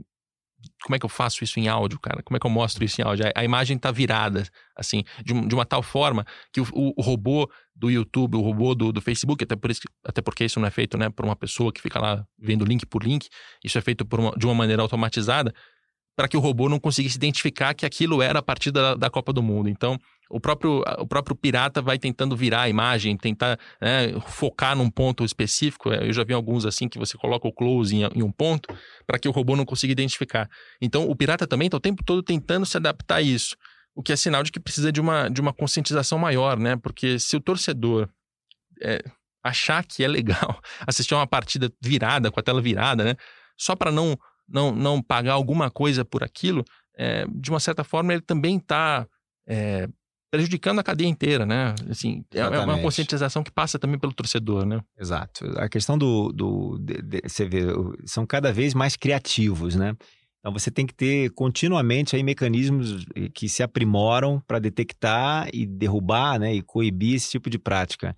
como 0.83 0.95
é 0.95 0.99
que 0.99 1.05
eu 1.05 1.09
faço 1.09 1.43
isso 1.43 1.59
em 1.59 1.67
áudio, 1.67 1.99
cara? 1.99 2.23
Como 2.23 2.37
é 2.37 2.39
que 2.39 2.45
eu 2.45 2.51
mostro 2.51 2.83
isso 2.83 3.01
em 3.01 3.03
áudio? 3.03 3.27
A, 3.27 3.41
a 3.41 3.43
imagem 3.43 3.77
está 3.77 3.91
virada, 3.91 4.47
assim, 4.75 5.03
de, 5.23 5.33
de, 5.47 5.55
uma 5.55 5.65
tal 5.65 5.83
forma 5.83 6.25
que 6.53 6.61
o, 6.61 6.67
o, 6.73 7.01
robô 7.01 7.49
do 7.75 7.89
YouTube, 7.89 8.35
o 8.35 8.41
robô 8.41 8.73
do, 8.73 8.91
do 8.91 9.01
Facebook, 9.01 9.43
até, 9.43 9.55
por 9.55 9.71
isso, 9.71 9.81
até 10.03 10.21
porque 10.21 10.45
isso 10.45 10.59
não 10.59 10.67
é 10.67 10.71
feito 10.71 10.97
né, 10.97 11.09
por 11.09 11.25
uma 11.25 11.35
pessoa 11.35 11.71
que 11.71 11.81
fica 11.81 11.99
lá 11.99 12.25
vendo 12.37 12.65
link 12.65 12.85
por 12.85 13.03
link, 13.03 13.27
isso 13.63 13.77
é 13.77 13.81
feito 13.81 14.07
uma, 14.17 14.31
de 14.31 14.45
uma 14.45 14.55
maneira 14.55 14.81
automatizada, 14.81 15.53
para 16.15 16.27
que 16.27 16.37
o 16.37 16.39
robô 16.39 16.67
não 16.67 16.79
conseguisse 16.79 17.17
identificar 17.17 17.73
que 17.73 17.85
aquilo 17.85 18.21
era 18.21 18.39
a 18.39 18.41
partida 18.41 18.81
da, 18.81 18.95
da 18.95 19.09
Copa 19.09 19.31
do 19.31 19.41
Mundo. 19.41 19.69
Então, 19.69 19.97
o 20.29 20.39
próprio, 20.39 20.83
o 20.99 21.07
próprio 21.07 21.35
pirata 21.35 21.81
vai 21.81 21.97
tentando 21.97 22.37
virar 22.37 22.61
a 22.61 22.69
imagem, 22.69 23.17
tentar 23.17 23.59
né, 23.81 24.13
focar 24.27 24.75
num 24.75 24.89
ponto 24.89 25.25
específico. 25.25 25.91
Eu 25.91 26.13
já 26.13 26.23
vi 26.23 26.33
alguns 26.33 26.65
assim 26.65 26.87
que 26.87 26.99
você 26.99 27.17
coloca 27.17 27.47
o 27.47 27.51
close 27.51 27.95
em, 27.95 28.03
em 28.15 28.21
um 28.21 28.31
ponto 28.31 28.73
para 29.07 29.17
que 29.17 29.27
o 29.27 29.31
robô 29.31 29.55
não 29.55 29.65
consiga 29.65 29.91
identificar. 29.91 30.47
Então 30.79 31.09
o 31.09 31.15
pirata 31.15 31.47
também 31.47 31.65
está 31.65 31.77
o 31.77 31.81
tempo 31.81 32.03
todo 32.03 32.21
tentando 32.21 32.65
se 32.65 32.77
adaptar 32.77 33.15
a 33.15 33.21
isso, 33.21 33.55
o 33.95 34.03
que 34.03 34.13
é 34.13 34.15
sinal 34.15 34.43
de 34.43 34.51
que 34.51 34.59
precisa 34.59 34.91
de 34.91 35.01
uma, 35.01 35.29
de 35.29 35.41
uma 35.41 35.51
conscientização 35.51 36.19
maior, 36.19 36.59
né? 36.59 36.75
Porque 36.75 37.17
se 37.17 37.35
o 37.35 37.41
torcedor 37.41 38.07
é, 38.81 39.03
achar 39.43 39.83
que 39.83 40.03
é 40.03 40.07
legal 40.07 40.61
assistir 40.85 41.15
uma 41.15 41.27
partida 41.27 41.71
virada, 41.81 42.29
com 42.29 42.39
a 42.39 42.43
tela 42.43 42.61
virada, 42.61 43.03
né? 43.03 43.15
Só 43.57 43.75
para 43.75 43.91
não, 43.91 44.17
não, 44.47 44.71
não 44.71 45.01
pagar 45.01 45.33
alguma 45.33 45.71
coisa 45.71 46.05
por 46.05 46.23
aquilo, 46.23 46.63
é, 46.95 47.25
de 47.27 47.49
uma 47.49 47.59
certa 47.59 47.83
forma 47.83 48.13
ele 48.13 48.21
também 48.21 48.57
está 48.57 49.07
é, 49.47 49.89
prejudicando 50.31 50.79
a 50.79 50.83
cadeia 50.83 51.07
inteira, 51.07 51.45
né? 51.45 51.73
Assim, 51.89 52.23
é, 52.33 52.39
é 52.39 52.59
uma 52.59 52.79
conscientização 52.79 53.43
que 53.43 53.51
passa 53.51 53.79
também 53.79 53.99
pelo 53.99 54.13
torcedor, 54.13 54.65
né? 54.65 54.81
Exato. 54.97 55.45
A 55.57 55.67
questão 55.67 55.97
do, 55.97 56.31
do 56.31 56.77
de, 56.79 57.01
de, 57.01 57.21
você 57.27 57.45
vê, 57.45 57.63
são 58.05 58.25
cada 58.25 58.53
vez 58.53 58.73
mais 58.73 58.95
criativos, 58.95 59.75
né? 59.75 59.95
Então 60.39 60.53
você 60.53 60.71
tem 60.71 60.85
que 60.85 60.93
ter 60.93 61.31
continuamente 61.31 62.15
aí 62.15 62.23
mecanismos 62.23 63.05
que 63.33 63.49
se 63.49 63.61
aprimoram 63.61 64.41
para 64.47 64.59
detectar 64.59 65.49
e 65.53 65.65
derrubar, 65.65 66.39
né, 66.39 66.53
e 66.53 66.61
coibir 66.61 67.15
esse 67.15 67.31
tipo 67.31 67.49
de 67.49 67.59
prática. 67.59 68.15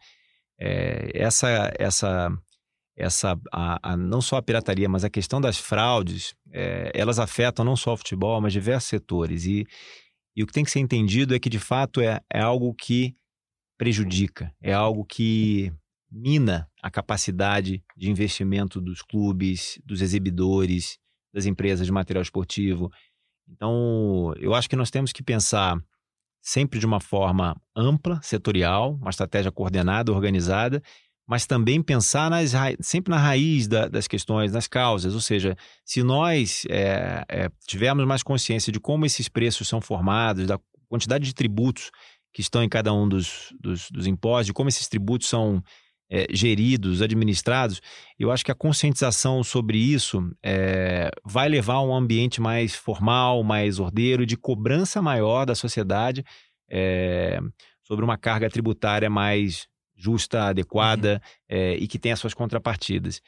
É, 0.59 1.09
essa, 1.15 1.73
essa, 1.79 2.31
essa, 2.95 3.39
a, 3.51 3.93
a, 3.93 3.97
não 3.97 4.21
só 4.21 4.35
a 4.35 4.41
pirataria, 4.41 4.87
mas 4.87 5.03
a 5.03 5.09
questão 5.09 5.41
das 5.41 5.57
fraudes, 5.57 6.35
é, 6.53 6.91
elas 6.93 7.17
afetam 7.17 7.65
não 7.65 7.75
só 7.75 7.93
o 7.93 7.97
futebol, 7.97 8.39
mas 8.39 8.53
diversos 8.53 8.89
setores. 8.89 9.45
E, 9.45 9.65
e 10.35 10.43
o 10.43 10.47
que 10.47 10.53
tem 10.53 10.63
que 10.63 10.71
ser 10.71 10.79
entendido 10.79 11.35
é 11.35 11.39
que, 11.39 11.49
de 11.49 11.59
fato, 11.59 12.01
é, 12.01 12.19
é 12.31 12.39
algo 12.39 12.73
que 12.73 13.15
prejudica, 13.77 14.53
é 14.61 14.73
algo 14.73 15.03
que 15.05 15.71
mina 16.09 16.69
a 16.81 16.91
capacidade 16.91 17.83
de 17.95 18.09
investimento 18.09 18.79
dos 18.81 19.01
clubes, 19.01 19.79
dos 19.85 20.01
exibidores, 20.01 20.97
das 21.33 21.45
empresas 21.45 21.85
de 21.85 21.91
material 21.91 22.21
esportivo. 22.21 22.91
Então, 23.47 24.33
eu 24.37 24.53
acho 24.53 24.69
que 24.69 24.75
nós 24.75 24.91
temos 24.91 25.11
que 25.11 25.23
pensar 25.23 25.77
sempre 26.41 26.79
de 26.79 26.85
uma 26.85 26.99
forma 26.99 27.55
ampla, 27.75 28.19
setorial, 28.21 28.95
uma 28.95 29.09
estratégia 29.09 29.51
coordenada, 29.51 30.11
organizada, 30.11 30.81
mas 31.31 31.45
também 31.45 31.81
pensar 31.81 32.29
nas, 32.29 32.51
sempre 32.81 33.09
na 33.09 33.17
raiz 33.17 33.65
da, 33.65 33.87
das 33.87 34.05
questões, 34.05 34.51
nas 34.51 34.67
causas. 34.67 35.13
Ou 35.13 35.21
seja, 35.21 35.55
se 35.85 36.03
nós 36.03 36.65
é, 36.69 37.23
é, 37.29 37.49
tivermos 37.65 38.05
mais 38.05 38.21
consciência 38.21 38.69
de 38.69 38.81
como 38.81 39.05
esses 39.05 39.29
preços 39.29 39.65
são 39.65 39.79
formados, 39.79 40.45
da 40.45 40.59
quantidade 40.89 41.23
de 41.23 41.33
tributos 41.33 41.89
que 42.33 42.41
estão 42.41 42.61
em 42.61 42.67
cada 42.67 42.93
um 42.93 43.07
dos, 43.07 43.47
dos, 43.57 43.89
dos 43.89 44.07
impostos, 44.07 44.47
de 44.47 44.53
como 44.53 44.67
esses 44.67 44.89
tributos 44.89 45.29
são 45.29 45.63
é, 46.09 46.27
geridos, 46.31 47.01
administrados, 47.01 47.81
eu 48.19 48.29
acho 48.29 48.43
que 48.43 48.51
a 48.51 48.55
conscientização 48.55 49.41
sobre 49.41 49.77
isso 49.77 50.29
vai 51.23 51.47
levar 51.47 51.75
a 51.75 51.81
um 51.81 51.95
ambiente 51.95 52.41
mais 52.41 52.75
formal, 52.75 53.41
mais 53.41 53.79
ordeiro, 53.79 54.25
de 54.25 54.35
cobrança 54.35 55.01
maior 55.01 55.45
da 55.45 55.55
sociedade 55.55 56.25
sobre 57.83 58.03
uma 58.03 58.17
carga 58.17 58.49
tributária 58.49 59.09
mais 59.09 59.70
justa, 60.01 60.45
adequada 60.45 61.21
uhum. 61.49 61.57
é, 61.57 61.75
e 61.75 61.87
que 61.87 61.99
tem 61.99 62.11
as 62.11 62.19
suas 62.19 62.33
contrapartidas. 62.33 63.21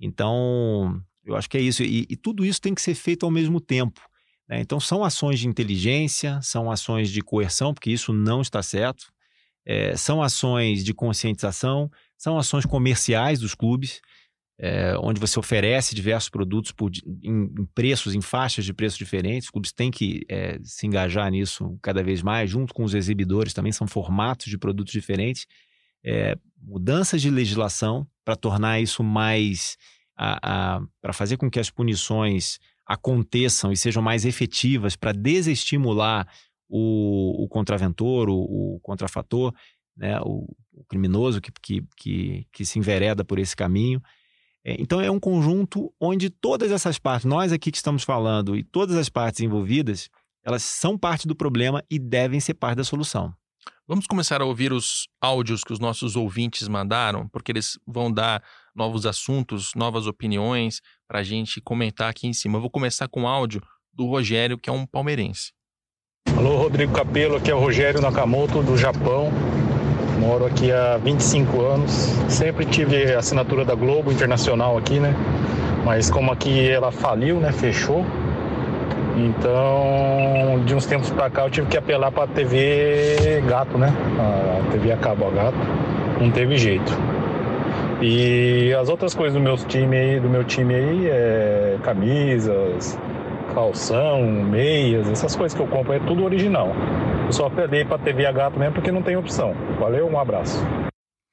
Então, 0.00 1.02
eu 1.24 1.36
acho 1.36 1.48
que 1.48 1.58
é 1.58 1.60
isso. 1.60 1.82
E, 1.82 2.06
e 2.08 2.16
tudo 2.16 2.44
isso 2.44 2.60
tem 2.60 2.74
que 2.74 2.82
ser 2.82 2.94
feito 2.94 3.24
ao 3.24 3.32
mesmo 3.32 3.60
tempo. 3.60 4.00
Né? 4.48 4.60
Então, 4.60 4.80
são 4.80 5.04
ações 5.04 5.38
de 5.40 5.48
inteligência, 5.48 6.40
são 6.42 6.70
ações 6.70 7.10
de 7.10 7.20
coerção, 7.20 7.74
porque 7.74 7.90
isso 7.90 8.12
não 8.12 8.40
está 8.40 8.62
certo. 8.62 9.12
É, 9.66 9.94
são 9.96 10.22
ações 10.22 10.82
de 10.82 10.94
conscientização, 10.94 11.90
são 12.16 12.38
ações 12.38 12.64
comerciais 12.64 13.38
dos 13.40 13.54
clubes, 13.54 14.00
é, 14.58 14.96
onde 14.98 15.20
você 15.20 15.38
oferece 15.38 15.94
diversos 15.94 16.30
produtos 16.30 16.72
por, 16.72 16.90
em, 17.22 17.42
em, 17.44 17.64
preços, 17.74 18.14
em 18.14 18.20
faixas 18.22 18.64
de 18.64 18.72
preços 18.72 18.98
diferentes. 18.98 19.46
Os 19.46 19.50
clubes 19.50 19.72
têm 19.72 19.90
que 19.90 20.24
é, 20.28 20.58
se 20.62 20.86
engajar 20.86 21.30
nisso 21.30 21.78
cada 21.82 22.02
vez 22.02 22.22
mais, 22.22 22.50
junto 22.50 22.72
com 22.72 22.82
os 22.82 22.94
exibidores 22.94 23.52
também, 23.52 23.70
são 23.70 23.86
formatos 23.86 24.46
de 24.46 24.56
produtos 24.56 24.92
diferentes 24.92 25.46
é, 26.04 26.36
mudanças 26.60 27.20
de 27.20 27.30
legislação 27.30 28.06
para 28.24 28.36
tornar 28.36 28.80
isso 28.80 29.02
mais. 29.02 29.76
para 30.14 31.12
fazer 31.12 31.36
com 31.36 31.50
que 31.50 31.60
as 31.60 31.70
punições 31.70 32.58
aconteçam 32.86 33.70
e 33.70 33.76
sejam 33.76 34.02
mais 34.02 34.24
efetivas 34.24 34.96
para 34.96 35.12
desestimular 35.12 36.26
o, 36.68 37.44
o 37.44 37.48
contraventor, 37.48 38.28
o, 38.28 38.74
o 38.74 38.80
contrafator, 38.80 39.54
né, 39.96 40.18
o, 40.20 40.46
o 40.72 40.84
criminoso 40.88 41.40
que, 41.40 41.50
que, 41.60 41.84
que, 41.96 42.46
que, 42.52 42.64
se 42.64 42.78
envereda 42.78 43.24
por 43.24 43.38
esse 43.38 43.54
caminho. 43.54 44.02
É, 44.64 44.80
então 44.80 45.00
é 45.00 45.10
um 45.10 45.20
conjunto 45.20 45.92
onde 46.00 46.30
todas 46.30 46.70
essas 46.70 46.98
partes, 46.98 47.26
nós 47.26 47.52
aqui 47.52 47.70
que 47.70 47.76
estamos 47.76 48.04
falando 48.04 48.56
e 48.56 48.62
todas 48.62 48.96
as 48.96 49.08
partes 49.08 49.40
envolvidas, 49.40 50.08
elas 50.44 50.62
são 50.62 50.96
parte 50.96 51.28
do 51.28 51.34
problema 51.34 51.84
e 51.90 51.98
devem 51.98 52.40
ser 52.40 52.54
parte 52.54 52.78
da 52.78 52.84
solução. 52.84 53.34
Vamos 53.86 54.06
começar 54.06 54.42
a 54.42 54.44
ouvir 54.44 54.72
os 54.72 55.08
áudios 55.20 55.64
que 55.64 55.72
os 55.72 55.80
nossos 55.80 56.14
ouvintes 56.14 56.68
mandaram, 56.68 57.26
porque 57.28 57.50
eles 57.50 57.78
vão 57.86 58.12
dar 58.12 58.42
novos 58.74 59.06
assuntos, 59.06 59.72
novas 59.74 60.06
opiniões 60.06 60.80
para 61.08 61.20
a 61.20 61.22
gente 61.22 61.60
comentar 61.60 62.10
aqui 62.10 62.26
em 62.26 62.32
cima. 62.32 62.58
Eu 62.58 62.60
vou 62.60 62.70
começar 62.70 63.08
com 63.08 63.22
o 63.22 63.26
áudio 63.26 63.62
do 63.92 64.06
Rogério, 64.06 64.58
que 64.58 64.68
é 64.68 64.72
um 64.72 64.86
palmeirense. 64.86 65.52
Alô, 66.36 66.58
Rodrigo 66.58 66.92
Capelo, 66.92 67.36
aqui 67.36 67.50
é 67.50 67.54
o 67.54 67.58
Rogério 67.58 68.00
Nakamoto, 68.00 68.62
do 68.62 68.76
Japão. 68.76 69.32
Moro 70.20 70.44
aqui 70.44 70.70
há 70.70 70.98
25 70.98 71.60
anos. 71.62 71.92
Sempre 72.28 72.66
tive 72.66 73.14
assinatura 73.14 73.64
da 73.64 73.74
Globo 73.74 74.12
Internacional 74.12 74.76
aqui, 74.76 75.00
né? 75.00 75.14
Mas 75.84 76.10
como 76.10 76.30
aqui 76.30 76.68
ela 76.68 76.92
faliu, 76.92 77.40
né? 77.40 77.52
Fechou 77.52 78.04
então, 79.26 80.62
de 80.64 80.74
uns 80.74 80.86
tempos 80.86 81.10
para 81.10 81.28
cá, 81.28 81.42
eu 81.42 81.50
tive 81.50 81.66
que 81.66 81.76
apelar 81.76 82.12
para 82.12 82.24
a 82.24 82.26
TV 82.28 83.42
Gato, 83.48 83.76
né? 83.76 83.92
A 84.18 84.70
TV 84.70 84.92
a 84.92 84.96
cabo 84.96 85.26
a 85.26 85.30
gato. 85.30 85.58
Não 86.20 86.30
teve 86.30 86.56
jeito. 86.56 86.92
E 88.00 88.72
as 88.74 88.88
outras 88.88 89.14
coisas 89.14 89.34
do 89.34 89.40
meu 89.40 89.56
time 89.56 89.96
aí, 89.96 90.20
do 90.20 90.28
meu 90.28 90.44
time 90.44 90.74
aí 90.74 91.06
é 91.08 91.78
camisas, 91.82 92.96
calção, 93.52 94.22
meias, 94.22 95.08
essas 95.10 95.34
coisas 95.34 95.56
que 95.56 95.62
eu 95.62 95.66
compro 95.66 95.92
é 95.92 95.98
tudo 95.98 96.24
original. 96.24 96.72
Eu 97.26 97.32
só 97.32 97.50
perdi 97.50 97.84
para 97.84 97.98
TV 97.98 98.24
a 98.24 98.32
gato 98.32 98.58
mesmo 98.58 98.74
porque 98.74 98.92
não 98.92 99.02
tem 99.02 99.16
opção. 99.16 99.52
Valeu, 99.80 100.08
um 100.08 100.18
abraço. 100.18 100.64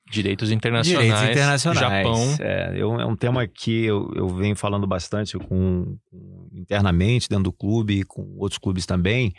Direitos 0.10 0.52
internacionais. 0.52 1.06
Direitos 1.06 1.30
internacionais. 1.30 1.80
Japão. 1.80 2.36
É, 2.40 2.74
eu, 2.76 3.00
é 3.00 3.06
um 3.06 3.16
tema 3.16 3.46
que 3.48 3.86
eu, 3.86 4.12
eu 4.16 4.28
venho 4.28 4.56
falando 4.56 4.88
bastante 4.88 5.38
com, 5.38 5.98
com, 6.10 6.35
internamente 6.66 7.30
dentro 7.30 7.46
do 7.46 7.54
clube, 7.54 8.04
com 8.04 8.36
outros 8.38 8.58
clubes 8.58 8.86
também, 8.86 9.34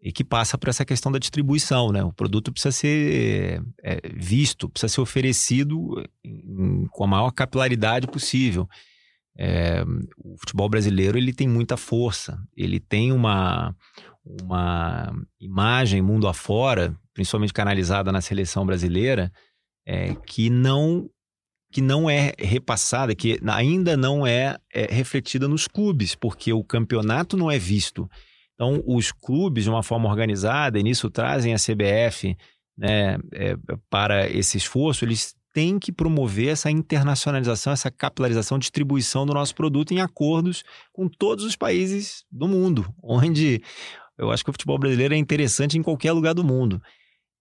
e 0.00 0.10
que 0.10 0.24
passa 0.24 0.56
por 0.56 0.68
essa 0.68 0.84
questão 0.84 1.12
da 1.12 1.18
distribuição, 1.18 1.92
né? 1.92 2.02
O 2.02 2.12
produto 2.12 2.50
precisa 2.50 2.72
ser 2.72 3.62
é, 3.82 4.00
visto, 4.14 4.68
precisa 4.68 4.92
ser 4.92 5.00
oferecido 5.00 6.02
em, 6.24 6.86
com 6.90 7.04
a 7.04 7.06
maior 7.06 7.30
capilaridade 7.32 8.06
possível. 8.06 8.66
É, 9.36 9.84
o 10.16 10.36
futebol 10.38 10.68
brasileiro 10.68 11.18
ele 11.18 11.32
tem 11.32 11.48
muita 11.48 11.76
força, 11.76 12.38
ele 12.56 12.80
tem 12.80 13.12
uma, 13.12 13.74
uma 14.24 15.12
imagem 15.38 16.00
mundo 16.00 16.28
afora, 16.28 16.96
principalmente 17.12 17.52
canalizada 17.52 18.10
na 18.10 18.20
seleção 18.20 18.64
brasileira, 18.64 19.30
é, 19.86 20.14
que 20.14 20.48
não 20.48 21.10
que 21.70 21.80
não 21.80 22.10
é 22.10 22.32
repassada, 22.38 23.14
que 23.14 23.38
ainda 23.46 23.96
não 23.96 24.26
é, 24.26 24.56
é 24.72 24.92
refletida 24.92 25.46
nos 25.46 25.68
clubes, 25.68 26.14
porque 26.14 26.52
o 26.52 26.64
campeonato 26.64 27.36
não 27.36 27.50
é 27.50 27.58
visto. 27.58 28.10
Então, 28.54 28.82
os 28.86 29.12
clubes, 29.12 29.64
de 29.64 29.70
uma 29.70 29.82
forma 29.82 30.08
organizada, 30.08 30.78
e 30.78 30.82
nisso 30.82 31.08
trazem 31.08 31.54
a 31.54 31.56
CBF 31.56 32.36
né, 32.76 33.18
é, 33.32 33.56
para 33.88 34.28
esse 34.28 34.58
esforço, 34.58 35.04
eles 35.04 35.34
têm 35.52 35.78
que 35.78 35.92
promover 35.92 36.48
essa 36.48 36.70
internacionalização, 36.70 37.72
essa 37.72 37.90
capilarização, 37.90 38.58
distribuição 38.58 39.24
do 39.26 39.34
nosso 39.34 39.54
produto 39.54 39.92
em 39.92 40.00
acordos 40.00 40.62
com 40.92 41.08
todos 41.08 41.44
os 41.44 41.56
países 41.56 42.24
do 42.30 42.46
mundo, 42.46 42.86
onde 43.02 43.62
eu 44.18 44.30
acho 44.30 44.44
que 44.44 44.50
o 44.50 44.52
futebol 44.52 44.78
brasileiro 44.78 45.14
é 45.14 45.16
interessante 45.16 45.78
em 45.78 45.82
qualquer 45.82 46.12
lugar 46.12 46.34
do 46.34 46.44
mundo. 46.44 46.82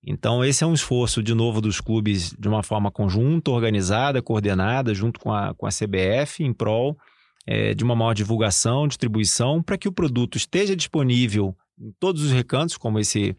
Então, 0.06 0.44
esse 0.44 0.64
é 0.64 0.68
um 0.68 0.74
esforço, 0.74 1.22
de 1.22 1.34
novo, 1.34 1.60
dos 1.60 1.82
clubes 1.82 2.34
de 2.38 2.48
uma 2.48 2.64
forma 2.64 2.90
conjunta, 2.90 3.52
organizada, 3.52 4.22
coordenada, 4.22 4.94
junto 4.94 5.20
com 5.20 5.34
a, 5.34 5.54
com 5.54 5.66
a 5.66 5.70
CBF, 5.70 6.44
em 6.44 6.54
prol 6.54 6.98
é, 7.46 7.74
de 7.74 7.84
uma 7.84 7.96
maior 7.96 8.14
divulgação, 8.14 8.88
distribuição, 8.88 9.62
para 9.62 9.78
que 9.78 9.88
o 9.88 9.92
produto 9.92 10.38
esteja 10.38 10.76
disponível 10.76 11.56
em 11.80 11.92
todos 12.00 12.24
os 12.24 12.32
recantos, 12.32 12.78
como 12.78 13.00
esse, 13.00 13.36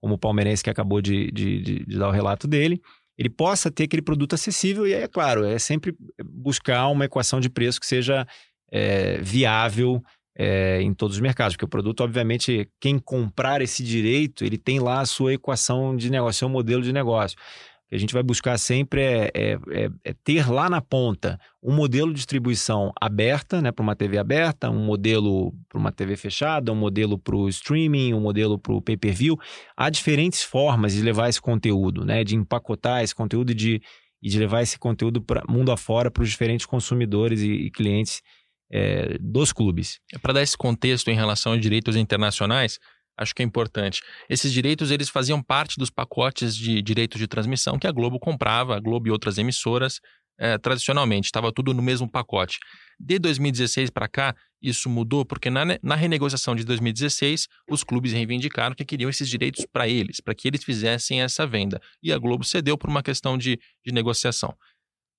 como 0.00 0.14
o 0.14 0.18
palmeirense 0.18 0.62
que 0.62 0.70
acabou 0.70 1.00
de, 1.00 1.30
de, 1.32 1.62
de, 1.62 1.84
de 1.84 1.98
dar 1.98 2.08
o 2.08 2.12
relato 2.12 2.46
dele, 2.46 2.80
ele 3.16 3.30
possa 3.30 3.70
ter 3.70 3.84
aquele 3.84 4.02
produto 4.02 4.34
acessível, 4.34 4.86
e 4.86 4.92
é 4.92 5.06
claro, 5.08 5.44
é 5.44 5.58
sempre 5.58 5.96
buscar 6.24 6.88
uma 6.88 7.04
equação 7.04 7.40
de 7.40 7.48
preço 7.48 7.80
que 7.80 7.86
seja 7.86 8.26
é, 8.70 9.18
viável 9.22 10.02
é, 10.36 10.82
em 10.82 10.92
todos 10.92 11.16
os 11.16 11.20
mercados, 11.20 11.54
porque 11.54 11.64
o 11.64 11.68
produto, 11.68 12.02
obviamente, 12.02 12.68
quem 12.80 12.98
comprar 12.98 13.62
esse 13.62 13.82
direito, 13.82 14.44
ele 14.44 14.58
tem 14.58 14.80
lá 14.80 15.00
a 15.00 15.06
sua 15.06 15.34
equação 15.34 15.96
de 15.96 16.10
negócio, 16.10 16.40
seu 16.40 16.48
modelo 16.48 16.82
de 16.82 16.92
negócio. 16.92 17.38
O 17.38 17.90
que 17.90 17.96
a 17.96 17.98
gente 17.98 18.14
vai 18.14 18.22
buscar 18.22 18.58
sempre 18.58 19.02
é, 19.02 19.30
é, 19.34 19.52
é, 19.70 19.90
é 20.02 20.14
ter 20.24 20.50
lá 20.50 20.68
na 20.68 20.80
ponta 20.80 21.38
um 21.62 21.72
modelo 21.72 22.08
de 22.08 22.16
distribuição 22.16 22.92
aberta, 23.00 23.62
né, 23.62 23.70
para 23.70 23.82
uma 23.82 23.94
TV 23.94 24.18
aberta, 24.18 24.70
um 24.70 24.84
modelo 24.84 25.52
para 25.68 25.78
uma 25.78 25.92
TV 25.92 26.16
fechada, 26.16 26.72
um 26.72 26.76
modelo 26.76 27.18
para 27.18 27.36
o 27.36 27.48
streaming, 27.48 28.14
um 28.14 28.20
modelo 28.20 28.58
para 28.58 28.72
o 28.72 28.82
pay-per-view. 28.82 29.38
Há 29.76 29.88
diferentes 29.90 30.42
formas 30.42 30.94
de 30.94 31.02
levar 31.02 31.28
esse 31.28 31.40
conteúdo, 31.40 32.04
né, 32.04 32.24
de 32.24 32.34
empacotar 32.34 33.04
esse 33.04 33.14
conteúdo 33.14 33.52
e 33.52 33.54
de, 33.54 33.82
e 34.20 34.28
de 34.28 34.38
levar 34.38 34.62
esse 34.62 34.78
conteúdo 34.78 35.22
para 35.22 35.44
mundo 35.48 35.70
afora 35.70 36.10
para 36.10 36.22
os 36.22 36.30
diferentes 36.30 36.66
consumidores 36.66 37.42
e, 37.42 37.52
e 37.52 37.70
clientes 37.70 38.22
é, 38.70 39.16
dos 39.20 39.52
clubes. 39.52 39.98
É, 40.12 40.18
Para 40.18 40.34
dar 40.34 40.42
esse 40.42 40.56
contexto 40.56 41.08
em 41.08 41.14
relação 41.14 41.52
aos 41.52 41.60
direitos 41.60 41.96
internacionais, 41.96 42.78
acho 43.16 43.34
que 43.34 43.42
é 43.42 43.44
importante. 43.44 44.00
Esses 44.28 44.52
direitos 44.52 44.90
eles 44.90 45.08
faziam 45.08 45.42
parte 45.42 45.78
dos 45.78 45.90
pacotes 45.90 46.56
de 46.56 46.82
direitos 46.82 47.18
de 47.18 47.26
transmissão 47.26 47.78
que 47.78 47.86
a 47.86 47.92
Globo 47.92 48.18
comprava, 48.18 48.76
a 48.76 48.80
Globo 48.80 49.08
e 49.08 49.10
outras 49.10 49.38
emissoras, 49.38 50.00
é, 50.38 50.58
tradicionalmente, 50.58 51.26
estava 51.26 51.52
tudo 51.52 51.72
no 51.72 51.82
mesmo 51.82 52.10
pacote. 52.10 52.58
De 52.98 53.18
2016 53.18 53.90
para 53.90 54.08
cá, 54.08 54.34
isso 54.60 54.88
mudou 54.88 55.24
porque 55.24 55.50
na, 55.50 55.64
na, 55.82 55.94
renegociação 55.94 56.56
de 56.56 56.64
2016, 56.64 57.46
os 57.70 57.84
clubes 57.84 58.12
reivindicaram 58.12 58.74
que 58.74 58.84
queriam 58.84 59.10
esses 59.10 59.28
direitos 59.28 59.66
para 59.70 59.86
eles, 59.86 60.20
para 60.20 60.34
que 60.34 60.48
eles 60.48 60.64
fizessem 60.64 61.20
essa 61.20 61.46
venda. 61.46 61.80
E 62.02 62.12
a 62.12 62.18
Globo 62.18 62.44
cedeu 62.44 62.76
por 62.78 62.88
uma 62.88 63.02
questão 63.02 63.36
de, 63.36 63.58
de 63.84 63.92
negociação. 63.92 64.56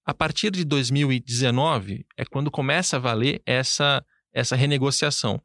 A 0.06 0.13
partir 0.13 0.52
de 0.52 0.63
2019 0.63 2.06
é 2.15 2.24
quando 2.24 2.52
começa 2.52 2.98
a 2.98 3.00
valer 3.00 3.41
essa, 3.46 4.06
essa 4.32 4.56
renegociação. 4.56 5.41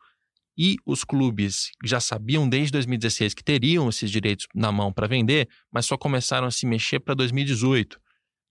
E 0.58 0.76
os 0.84 1.02
clubes 1.02 1.70
já 1.82 1.98
sabiam 1.98 2.46
desde 2.46 2.72
2016 2.72 3.32
que 3.32 3.42
teriam 3.42 3.88
esses 3.88 4.10
direitos 4.10 4.46
na 4.54 4.70
mão 4.70 4.92
para 4.92 5.06
vender, 5.06 5.48
mas 5.72 5.86
só 5.86 5.96
começaram 5.96 6.46
a 6.46 6.50
se 6.50 6.66
mexer 6.66 7.00
para 7.00 7.14
2018. 7.14 7.98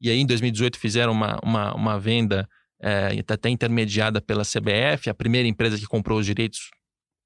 E 0.02 0.10
aí, 0.10 0.18
em 0.18 0.26
2018, 0.26 0.80
fizeram 0.80 1.12
uma, 1.12 1.40
uma, 1.44 1.76
uma 1.76 2.00
venda 2.00 2.50
é, 2.82 3.24
até 3.28 3.50
intermediada 3.50 4.20
pela 4.20 4.44
CBF. 4.44 5.10
A 5.10 5.14
primeira 5.14 5.48
empresa 5.48 5.78
que 5.78 5.86
comprou 5.86 6.18
os 6.18 6.26
direitos 6.26 6.72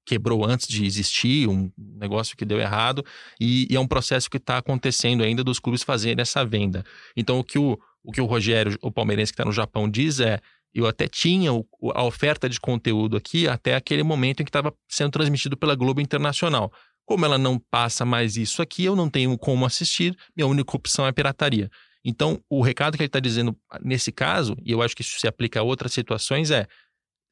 quebrou 0.04 0.44
antes 0.44 0.68
de 0.68 0.84
existir, 0.84 1.48
um 1.48 1.72
negócio 1.78 2.36
que 2.36 2.44
deu 2.44 2.60
errado. 2.60 3.02
E, 3.40 3.66
e 3.70 3.76
é 3.76 3.80
um 3.80 3.86
processo 3.86 4.28
que 4.28 4.36
está 4.36 4.58
acontecendo 4.58 5.22
ainda 5.22 5.42
dos 5.42 5.58
clubes 5.58 5.82
fazerem 5.82 6.20
essa 6.20 6.44
venda. 6.44 6.84
Então, 7.16 7.38
o 7.38 7.44
que 7.44 7.58
o, 7.58 7.78
o 8.04 8.12
que 8.12 8.20
o 8.20 8.26
Rogério, 8.26 8.78
o 8.82 8.92
palmeirense 8.92 9.32
que 9.32 9.34
está 9.34 9.44
no 9.44 9.52
Japão, 9.52 9.88
diz 9.88 10.20
é: 10.20 10.38
eu 10.74 10.86
até 10.86 11.08
tinha 11.08 11.52
o, 11.52 11.66
a 11.94 12.04
oferta 12.04 12.48
de 12.48 12.60
conteúdo 12.60 13.16
aqui 13.16 13.48
até 13.48 13.74
aquele 13.74 14.02
momento 14.02 14.40
em 14.40 14.44
que 14.44 14.50
estava 14.50 14.74
sendo 14.88 15.10
transmitido 15.10 15.56
pela 15.56 15.74
Globo 15.74 16.00
Internacional. 16.00 16.72
Como 17.06 17.24
ela 17.24 17.38
não 17.38 17.58
passa 17.58 18.04
mais 18.04 18.36
isso 18.36 18.62
aqui, 18.62 18.84
eu 18.84 18.96
não 18.96 19.10
tenho 19.10 19.36
como 19.38 19.66
assistir, 19.66 20.16
minha 20.36 20.46
única 20.46 20.76
opção 20.76 21.06
é 21.06 21.12
pirataria. 21.12 21.70
Então, 22.04 22.40
o 22.50 22.60
recado 22.60 22.96
que 22.96 23.02
ele 23.02 23.08
está 23.08 23.20
dizendo 23.20 23.56
nesse 23.82 24.12
caso, 24.12 24.56
e 24.62 24.72
eu 24.72 24.82
acho 24.82 24.94
que 24.94 25.02
isso 25.02 25.18
se 25.18 25.26
aplica 25.26 25.60
a 25.60 25.62
outras 25.62 25.92
situações, 25.92 26.50
é 26.50 26.66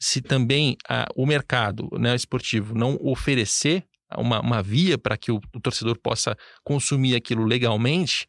se 0.00 0.20
também 0.20 0.76
ah, 0.88 1.06
o 1.14 1.26
mercado 1.26 1.88
né, 1.98 2.14
esportivo 2.14 2.74
não 2.74 2.98
oferecer 3.00 3.84
uma, 4.16 4.40
uma 4.40 4.62
via 4.62 4.98
para 4.98 5.16
que 5.16 5.30
o, 5.30 5.40
o, 5.54 5.60
torcedor 5.60 5.98
possa 5.98 6.36
consumir 6.64 7.14
aquilo 7.14 7.44
legalmente, 7.44 8.26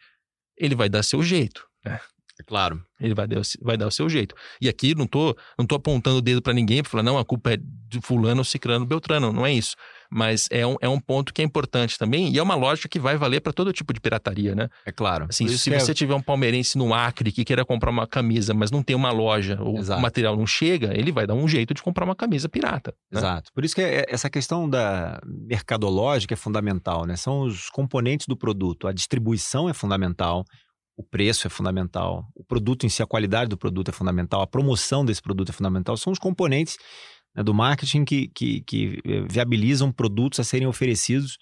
ele 0.57 0.75
vai 0.75 0.87
dar 0.87 1.03
seu 1.03 1.23
jeito. 1.23 1.67
Né? 1.83 1.99
É 2.39 2.43
claro. 2.43 2.83
Ele 2.99 3.13
vai 3.13 3.27
dar, 3.27 3.41
vai 3.61 3.77
dar 3.77 3.87
o 3.87 3.91
seu 3.91 4.09
jeito. 4.09 4.33
E 4.59 4.67
aqui 4.67 4.95
não 4.95 5.05
tô, 5.05 5.35
não 5.57 5.65
tô 5.65 5.75
apontando 5.75 6.17
o 6.17 6.21
dedo 6.21 6.41
para 6.41 6.53
ninguém 6.53 6.81
para 6.81 6.89
falar, 6.89 7.03
não, 7.03 7.17
a 7.17 7.25
culpa 7.25 7.53
é 7.53 7.57
de 7.57 8.01
fulano, 8.01 8.43
ciclano, 8.43 8.85
beltrano. 8.85 9.31
Não 9.31 9.45
é 9.45 9.53
isso. 9.53 9.75
Mas 10.09 10.47
é 10.51 10.65
um, 10.65 10.75
é 10.81 10.89
um 10.89 10.99
ponto 10.99 11.33
que 11.33 11.41
é 11.41 11.45
importante 11.45 11.97
também 11.97 12.31
e 12.31 12.39
é 12.39 12.43
uma 12.43 12.55
lógica 12.55 12.87
que 12.87 12.99
vai 12.99 13.17
valer 13.17 13.41
para 13.41 13.53
todo 13.53 13.73
tipo 13.73 13.93
de 13.93 13.99
pirataria, 13.99 14.55
né? 14.55 14.69
É 14.85 14.91
claro. 14.91 15.25
Assim, 15.29 15.47
se 15.47 15.69
você 15.69 15.91
é... 15.91 15.93
tiver 15.93 16.13
um 16.13 16.21
palmeirense 16.21 16.77
no 16.77 16.93
Acre 16.93 17.31
que 17.31 17.43
queira 17.43 17.65
comprar 17.65 17.91
uma 17.91 18.07
camisa, 18.07 18.53
mas 18.53 18.71
não 18.71 18.83
tem 18.83 18.95
uma 18.95 19.11
loja, 19.11 19.59
ou 19.61 19.77
Exato. 19.77 19.99
o 19.99 20.01
material 20.01 20.35
não 20.35 20.45
chega, 20.45 20.95
ele 20.97 21.11
vai 21.11 21.27
dar 21.27 21.33
um 21.33 21.47
jeito 21.47 21.73
de 21.73 21.81
comprar 21.81 22.05
uma 22.05 22.15
camisa 22.15 22.47
pirata. 22.47 22.93
Né? 23.11 23.19
Exato. 23.19 23.51
Por 23.53 23.65
isso 23.65 23.75
que 23.75 23.81
é, 23.81 24.05
essa 24.07 24.29
questão 24.29 24.69
da 24.69 25.19
mercadológica 25.25 26.33
é 26.33 26.37
fundamental, 26.37 27.05
né? 27.05 27.15
São 27.15 27.41
os 27.41 27.69
componentes 27.69 28.27
do 28.27 28.37
produto. 28.37 28.87
A 28.87 28.93
distribuição 28.93 29.67
é 29.67 29.73
fundamental 29.73 30.45
o 30.95 31.03
preço 31.03 31.47
é 31.47 31.49
fundamental, 31.49 32.27
o 32.35 32.43
produto 32.43 32.85
em 32.85 32.89
si, 32.89 33.01
a 33.01 33.07
qualidade 33.07 33.49
do 33.49 33.57
produto 33.57 33.89
é 33.89 33.91
fundamental, 33.91 34.41
a 34.41 34.47
promoção 34.47 35.03
desse 35.03 35.21
produto 35.21 35.49
é 35.49 35.53
fundamental. 35.53 35.97
São 35.97 36.13
os 36.13 36.19
componentes 36.19 36.77
né, 37.35 37.43
do 37.43 37.53
marketing 37.53 38.05
que, 38.05 38.27
que, 38.27 38.61
que 38.61 39.01
eh, 39.05 39.23
viabilizam 39.27 39.91
produtos 39.91 40.39
a 40.39 40.43
serem 40.43 40.67
oferecidos 40.67 41.37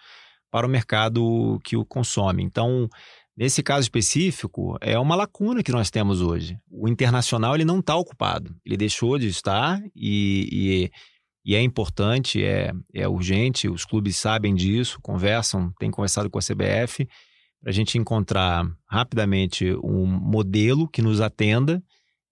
para 0.50 0.66
o 0.66 0.70
mercado 0.70 1.60
que 1.64 1.76
o 1.76 1.86
consome. 1.86 2.44
Então, 2.44 2.88
nesse 3.36 3.62
caso 3.62 3.82
específico, 3.82 4.78
é 4.82 4.98
uma 4.98 5.16
lacuna 5.16 5.64
que 5.64 5.72
nós 5.72 5.90
temos 5.90 6.22
hoje. 6.22 6.58
O 6.70 6.88
internacional 6.88 7.56
ele 7.56 7.66
não 7.66 7.80
está 7.80 7.96
ocupado, 7.96 8.56
ele 8.66 8.78
deixou 8.78 9.18
de 9.18 9.28
estar 9.28 9.82
e, 9.96 10.90
e, 11.46 11.52
e 11.52 11.56
é 11.56 11.62
importante, 11.62 12.44
é, 12.44 12.72
é 12.94 13.08
urgente, 13.08 13.68
os 13.68 13.84
clubes 13.84 14.16
sabem 14.16 14.56
disso, 14.56 14.98
conversam, 15.02 15.74
têm 15.78 15.92
conversado 15.92 16.30
com 16.30 16.40
a 16.40 16.42
CBF 16.42 17.06
para 17.62 17.70
a 17.70 17.74
gente 17.74 17.98
encontrar 17.98 18.66
rapidamente 18.88 19.74
um 19.84 20.06
modelo 20.06 20.88
que 20.88 21.02
nos 21.02 21.22
atenda 21.22 21.82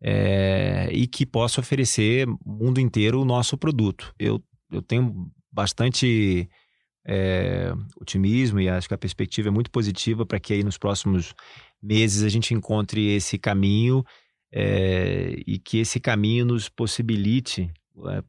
é, 0.02 0.89
e 0.92 1.06
que 1.06 1.26
possa 1.26 1.62
oferecer 1.62 2.28
mundo 2.44 2.80
inteiro 2.80 3.22
o 3.22 3.26
nosso 3.26 3.58
produto. 3.58 4.13
Eu, 4.18 4.44
eu 4.72 4.82
tenho 4.82 5.32
bastante 5.52 6.50
é, 7.06 7.72
otimismo 8.02 8.60
e 8.60 8.70
acho 8.70 8.88
que 8.88 8.94
a 8.94 8.98
perspectiva 8.98 9.50
é 9.50 9.52
muito 9.52 9.70
positiva 9.70 10.26
para 10.26 10.39
que 10.39 10.54
aí 10.54 10.63
nos 10.63 10.78
próximos 10.78 11.34
meses 11.82 12.24
a 12.24 12.30
gente 12.30 12.54
encontre 12.54 13.15
esse 13.15 13.38
caminho 13.38 14.04
é, 14.52 15.36
e 15.46 15.60
que 15.60 15.78
esse 15.78 16.00
caminho 16.00 16.46
nos 16.46 16.70
possibilite, 16.70 17.72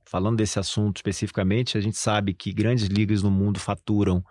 falando 0.05 0.37
desse 0.37 0.59
assunto 0.59 0.99
especificamente, 0.99 1.79
a 1.79 1.81
gente 1.81 1.97
sabe 1.97 2.35
que 2.35 2.53
grandes 2.53 2.87
ligas 2.87 3.23
no 3.23 3.31
mundo 3.31 3.59
faturam 3.59 4.23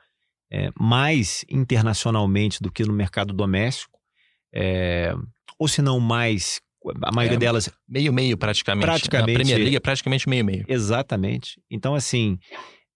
é, 0.51 0.69
mais 0.79 1.45
internacionalmente 1.49 2.62
do 2.62 2.71
que 2.71 2.83
no 2.83 2.93
mercado 2.93 3.33
doméstico, 3.33 3.99
é, 4.53 5.13
ou 5.57 5.67
se 5.67 5.81
não 5.81 5.99
mais 5.99 6.62
a 7.03 7.12
maioria 7.12 7.38
é, 7.38 7.39
delas. 7.39 7.69
Meio-meio, 7.88 8.38
praticamente. 8.38 8.85
Praticamente. 8.85 9.31
A 9.31 9.35
Premier 9.35 9.57
League 9.57 9.75
é 9.75 9.79
praticamente 9.79 10.29
meio-meio. 10.29 10.65
Exatamente. 10.67 11.62
Então, 11.69 11.93
assim, 11.93 12.39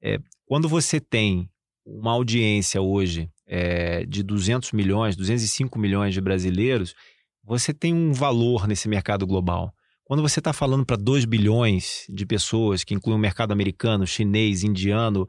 é, 0.01 0.19
quando 0.45 0.69
você 0.69 0.99
tem 0.99 1.49
uma 1.85 2.11
audiência 2.11 2.81
hoje 2.81 3.29
é, 3.45 4.05
de 4.05 4.23
200 4.23 4.71
milhões, 4.71 5.15
205 5.15 5.77
milhões 5.77 6.13
de 6.13 6.21
brasileiros, 6.21 6.95
você 7.43 7.73
tem 7.73 7.93
um 7.93 8.13
valor 8.13 8.67
nesse 8.67 8.87
mercado 8.87 9.27
global. 9.27 9.73
Quando 10.05 10.21
você 10.21 10.39
está 10.39 10.53
falando 10.53 10.85
para 10.85 10.95
2 10.95 11.25
bilhões 11.25 12.05
de 12.09 12.25
pessoas, 12.25 12.83
que 12.83 12.93
incluem 12.93 13.17
o 13.17 13.21
mercado 13.21 13.51
americano, 13.51 14.07
chinês, 14.07 14.63
indiano, 14.63 15.27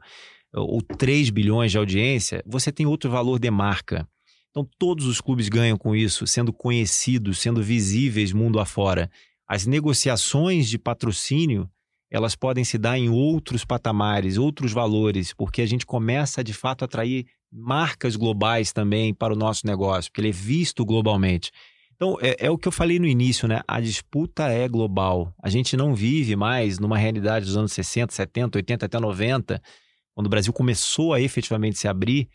ou 0.55 0.81
3 0.81 1.29
bilhões 1.29 1.71
de 1.71 1.77
audiência, 1.77 2.43
você 2.45 2.71
tem 2.71 2.85
outro 2.85 3.09
valor 3.09 3.39
de 3.39 3.49
marca. 3.51 4.07
Então, 4.49 4.67
todos 4.79 5.05
os 5.05 5.19
clubes 5.19 5.49
ganham 5.49 5.77
com 5.77 5.93
isso, 5.93 6.25
sendo 6.25 6.53
conhecidos, 6.53 7.39
sendo 7.39 7.61
visíveis 7.61 8.31
mundo 8.31 8.59
afora. 8.59 9.11
As 9.47 9.65
negociações 9.65 10.69
de 10.69 10.79
patrocínio, 10.79 11.69
elas 12.09 12.35
podem 12.35 12.63
se 12.63 12.77
dar 12.77 12.97
em 12.97 13.09
outros 13.09 13.65
patamares, 13.65 14.37
outros 14.37 14.71
valores, 14.71 15.33
porque 15.33 15.61
a 15.61 15.65
gente 15.65 15.85
começa 15.85 16.41
de 16.41 16.53
fato 16.53 16.83
a 16.83 16.85
atrair 16.85 17.25
marcas 17.51 18.15
globais 18.15 18.71
também 18.71 19.13
para 19.13 19.33
o 19.33 19.37
nosso 19.37 19.67
negócio, 19.67 20.09
porque 20.09 20.21
ele 20.21 20.29
é 20.29 20.31
visto 20.31 20.85
globalmente. 20.85 21.51
Então, 21.95 22.17
é, 22.21 22.45
é, 22.45 22.51
o 22.51 22.57
que 22.57 22.67
eu 22.67 22.71
falei 22.71 22.99
no 22.99 23.07
início, 23.07 23.47
né? 23.47 23.61
A 23.67 23.79
disputa 23.79 24.47
é 24.47 24.67
global. 24.67 25.33
A 25.41 25.49
gente 25.49 25.77
não 25.77 25.95
vive 25.95 26.35
mais 26.35 26.77
numa 26.77 26.97
realidade 26.97 27.45
dos 27.45 27.55
anos 27.55 27.71
60, 27.71 28.13
70, 28.13 28.57
80, 28.57 28.85
até 28.85 28.99
90, 28.99 29.61
quando 30.15 30.27
o 30.27 30.29
Brasil 30.29 30.53
começou 30.53 31.13
a 31.13 31.21
efetivamente 31.21 31.77
se 31.77 31.87
abrir 31.87 32.29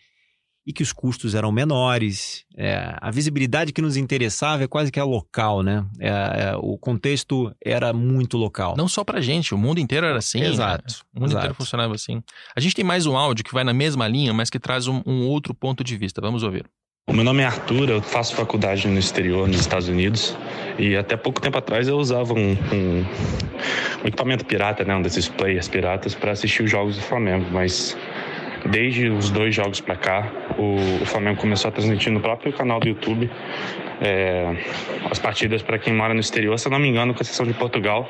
e 0.67 0.73
que 0.73 0.83
os 0.83 0.93
custos 0.93 1.35
eram 1.35 1.51
menores. 1.51 2.45
É, 2.55 2.95
a 3.01 3.11
visibilidade 3.11 3.73
que 3.73 3.81
nos 3.81 3.97
interessava 3.97 4.63
é 4.63 4.69
quase 4.69 4.93
que 4.93 5.01
a 5.01 5.05
local, 5.05 5.63
né? 5.63 5.87
É, 5.99 6.09
é, 6.09 6.57
o 6.57 6.77
contexto 6.77 7.53
era 7.65 7.93
muito 7.93 8.37
local. 8.37 8.77
Não 8.77 8.87
só 8.87 9.03
pra 9.03 9.21
gente, 9.21 9.55
o 9.55 9.59
mundo 9.59 9.81
inteiro 9.81 10.07
era 10.07 10.19
assim. 10.19 10.43
Exato. 10.43 10.85
Né? 10.87 11.01
O 11.15 11.21
mundo 11.21 11.31
exato. 11.31 11.45
inteiro 11.47 11.55
funcionava 11.55 11.95
assim. 11.95 12.23
A 12.55 12.61
gente 12.61 12.75
tem 12.75 12.85
mais 12.85 13.07
um 13.07 13.17
áudio 13.17 13.45
que 13.45 13.55
vai 13.55 13.65
na 13.65 13.73
mesma 13.73 14.07
linha, 14.07 14.35
mas 14.35 14.51
que 14.51 14.61
traz 14.61 14.87
um, 14.87 15.03
um 15.07 15.27
outro 15.27 15.55
ponto 15.55 15.83
de 15.83 15.97
vista. 15.97 16.21
Vamos 16.21 16.43
ouvir. 16.43 16.67
O 17.11 17.13
meu 17.13 17.25
nome 17.25 17.43
é 17.43 17.45
Arthur, 17.47 17.91
eu 17.91 18.01
faço 18.01 18.37
faculdade 18.37 18.87
no 18.87 18.97
exterior, 18.97 19.49
nos 19.49 19.59
Estados 19.59 19.89
Unidos, 19.89 20.39
e 20.79 20.97
até 20.97 21.17
pouco 21.17 21.41
tempo 21.41 21.59
atrás 21.59 21.89
eu 21.89 21.97
usava 21.97 22.33
um, 22.35 22.53
um, 22.53 23.05
um 24.05 24.07
equipamento 24.07 24.45
pirata, 24.45 24.85
né, 24.85 24.95
um 24.95 25.03
desses 25.03 25.27
players 25.27 25.67
piratas, 25.67 26.15
para 26.15 26.31
assistir 26.31 26.63
os 26.63 26.71
jogos 26.71 26.95
do 26.95 27.03
Flamengo, 27.03 27.47
mas 27.51 27.99
desde 28.67 29.09
os 29.09 29.29
dois 29.29 29.53
jogos 29.53 29.81
para 29.81 29.97
cá, 29.97 30.31
o, 30.57 31.03
o, 31.03 31.05
Flamengo 31.05 31.41
começou 31.41 31.69
a 31.71 31.73
transmitir 31.73 32.13
no 32.13 32.21
próprio 32.21 32.53
canal 32.53 32.79
do 32.79 32.87
YouTube 32.87 33.29
é, 34.01 34.55
as 35.11 35.19
partidas 35.19 35.63
para 35.63 35.81
quem 35.81 35.93
mora 35.93 36.15
no 36.15 36.21
exterior, 36.21 36.57
se 36.61 36.69
eu 36.69 36.71
não 36.71 36.79
me 36.79 36.87
engano, 36.87 37.13
com 37.13 37.23
exceção 37.23 37.45
de 37.45 37.55
Portugal. 37.55 38.09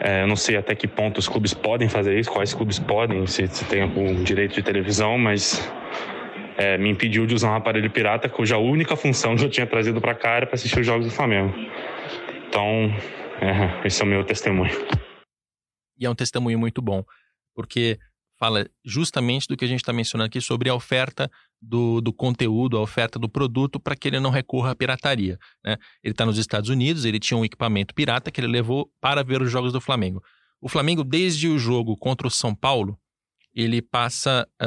É, 0.00 0.22
eu 0.22 0.26
não 0.26 0.36
sei 0.36 0.56
até 0.56 0.74
que 0.74 0.88
ponto 0.88 1.18
os 1.18 1.28
clubes 1.28 1.52
podem 1.52 1.90
fazer 1.90 2.18
isso, 2.18 2.30
quais 2.30 2.54
clubes 2.54 2.78
podem, 2.78 3.26
se, 3.26 3.46
se 3.48 3.66
tem 3.66 3.82
algum 3.82 4.22
direito 4.22 4.54
de 4.54 4.62
televisão, 4.62 5.18
mas 5.18 5.70
é, 6.58 6.76
me 6.76 6.90
impediu 6.90 7.24
de 7.24 7.34
usar 7.34 7.52
um 7.52 7.54
aparelho 7.54 7.88
pirata 7.88 8.28
cuja 8.28 8.58
única 8.58 8.96
função 8.96 9.36
que 9.36 9.44
eu 9.44 9.48
tinha 9.48 9.66
trazido 9.66 10.00
para 10.00 10.14
cá 10.14 10.30
era 10.30 10.46
para 10.46 10.56
assistir 10.56 10.80
os 10.80 10.86
jogos 10.86 11.06
do 11.06 11.12
Flamengo. 11.12 11.54
Então, 12.48 12.90
é, 13.40 13.86
esse 13.86 14.02
é 14.02 14.04
o 14.04 14.08
meu 14.08 14.24
testemunho. 14.24 14.72
E 15.96 16.04
é 16.04 16.10
um 16.10 16.16
testemunho 16.16 16.58
muito 16.58 16.82
bom, 16.82 17.04
porque 17.54 17.96
fala 18.36 18.68
justamente 18.84 19.46
do 19.46 19.56
que 19.56 19.64
a 19.64 19.68
gente 19.68 19.80
está 19.80 19.92
mencionando 19.92 20.26
aqui 20.26 20.40
sobre 20.40 20.68
a 20.68 20.74
oferta 20.74 21.30
do, 21.62 22.00
do 22.00 22.12
conteúdo, 22.12 22.76
a 22.76 22.80
oferta 22.80 23.18
do 23.18 23.28
produto 23.28 23.78
para 23.78 23.94
que 23.94 24.08
ele 24.08 24.18
não 24.18 24.30
recorra 24.30 24.72
à 24.72 24.74
pirataria. 24.74 25.38
Né? 25.64 25.76
Ele 26.02 26.12
está 26.12 26.26
nos 26.26 26.38
Estados 26.38 26.70
Unidos, 26.70 27.04
ele 27.04 27.20
tinha 27.20 27.38
um 27.38 27.44
equipamento 27.44 27.94
pirata 27.94 28.32
que 28.32 28.40
ele 28.40 28.48
levou 28.48 28.90
para 29.00 29.22
ver 29.22 29.42
os 29.42 29.50
jogos 29.50 29.72
do 29.72 29.80
Flamengo. 29.80 30.22
O 30.60 30.68
Flamengo, 30.68 31.04
desde 31.04 31.48
o 31.48 31.58
jogo 31.58 31.96
contra 31.96 32.26
o 32.26 32.30
São 32.30 32.52
Paulo, 32.52 32.98
ele 33.58 33.82
passa 33.82 34.48
é, 34.62 34.66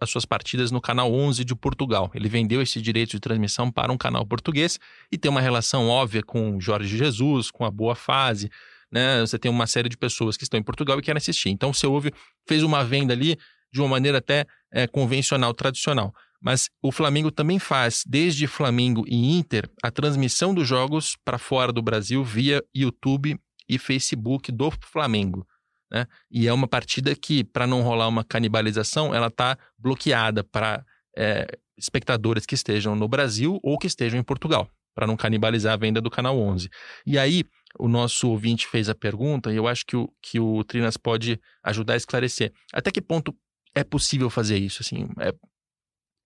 as 0.00 0.10
suas 0.10 0.24
partidas 0.24 0.72
no 0.72 0.80
canal 0.80 1.14
11 1.14 1.44
de 1.44 1.54
Portugal. 1.54 2.10
Ele 2.12 2.28
vendeu 2.28 2.60
esse 2.60 2.82
direito 2.82 3.10
de 3.10 3.20
transmissão 3.20 3.70
para 3.70 3.92
um 3.92 3.96
canal 3.96 4.26
português 4.26 4.80
e 5.12 5.16
tem 5.16 5.30
uma 5.30 5.40
relação 5.40 5.86
óbvia 5.88 6.24
com 6.24 6.60
Jorge 6.60 6.96
Jesus, 6.96 7.52
com 7.52 7.64
a 7.64 7.70
Boa 7.70 7.94
Fase. 7.94 8.50
Né? 8.90 9.20
Você 9.20 9.38
tem 9.38 9.48
uma 9.48 9.68
série 9.68 9.88
de 9.88 9.96
pessoas 9.96 10.36
que 10.36 10.42
estão 10.42 10.58
em 10.58 10.62
Portugal 10.62 10.98
e 10.98 11.02
querem 11.02 11.18
assistir. 11.18 11.50
Então, 11.50 11.72
seu 11.72 11.92
ouve 11.92 12.12
fez 12.44 12.64
uma 12.64 12.84
venda 12.84 13.12
ali 13.12 13.38
de 13.72 13.80
uma 13.80 13.88
maneira 13.88 14.18
até 14.18 14.44
é, 14.72 14.88
convencional, 14.88 15.54
tradicional. 15.54 16.12
Mas 16.40 16.68
o 16.82 16.90
Flamengo 16.90 17.30
também 17.30 17.60
faz, 17.60 18.02
desde 18.04 18.48
Flamengo 18.48 19.04
e 19.06 19.38
Inter, 19.38 19.70
a 19.84 19.90
transmissão 19.92 20.52
dos 20.52 20.66
jogos 20.66 21.16
para 21.24 21.38
fora 21.38 21.72
do 21.72 21.80
Brasil 21.80 22.24
via 22.24 22.60
YouTube 22.74 23.38
e 23.68 23.78
Facebook 23.78 24.50
do 24.50 24.72
Flamengo. 24.90 25.46
Né? 25.92 26.06
E 26.30 26.48
é 26.48 26.52
uma 26.52 26.66
partida 26.66 27.14
que, 27.14 27.44
para 27.44 27.66
não 27.66 27.82
rolar 27.82 28.08
uma 28.08 28.24
canibalização, 28.24 29.14
ela 29.14 29.26
está 29.26 29.58
bloqueada 29.78 30.42
para 30.42 30.84
é, 31.16 31.46
espectadores 31.76 32.46
que 32.46 32.54
estejam 32.54 32.96
no 32.96 33.06
Brasil 33.06 33.60
ou 33.62 33.78
que 33.78 33.86
estejam 33.86 34.18
em 34.18 34.22
Portugal, 34.22 34.70
para 34.94 35.06
não 35.06 35.16
canibalizar 35.16 35.74
a 35.74 35.76
venda 35.76 36.00
do 36.00 36.10
canal 36.10 36.38
11. 36.38 36.70
E 37.04 37.18
aí, 37.18 37.44
o 37.78 37.88
nosso 37.88 38.30
ouvinte 38.30 38.66
fez 38.66 38.88
a 38.88 38.94
pergunta 38.94 39.52
e 39.52 39.56
eu 39.56 39.68
acho 39.68 39.84
que 39.84 39.96
o, 39.96 40.10
que 40.22 40.40
o 40.40 40.64
Trinas 40.64 40.96
pode 40.96 41.38
ajudar 41.62 41.94
a 41.94 41.98
esclarecer. 41.98 42.52
Até 42.72 42.90
que 42.90 43.02
ponto 43.02 43.36
é 43.74 43.84
possível 43.84 44.30
fazer 44.30 44.56
isso? 44.56 44.82
Assim, 44.82 45.08
é, 45.20 45.34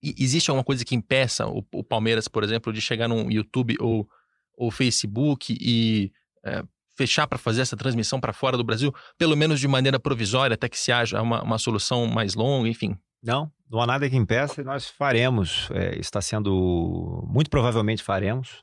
existe 0.03 0.49
alguma 0.49 0.65
coisa 0.65 0.85
que 0.85 0.95
impeça 0.95 1.47
o, 1.47 1.65
o, 1.73 1.83
Palmeiras, 1.83 2.29
por 2.29 2.45
exemplo, 2.45 2.73
de 2.73 2.81
chegar 2.81 3.09
no 3.09 3.31
YouTube 3.31 3.77
ou, 3.81 4.09
ou 4.57 4.71
Facebook 4.71 5.57
e 5.61 6.13
é, 6.45 6.63
fechar 6.97 7.27
para 7.27 7.39
fazer 7.39 7.61
essa 7.61 7.77
transmissão 7.77 8.19
para 8.19 8.33
fora 8.33 8.57
do 8.57 8.65
Brasil, 8.65 8.93
pelo 9.19 9.37
menos 9.37 9.61
de 9.61 9.69
maneira 9.69 10.01
provisória, 10.01 10.55
até 10.55 10.69
que 10.69 10.79
se 10.79 10.91
haja 10.91 11.21
uma, 11.21 11.43
uma 11.43 11.59
solução 11.59 12.07
mais 12.07 12.35
longa, 12.35 12.69
enfim? 12.69 12.97
Não, 13.23 13.51
não 13.71 13.81
há 13.81 13.87
nada 13.87 14.09
que 14.09 14.17
impeça 14.17 14.61
e 14.61 14.65
nós 14.65 14.89
faremos. 14.89 15.69
É, 15.73 15.99
está 15.99 16.21
sendo. 16.21 17.25
Muito 17.29 17.51
provavelmente 17.51 18.03
faremos. 18.03 18.63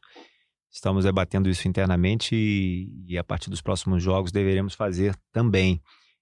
Estamos 0.71 1.03
debatendo 1.03 1.49
isso 1.49 1.67
internamente 1.67 2.35
e, 2.35 3.05
e, 3.07 3.17
a 3.17 3.23
partir 3.23 3.49
dos 3.49 3.61
próximos 3.61 4.01
jogos 4.01 4.31
deveremos 4.31 4.73
fazer 4.73 5.15
também. 5.31 5.79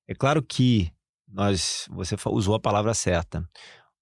É 0.08 0.14
claro 0.14 0.44
que 0.44 0.92
nós, 1.26 1.88
você 1.90 2.18
usou 2.26 2.56
a 2.56 2.60
palavra 2.60 2.94
certa 2.94 3.48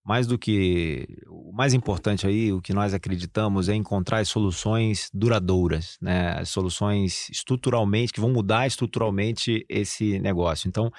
mais 0.10 0.26
do 0.26 0.40
que 0.40 1.06
o 1.28 1.52
mais 1.54 1.72
importante 1.76 2.26
aí, 2.26 2.52
o 2.52 2.60
que 2.60 2.74
nós 2.74 2.96
acreditamos 2.96 3.70
é 3.70 3.76
encontrar 3.76 4.26
soluções 4.26 5.08
duradouras, 5.14 6.00
né? 6.02 6.44
Soluções 6.46 7.30
estruturalmente 7.30 8.12
que 8.12 8.20
vão 8.20 8.32
mudar 8.32 8.66
estruturalmente 8.66 9.64
esse 9.70 10.18
negócio. 10.18 10.68
Então, 10.68 10.90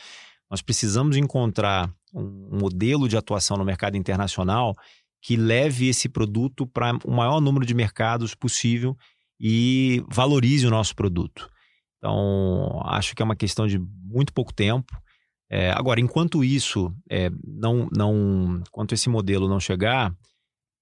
nós 0.49 0.63
precisamos 0.63 1.17
encontrar 1.17 1.93
um 2.15 2.61
modelo 2.61 3.09
de 3.09 3.17
atuação 3.17 3.57
no 3.57 3.65
mercado 3.65 3.97
internacional 3.97 4.77
que 5.21 5.35
leve 5.35 5.89
esse 5.89 6.09
produto 6.09 6.65
para 6.65 6.97
o 7.05 7.11
maior 7.11 7.41
número 7.41 7.67
de 7.67 7.75
mercados 7.75 8.33
possível 8.37 8.97
e 9.41 10.05
valorize 10.09 10.65
o 10.69 10.71
nosso 10.71 10.95
produto. 10.95 11.51
Então, 11.99 12.81
acho 12.85 13.17
que 13.17 13.23
é 13.23 13.25
uma 13.25 13.35
questão 13.35 13.67
de 13.67 13.77
muito 13.77 14.33
pouco 14.33 14.55
tempo. 14.55 14.97
É, 15.51 15.73
agora, 15.73 16.01
enquanto 16.01 16.45
isso 16.45 16.95
é, 17.11 17.29
não, 17.45 17.89
não, 17.95 18.63
enquanto 18.69 18.93
esse 18.93 19.09
modelo 19.09 19.49
não 19.49 19.59
chegar, 19.59 20.15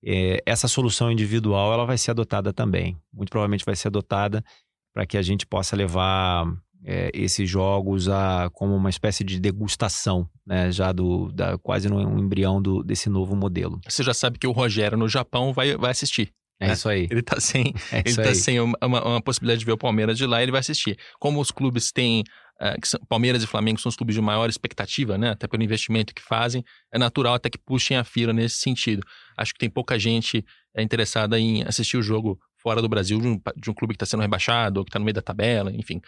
é, 0.05 0.43
essa 0.45 0.69
solução 0.69 1.11
individual 1.11 1.73
ela 1.73 1.87
vai 1.87 1.97
ser 1.97 2.11
adotada 2.11 2.53
também. 2.53 3.01
Muito 3.13 3.31
provavelmente 3.31 3.65
vai 3.65 3.75
ser 3.75 3.89
adotada 3.89 4.45
para 4.93 5.07
que 5.07 5.17
a 5.17 5.23
gente 5.23 5.47
possa 5.47 5.75
levar 5.75 6.47
é, 6.85 7.11
esses 7.15 7.49
jogos 7.49 8.09
a, 8.09 8.51
como 8.53 8.75
uma 8.75 8.91
espécie 8.91 9.25
de 9.25 9.41
degustação, 9.41 10.29
né, 10.47 10.71
já 10.71 10.93
do 10.93 11.33
da, 11.33 11.59
quase 11.59 11.89
no 11.89 12.19
embrião 12.19 12.61
do, 12.61 12.83
desse 12.83 13.09
novo 13.09 13.35
modelo. 13.35 13.81
Você 13.89 14.03
já 14.03 14.15
sabe 14.15 14.39
que 14.39 14.47
o 14.47 14.53
Rogério 14.53 14.99
no 14.99 15.09
Japão 15.09 15.53
vai, 15.53 15.77
vai 15.77 15.91
assistir. 15.91 16.33
É 16.61 16.69
né? 16.69 16.73
isso 16.73 16.89
aí. 16.89 17.07
Ele 17.11 17.23
tá 17.23 17.41
sem, 17.41 17.73
é 17.93 18.03
ele 18.05 18.17
tá 18.17 18.35
sem 18.35 18.61
uma, 18.61 18.77
uma, 18.83 19.23
possibilidade 19.23 19.61
de 19.61 19.65
ver 19.67 19.73
o 19.73 19.79
Palmeiras 19.79 20.19
de 20.19 20.27
lá, 20.27 20.43
ele 20.43 20.51
vai 20.51 20.61
assistir. 20.61 20.99
Como 21.21 21.41
os 21.41 21.51
clubes 21.51 21.93
têm 21.93 22.25
uh, 22.61 22.81
que 22.81 22.89
são, 22.89 23.01
Palmeiras 23.09 23.43
e 23.43 23.47
Flamengo 23.47 23.81
são 23.81 23.91
os 23.91 23.97
clubes 23.97 24.15
de 24.15 24.21
maior 24.21 24.49
expectativa, 24.49 25.17
né? 25.17 25.31
Até 25.31 25.47
pelo 25.47 25.63
investimento 25.63 26.15
que 26.15 26.23
fazem, 26.23 26.65
é 26.93 26.99
natural 26.99 27.35
até 27.35 27.49
que 27.51 27.59
puxem 27.59 27.97
a 27.97 28.05
fila 28.05 28.33
nesse 28.33 28.57
sentido. 28.57 29.03
Acho 29.37 29.53
que 29.53 29.59
tem 29.59 29.71
pouca 29.71 29.99
gente 29.99 30.45
é, 30.75 30.83
interessada 30.83 31.39
em 31.39 31.63
assistir 31.65 31.97
o 31.97 32.03
jogo 32.03 32.39
fora 32.57 32.83
do 32.83 32.89
Brasil 32.89 33.21
de 33.21 33.29
um, 33.29 33.41
de 33.57 33.71
um 33.71 33.75
clube 33.75 33.95
que 33.95 33.97
está 33.97 34.07
sendo 34.07 34.21
rebaixado 34.21 34.81
ou 34.81 34.85
que 34.85 34.91
está 34.91 34.99
no 34.99 35.05
meio 35.05 35.15
da 35.15 35.23
tabela, 35.23 35.73
enfim. 35.73 35.99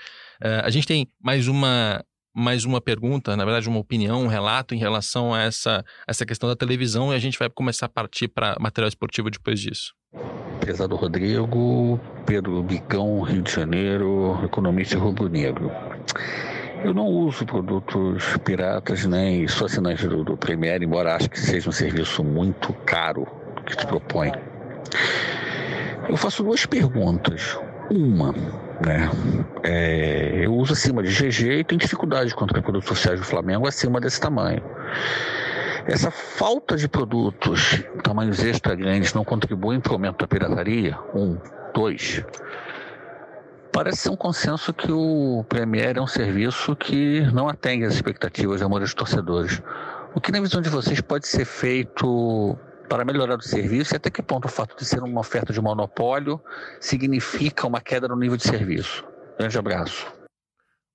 Uh, 0.42 0.64
a 0.64 0.70
gente 0.70 0.86
tem 0.86 1.08
mais 1.20 1.48
uma 1.48 2.04
mais 2.32 2.64
uma 2.64 2.80
pergunta, 2.80 3.36
na 3.36 3.44
verdade, 3.44 3.68
uma 3.68 3.80
opinião, 3.80 4.22
um 4.22 4.28
relato 4.28 4.74
em 4.74 4.78
relação 4.78 5.34
a 5.34 5.42
essa, 5.42 5.84
essa 6.06 6.24
questão 6.24 6.48
da 6.48 6.54
televisão 6.54 7.12
e 7.12 7.16
a 7.16 7.18
gente 7.18 7.38
vai 7.38 7.50
começar 7.50 7.86
a 7.86 7.88
partir 7.88 8.28
para 8.28 8.56
material 8.60 8.88
esportivo 8.88 9.30
depois 9.30 9.60
disso. 9.60 9.92
Prezado 10.60 10.94
Rodrigo, 10.94 11.98
Pedro 12.26 12.62
Bicão, 12.62 13.20
Rio 13.22 13.42
de 13.42 13.50
Janeiro, 13.50 14.38
economista 14.44 14.98
rubro-negro. 14.98 15.70
Eu 16.82 16.94
não 16.94 17.06
uso 17.06 17.44
produtos 17.44 18.36
piratas 18.38 19.04
nem 19.04 19.46
sou 19.46 19.66
assinante 19.66 20.08
do, 20.08 20.24
do 20.24 20.36
Premiere, 20.36 20.84
embora 20.84 21.14
acho 21.14 21.28
que 21.28 21.38
seja 21.38 21.68
um 21.68 21.72
serviço 21.72 22.24
muito 22.24 22.72
caro 22.86 23.26
que 23.66 23.76
te 23.76 23.86
propõe. 23.86 24.32
Eu 26.08 26.16
faço 26.16 26.42
duas 26.42 26.64
perguntas. 26.66 27.58
Uma, 27.90 28.32
Né? 28.84 29.10
É, 29.62 30.44
eu 30.44 30.54
uso 30.54 30.72
acima 30.72 31.02
de 31.02 31.10
GG 31.10 31.60
e 31.60 31.64
tenho 31.64 31.80
dificuldade 31.80 32.34
contra 32.34 32.62
produtos 32.62 32.88
sociais 32.88 33.20
do 33.20 33.26
Flamengo 33.26 33.66
acima 33.66 34.00
desse 34.00 34.20
tamanho. 34.20 34.62
Essa 35.86 36.10
falta 36.10 36.76
de 36.76 36.88
produtos 36.88 37.82
tamanhos 38.02 38.42
extra 38.42 38.74
grandes 38.74 39.12
não 39.12 39.24
contribuem 39.24 39.80
para 39.80 39.92
o 39.92 39.94
aumento 39.94 40.18
da 40.18 40.26
pirataria? 40.26 40.96
Um. 41.14 41.36
Dois. 41.74 42.24
Parece 43.72 43.98
ser 43.98 44.10
um 44.10 44.16
consenso 44.16 44.72
que 44.72 44.90
o 44.90 45.44
Premier 45.48 45.96
é 45.96 46.00
um 46.00 46.06
serviço 46.06 46.74
que 46.74 47.20
não 47.32 47.48
atende 47.48 47.84
às 47.84 47.94
expectativas 47.94 48.60
e 48.60 48.64
amor 48.64 48.80
dos 48.80 48.94
torcedores. 48.94 49.62
O 50.14 50.20
que, 50.20 50.32
na 50.32 50.40
visão 50.40 50.60
de 50.60 50.68
vocês, 50.68 51.00
pode 51.00 51.28
ser 51.28 51.44
feito 51.44 52.58
para 52.88 53.04
melhorar 53.04 53.38
o 53.38 53.42
serviço 53.42 53.94
e 53.94 53.96
até 53.96 54.10
que 54.10 54.20
ponto 54.20 54.46
o 54.46 54.48
fato 54.48 54.76
de 54.76 54.84
ser 54.84 55.00
uma 55.00 55.20
oferta 55.20 55.52
de 55.52 55.60
monopólio 55.60 56.40
significa 56.80 57.66
uma 57.66 57.80
queda 57.80 58.08
no 58.08 58.16
nível 58.16 58.36
de 58.36 58.42
serviço? 58.42 59.04
Grande 59.38 59.56
abraço. 59.56 60.12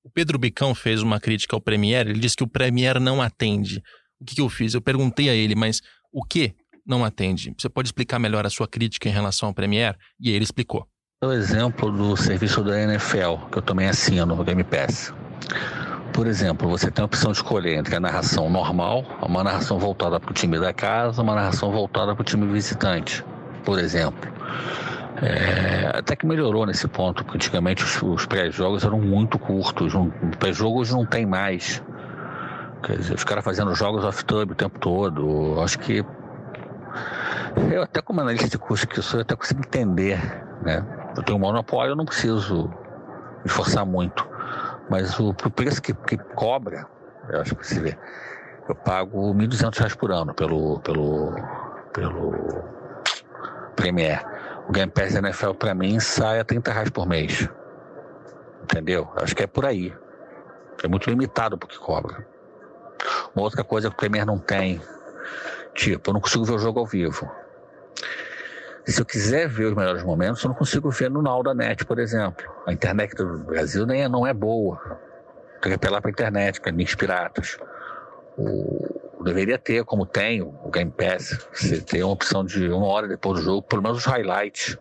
O 0.04 0.10
Pedro 0.10 0.38
Bicão 0.38 0.76
fez 0.76 1.02
uma 1.02 1.20
crítica 1.20 1.56
ao 1.56 1.62
Premier, 1.62 2.08
ele 2.08 2.20
disse 2.20 2.36
que 2.36 2.44
o 2.44 2.48
Premier 2.48 3.00
não 3.00 3.22
atende. 3.22 3.82
O 4.20 4.26
que, 4.26 4.36
que 4.36 4.42
eu 4.42 4.50
fiz? 4.50 4.74
Eu 4.74 4.82
perguntei 4.82 5.30
a 5.30 5.34
ele, 5.34 5.56
mas 5.56 5.82
o 6.12 6.24
que 6.24 6.54
não 6.86 7.06
atende? 7.06 7.56
Você 7.58 7.70
pode 7.70 7.88
explicar 7.88 8.20
melhor 8.20 8.46
a 8.46 8.50
sua 8.50 8.68
crítica 8.68 9.08
em 9.08 9.12
relação 9.12 9.48
ao 9.48 9.56
Premier? 9.56 9.98
E 10.20 10.30
ele 10.30 10.44
explicou. 10.44 10.88
O 11.26 11.34
exemplo 11.34 11.92
do 11.92 12.16
serviço 12.16 12.64
da 12.64 12.80
NFL, 12.80 13.48
que 13.52 13.58
eu 13.58 13.62
também 13.64 13.90
assino 13.90 14.36
no 14.36 14.44
Game 14.44 14.64
Pass. 14.64 15.12
Por 16.14 16.28
exemplo, 16.28 16.70
você 16.70 16.92
tem 16.92 17.02
a 17.02 17.06
opção 17.08 17.32
de 17.32 17.40
escolher 17.40 17.78
entre 17.78 17.96
a 17.96 18.00
narração 18.00 18.48
normal, 18.48 19.04
uma 19.24 19.44
narração 19.44 19.80
voltada 19.80 20.20
para 20.20 20.30
o 20.30 20.34
time 20.36 20.60
da 20.60 20.72
casa, 20.72 21.24
uma 21.24 21.34
narração 21.34 21.72
voltada 21.72 22.14
para 22.14 22.22
o 22.22 22.24
time 22.24 22.46
visitante, 22.46 23.26
por 23.64 23.80
exemplo. 23.80 24.32
É, 25.20 25.98
até 25.98 26.16
que 26.16 26.28
melhorou 26.28 26.64
nesse 26.64 26.88
ponto, 26.88 27.24
porque 27.24 27.38
antigamente 27.38 27.84
os, 27.84 28.00
os 28.04 28.28
pré-jogos 28.28 28.84
eram 28.84 29.02
muito 29.02 29.40
curtos, 29.40 29.96
um, 29.96 30.12
pré-jogos 30.38 30.92
não 30.92 31.08
tem 31.08 31.26
mais. 31.26 31.84
Quer 32.84 32.98
dizer, 32.98 33.16
os 33.16 33.24
caras 33.24 33.44
fazendo 33.44 33.74
jogos 33.74 34.06
off-tub 34.06 34.52
o 34.52 34.56
tempo 34.56 34.78
todo. 34.78 35.60
Acho 35.60 35.80
que. 35.80 36.06
Eu, 37.72 37.82
até 37.82 38.00
como 38.00 38.22
analista 38.22 38.48
de 38.48 38.60
curso 38.60 38.88
que 38.88 39.02
sou, 39.02 39.20
eu 39.20 39.24
até 39.24 39.36
consigo 39.36 39.62
entender, 39.62 40.20
né? 40.62 40.86
Eu 41.16 41.24
tenho 41.24 41.38
um 41.38 41.42
monopólio, 41.42 41.92
eu 41.92 41.96
não 41.96 42.06
preciso 42.06 42.68
me 42.68 43.46
esforçar 43.46 43.86
muito. 43.86 44.28
Mas 44.90 45.20
o, 45.20 45.30
o 45.30 45.52
preço 45.52 45.82
que, 45.82 45.94
que, 45.94 46.18
cobra, 46.18 46.88
eu 47.30 47.42
acho 47.42 47.56
que 47.56 47.66
se 47.66 47.80
vê, 47.80 47.98
eu 48.68 48.76
pago 48.76 49.32
R$ 49.32 49.48
1.200 49.48 49.96
por 49.96 50.12
ano 50.12 50.34
pelo, 50.34 50.80
pelo, 50.82 51.34
pelo 51.94 52.64
Premier. 53.76 54.24
O 54.68 54.72
Game 54.72 54.92
Pass 54.92 55.14
da 55.14 55.20
NFL 55.20 55.52
para 55.52 55.74
mim 55.74 56.00
sai 56.00 56.40
a 56.40 56.44
30 56.44 56.72
reais 56.72 56.90
por 56.90 57.08
mês. 57.08 57.48
Entendeu? 58.64 59.08
Acho 59.16 59.36
que 59.36 59.44
é 59.44 59.48
por 59.48 59.66
aí. 59.66 59.94
É 60.84 60.88
muito 60.88 61.10
limitado 61.10 61.58
porque 61.58 61.78
cobra. 61.78 62.28
Uma 63.36 63.44
outra 63.44 63.64
coisa 63.64 63.90
que 63.90 63.96
o 63.96 63.98
Premier 63.98 64.26
não 64.26 64.40
tem, 64.40 64.82
tipo, 65.74 66.10
eu 66.10 66.14
não 66.14 66.22
consigo 66.22 66.46
ver 66.46 66.54
o 66.54 66.60
jogo 66.60 66.80
ao 66.80 66.86
vivo. 66.86 67.30
Se 68.86 69.02
eu 69.02 69.06
quiser 69.06 69.48
ver 69.48 69.66
os 69.66 69.74
melhores 69.74 70.04
momentos, 70.04 70.44
eu 70.44 70.50
não 70.50 70.56
consigo 70.56 70.92
ver 70.92 71.10
no 71.10 71.22
Now 71.22 71.42
da 71.42 71.54
Net, 71.56 71.84
por 71.86 71.98
exemplo. 71.98 72.46
A 72.68 72.72
internet 72.72 73.16
do 73.16 73.40
Brasil 73.40 73.86
nem 73.86 74.04
é, 74.04 74.10
não 74.10 74.28
é 74.28 74.34
boa. 74.34 74.80
Tem 75.62 75.72
que 75.72 75.74
apelar 75.74 76.02
para 76.02 76.10
a 76.10 76.12
internet, 76.12 76.62
para 76.62 76.72
links 76.72 76.94
piratas. 76.94 77.58
O, 78.38 79.24
deveria 79.24 79.58
ter, 79.58 79.84
como 79.84 80.06
tem, 80.06 80.42
o 80.44 80.70
Game 80.70 80.92
Pass. 80.92 81.48
Você 81.52 81.82
tem 81.82 82.04
uma 82.04 82.14
opção 82.14 82.46
de 82.46 82.70
uma 82.70 82.86
hora 82.86 83.08
depois 83.08 83.40
do 83.40 83.46
jogo, 83.46 83.64
pelo 83.64 83.82
menos 83.82 83.98
os 83.98 84.06
highlights. 84.06 84.78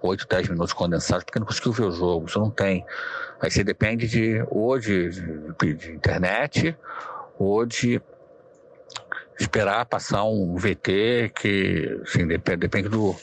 8, 0.00 0.28
10 0.28 0.48
minutos 0.50 0.72
condensados, 0.72 1.24
porque 1.24 1.40
não 1.40 1.46
conseguiu 1.46 1.72
ver 1.72 1.84
o 1.84 1.90
jogo. 1.90 2.28
Você 2.28 2.38
não 2.38 2.50
tem. 2.50 2.86
Aí 3.40 3.50
você 3.50 3.64
depende 3.64 4.06
de 4.06 4.44
ou 4.50 4.78
de, 4.78 5.10
de, 5.10 5.74
de 5.74 5.92
internet 5.92 6.76
ou 7.38 7.66
de 7.66 8.00
esperar 9.38 9.84
passar 9.86 10.24
um 10.24 10.56
VT 10.56 11.32
que 11.34 12.00
assim, 12.02 12.26
depende, 12.26 12.58
depende 12.58 12.88
do, 12.88 13.14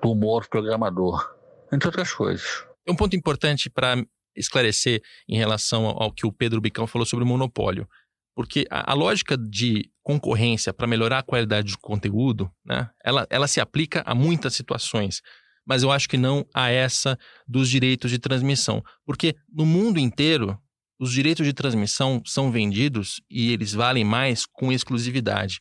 do 0.00 0.12
humor 0.12 0.42
do 0.42 0.48
programador, 0.48 1.34
entre 1.72 1.88
outras 1.88 2.12
coisas. 2.12 2.64
Um 2.88 2.96
ponto 2.96 3.14
importante 3.16 3.68
para 3.68 4.02
esclarecer 4.34 5.02
em 5.28 5.36
relação 5.36 5.86
ao 5.86 6.12
que 6.12 6.26
o 6.26 6.32
Pedro 6.32 6.60
Bicão 6.60 6.86
falou 6.86 7.04
sobre 7.04 7.24
o 7.24 7.28
monopólio. 7.28 7.88
Porque 8.34 8.66
a, 8.70 8.92
a 8.92 8.94
lógica 8.94 9.36
de 9.36 9.90
concorrência 10.02 10.72
para 10.72 10.86
melhorar 10.86 11.18
a 11.18 11.22
qualidade 11.24 11.72
do 11.72 11.78
conteúdo, 11.78 12.50
né, 12.64 12.88
ela, 13.04 13.26
ela 13.28 13.48
se 13.48 13.60
aplica 13.60 14.02
a 14.06 14.14
muitas 14.14 14.54
situações. 14.54 15.20
Mas 15.66 15.82
eu 15.82 15.90
acho 15.90 16.08
que 16.08 16.16
não 16.16 16.46
a 16.54 16.70
essa 16.70 17.18
dos 17.46 17.68
direitos 17.68 18.10
de 18.10 18.18
transmissão. 18.18 18.82
Porque 19.04 19.34
no 19.52 19.66
mundo 19.66 19.98
inteiro, 19.98 20.58
os 20.98 21.12
direitos 21.12 21.46
de 21.46 21.52
transmissão 21.52 22.20
são 22.26 22.50
vendidos 22.50 23.20
e 23.30 23.52
eles 23.52 23.72
valem 23.72 24.04
mais 24.04 24.44
com 24.44 24.72
exclusividade. 24.72 25.60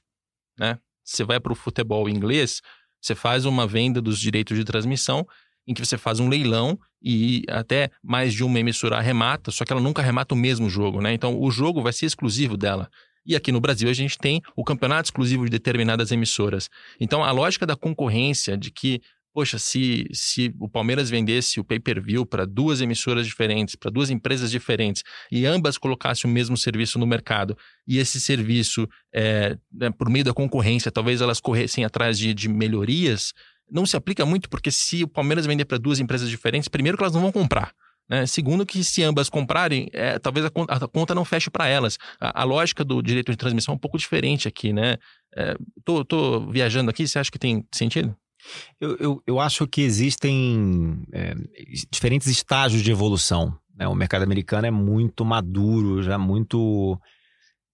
Né? 0.57 0.79
Você 1.03 1.23
vai 1.23 1.39
para 1.39 1.53
o 1.53 1.55
futebol 1.55 2.09
inglês, 2.09 2.61
você 2.99 3.13
faz 3.13 3.45
uma 3.45 3.67
venda 3.67 4.01
dos 4.01 4.19
direitos 4.19 4.57
de 4.57 4.63
transmissão, 4.63 5.25
em 5.67 5.73
que 5.73 5.85
você 5.85 5.97
faz 5.97 6.19
um 6.19 6.29
leilão 6.29 6.79
e 7.01 7.43
até 7.49 7.91
mais 8.01 8.33
de 8.33 8.43
uma 8.43 8.59
emissora 8.59 8.97
arremata, 8.97 9.51
só 9.51 9.63
que 9.63 9.71
ela 9.71 9.81
nunca 9.81 10.01
arremata 10.01 10.33
o 10.33 10.37
mesmo 10.37 10.69
jogo. 10.69 11.01
Né? 11.01 11.13
Então 11.13 11.39
o 11.39 11.51
jogo 11.51 11.81
vai 11.81 11.93
ser 11.93 12.05
exclusivo 12.05 12.57
dela. 12.57 12.89
E 13.25 13.35
aqui 13.35 13.51
no 13.51 13.59
Brasil 13.59 13.89
a 13.89 13.93
gente 13.93 14.17
tem 14.17 14.41
o 14.55 14.63
campeonato 14.63 15.07
exclusivo 15.07 15.43
de 15.43 15.51
determinadas 15.51 16.11
emissoras. 16.11 16.69
Então 16.99 17.23
a 17.23 17.31
lógica 17.31 17.65
da 17.65 17.75
concorrência, 17.75 18.57
de 18.57 18.71
que 18.71 19.01
poxa, 19.33 19.59
se, 19.59 20.07
se 20.11 20.53
o 20.59 20.67
Palmeiras 20.67 21.09
vendesse 21.09 21.59
o 21.59 21.63
pay-per-view 21.63 22.25
para 22.25 22.45
duas 22.45 22.81
emissoras 22.81 23.25
diferentes, 23.25 23.75
para 23.75 23.91
duas 23.91 24.09
empresas 24.09 24.49
diferentes, 24.49 25.03
e 25.31 25.45
ambas 25.45 25.77
colocassem 25.77 26.29
o 26.29 26.33
mesmo 26.33 26.57
serviço 26.57 26.97
no 26.97 27.05
mercado, 27.05 27.57
e 27.87 27.99
esse 27.99 28.19
serviço, 28.19 28.87
é, 29.13 29.57
né, 29.71 29.91
por 29.91 30.09
meio 30.09 30.25
da 30.25 30.33
concorrência, 30.33 30.91
talvez 30.91 31.21
elas 31.21 31.39
corressem 31.39 31.85
atrás 31.85 32.17
de, 32.17 32.33
de 32.33 32.49
melhorias, 32.49 33.33
não 33.69 33.85
se 33.85 33.95
aplica 33.95 34.25
muito, 34.25 34.49
porque 34.49 34.71
se 34.71 35.03
o 35.03 35.07
Palmeiras 35.07 35.45
vender 35.45 35.65
para 35.65 35.77
duas 35.77 35.99
empresas 35.99 36.29
diferentes, 36.29 36.67
primeiro 36.67 36.97
que 36.97 37.03
elas 37.03 37.13
não 37.13 37.21
vão 37.21 37.31
comprar. 37.31 37.73
Né? 38.09 38.25
Segundo, 38.25 38.65
que 38.65 38.83
se 38.83 39.03
ambas 39.03 39.29
comprarem, 39.29 39.89
é, 39.91 40.17
talvez 40.17 40.45
a 40.45 40.49
conta, 40.49 40.73
a 40.73 40.87
conta, 40.87 41.13
não 41.13 41.25
feche 41.25 41.49
para 41.49 41.67
elas. 41.67 41.97
A, 42.19 42.41
a, 42.41 42.43
lógica 42.45 42.83
do 42.83 43.01
direito 43.01 43.31
de 43.31 43.37
transmissão 43.37 43.73
é 43.73 43.75
um 43.75 43.79
pouco 43.79 43.97
diferente 43.97 44.47
aqui, 44.47 44.71
né? 44.71 44.97
É, 45.35 45.55
tô, 45.83 46.05
tô 46.05 46.49
viajando 46.49 46.89
aqui, 46.89 47.05
você 47.05 47.19
acha 47.19 47.29
que 47.29 47.37
tem 47.37 47.65
sentido? 47.71 48.15
Eu, 48.79 48.95
eu, 48.97 49.23
eu 49.25 49.39
acho 49.39 49.67
que 49.67 49.81
existem 49.81 51.03
é, 51.11 51.33
diferentes 51.91 52.27
estágios 52.27 52.81
de 52.81 52.91
evolução. 52.91 53.57
Né? 53.75 53.87
O 53.87 53.95
mercado 53.95 54.23
americano 54.23 54.67
é 54.67 54.71
muito 54.71 55.23
maduro, 55.25 56.01
já 56.01 56.17
muito. 56.17 56.99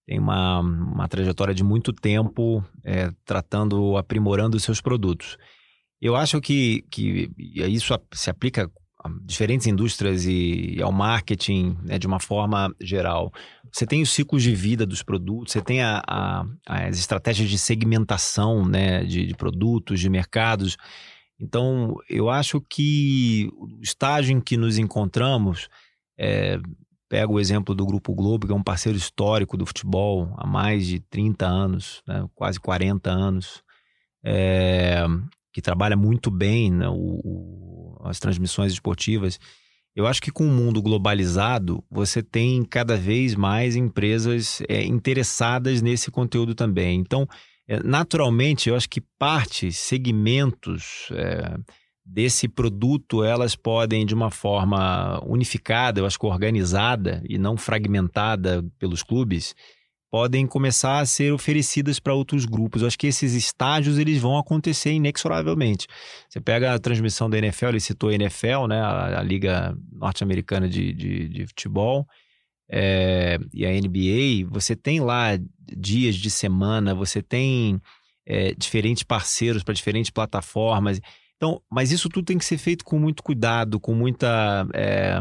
tem 0.05 0.19
uma, 0.19 0.59
uma 0.59 1.07
trajetória 1.07 1.53
de 1.53 1.63
muito 1.63 1.93
tempo 1.93 2.63
é, 2.83 3.11
tratando, 3.25 3.97
aprimorando 3.97 4.57
os 4.57 4.63
seus 4.63 4.81
produtos. 4.81 5.37
Eu 6.01 6.15
acho 6.15 6.41
que, 6.41 6.83
que 6.91 7.31
isso 7.37 7.97
se 8.13 8.29
aplica 8.29 8.69
diferentes 9.21 9.67
indústrias 9.67 10.25
e 10.25 10.77
ao 10.81 10.91
marketing 10.91 11.77
né, 11.83 11.99
de 11.99 12.07
uma 12.07 12.19
forma 12.19 12.73
geral. 12.79 13.31
Você 13.71 13.85
tem 13.85 14.01
os 14.01 14.11
ciclos 14.11 14.43
de 14.43 14.53
vida 14.53 14.85
dos 14.85 15.03
produtos, 15.03 15.53
você 15.53 15.61
tem 15.61 15.81
a, 15.81 16.01
a, 16.07 16.45
as 16.65 16.97
estratégias 16.97 17.49
de 17.49 17.57
segmentação 17.57 18.65
né, 18.65 19.03
de, 19.03 19.25
de, 19.25 19.35
produtos, 19.35 19.99
de 19.99 20.09
mercados. 20.09 20.77
Então, 21.39 21.95
eu 22.09 22.29
acho 22.29 22.61
que 22.61 23.49
o 23.57 23.81
estágio 23.81 24.35
em 24.35 24.39
que 24.39 24.55
nos 24.55 24.77
encontramos, 24.77 25.67
é, 26.17 26.59
pego 27.09 27.33
o 27.33 27.39
exemplo 27.39 27.75
do 27.75 27.85
Grupo 27.85 28.13
Globo, 28.13 28.47
que 28.47 28.53
é 28.53 28.55
um 28.55 28.63
parceiro 28.63 28.97
histórico 28.97 29.57
do 29.57 29.65
futebol 29.65 30.33
há 30.37 30.47
mais 30.47 30.87
de 30.87 30.99
30 30.99 31.45
anos, 31.45 32.01
né, 32.07 32.27
quase 32.33 32.59
40 32.59 33.11
anos, 33.11 33.63
é, 34.23 35.03
que 35.53 35.61
trabalha 35.61 35.95
muito 35.95 36.29
bem 36.31 36.71
né, 36.71 36.89
o, 36.89 37.21
o, 37.23 37.97
as 38.03 38.19
transmissões 38.19 38.73
esportivas 38.73 39.39
eu 39.95 40.07
acho 40.07 40.21
que 40.21 40.31
com 40.31 40.47
o 40.47 40.51
mundo 40.51 40.81
globalizado, 40.81 41.83
você 41.89 42.23
tem 42.23 42.63
cada 42.63 42.97
vez 42.97 43.35
mais 43.35 43.75
empresas 43.75 44.61
é, 44.67 44.83
interessadas 44.83 45.81
nesse 45.81 46.09
conteúdo 46.09 46.55
também. 46.55 46.99
Então, 46.99 47.27
é, 47.67 47.81
naturalmente, 47.83 48.69
eu 48.69 48.75
acho 48.75 48.89
que 48.89 49.01
partes, 49.19 49.77
segmentos 49.77 51.09
é, 51.11 51.57
desse 52.03 52.47
produto, 52.47 53.23
elas 53.23 53.55
podem, 53.55 54.03
de 54.03 54.15
uma 54.15 54.31
forma 54.31 55.21
unificada, 55.25 56.01
eu 56.01 56.07
acho 56.07 56.19
que 56.19 56.25
organizada 56.25 57.21
e 57.29 57.37
não 57.37 57.55
fragmentada 57.55 58.65
pelos 58.79 59.03
clubes, 59.03 59.53
podem 60.13 60.45
começar 60.45 60.99
a 60.99 61.07
ser 61.07 61.33
oferecidas 61.33 61.99
para 61.99 62.13
outros 62.13 62.45
grupos. 62.45 62.83
Eu 62.83 62.87
acho 62.87 62.99
que 62.99 63.07
esses 63.07 63.33
estágios 63.33 63.97
eles 63.97 64.21
vão 64.21 64.37
acontecer 64.37 64.91
inexoravelmente. 64.91 65.87
Você 66.29 66.39
pega 66.39 66.71
a 66.71 66.77
transmissão 66.77 67.27
da 67.27 67.39
NFL, 67.39 67.69
ele 67.69 67.79
citou 67.79 68.11
a 68.11 68.13
NFL, 68.13 68.67
né, 68.69 68.79
a, 68.79 69.21
a 69.21 69.23
Liga 69.23 69.75
Norte-Americana 69.91 70.69
de, 70.69 70.93
de, 70.93 71.27
de, 71.27 71.47
Futebol, 71.47 72.07
é, 72.69 73.39
e 73.51 73.65
a 73.65 73.71
NBA, 73.71 74.47
você 74.51 74.75
tem 74.75 74.99
lá 74.99 75.29
dias 75.75 76.13
de 76.13 76.29
semana, 76.29 76.93
você 76.93 77.19
tem 77.19 77.81
é, 78.23 78.53
diferentes 78.53 79.01
parceiros 79.01 79.63
para 79.63 79.73
diferentes 79.73 80.11
plataformas. 80.11 81.01
Então, 81.37 81.59
mas 81.71 81.91
isso 81.91 82.07
tudo 82.07 82.25
tem 82.25 82.37
que 82.37 82.45
ser 82.45 82.59
feito 82.59 82.85
com 82.85 82.99
muito 82.99 83.23
cuidado, 83.23 83.79
com 83.79 83.95
muita, 83.95 84.67
é, 84.75 85.19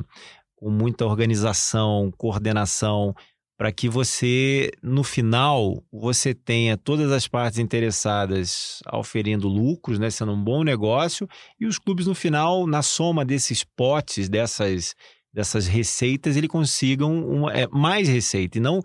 com 0.54 0.68
muita 0.68 1.06
organização, 1.06 2.12
coordenação, 2.18 3.14
para 3.62 3.70
que 3.70 3.88
você, 3.88 4.72
no 4.82 5.04
final, 5.04 5.84
você 5.92 6.34
tenha 6.34 6.76
todas 6.76 7.12
as 7.12 7.28
partes 7.28 7.60
interessadas 7.60 8.82
oferindo 8.92 9.46
lucros, 9.46 10.00
né, 10.00 10.10
sendo 10.10 10.32
um 10.32 10.42
bom 10.42 10.64
negócio, 10.64 11.28
e 11.60 11.64
os 11.64 11.78
clubes, 11.78 12.08
no 12.08 12.12
final, 12.12 12.66
na 12.66 12.82
soma 12.82 13.24
desses 13.24 13.62
potes, 13.62 14.28
dessas, 14.28 14.96
dessas 15.32 15.68
receitas, 15.68 16.36
ele 16.36 16.48
consigam 16.48 17.24
uma, 17.24 17.52
é, 17.52 17.68
mais 17.68 18.08
receita, 18.08 18.58
e 18.58 18.60
não 18.60 18.82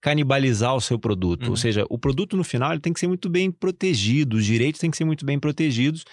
canibalizar 0.00 0.76
o 0.76 0.80
seu 0.80 0.96
produto. 0.96 1.46
Uhum. 1.46 1.50
Ou 1.50 1.56
seja, 1.56 1.84
o 1.90 1.98
produto, 1.98 2.36
no 2.36 2.44
final, 2.44 2.70
ele 2.70 2.80
tem 2.80 2.92
que 2.92 3.00
ser 3.00 3.08
muito 3.08 3.28
bem 3.28 3.50
protegido, 3.50 4.36
os 4.36 4.44
direitos 4.44 4.80
têm 4.80 4.92
que 4.92 4.96
ser 4.96 5.04
muito 5.04 5.26
bem 5.26 5.40
protegidos, 5.40 6.04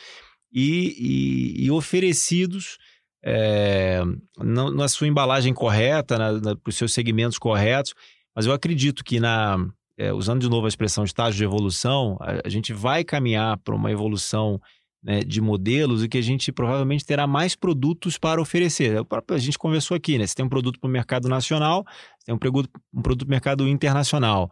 e, 0.51 1.53
e, 1.59 1.65
e 1.65 1.69
oferecidos 1.69 2.79
é, 3.23 4.01
na, 4.37 4.71
na, 4.71 4.87
sua 4.87 5.07
embalagem 5.07 5.53
correta, 5.53 6.17
para 6.17 6.57
os 6.67 6.75
seus 6.75 6.93
segmentos 6.93 7.37
corretos. 7.37 7.93
Mas 8.35 8.45
eu 8.45 8.53
acredito 8.53 9.03
que, 9.03 9.19
na, 9.19 9.57
é, 9.97 10.13
usando 10.13 10.41
de 10.41 10.49
novo 10.49 10.65
a 10.65 10.69
expressão 10.69 11.03
estágio 11.03 11.37
de 11.37 11.43
evolução, 11.43 12.17
a, 12.21 12.47
a 12.47 12.49
gente 12.49 12.73
vai 12.73 13.03
caminhar 13.03 13.57
para 13.57 13.75
uma 13.75 13.91
evolução 13.91 14.61
né, 15.03 15.21
de 15.21 15.39
modelos 15.39 16.03
e 16.03 16.09
que 16.09 16.17
a 16.17 16.21
gente 16.21 16.51
provavelmente 16.51 17.05
terá 17.05 17.25
mais 17.25 17.55
produtos 17.55 18.17
para 18.17 18.41
oferecer. 18.41 18.97
A 19.29 19.37
gente 19.37 19.57
conversou 19.57 19.95
aqui, 19.95 20.17
né? 20.17 20.25
Você 20.25 20.35
tem 20.35 20.45
um 20.45 20.49
produto 20.49 20.79
para 20.79 20.87
o 20.87 20.91
mercado 20.91 21.29
nacional, 21.29 21.85
você 22.17 22.25
tem 22.25 22.35
um 22.35 22.37
produto, 22.37 22.69
um 22.93 23.01
produto 23.01 23.25
para 23.25 23.31
o 23.31 23.35
mercado 23.35 23.67
internacional 23.67 24.51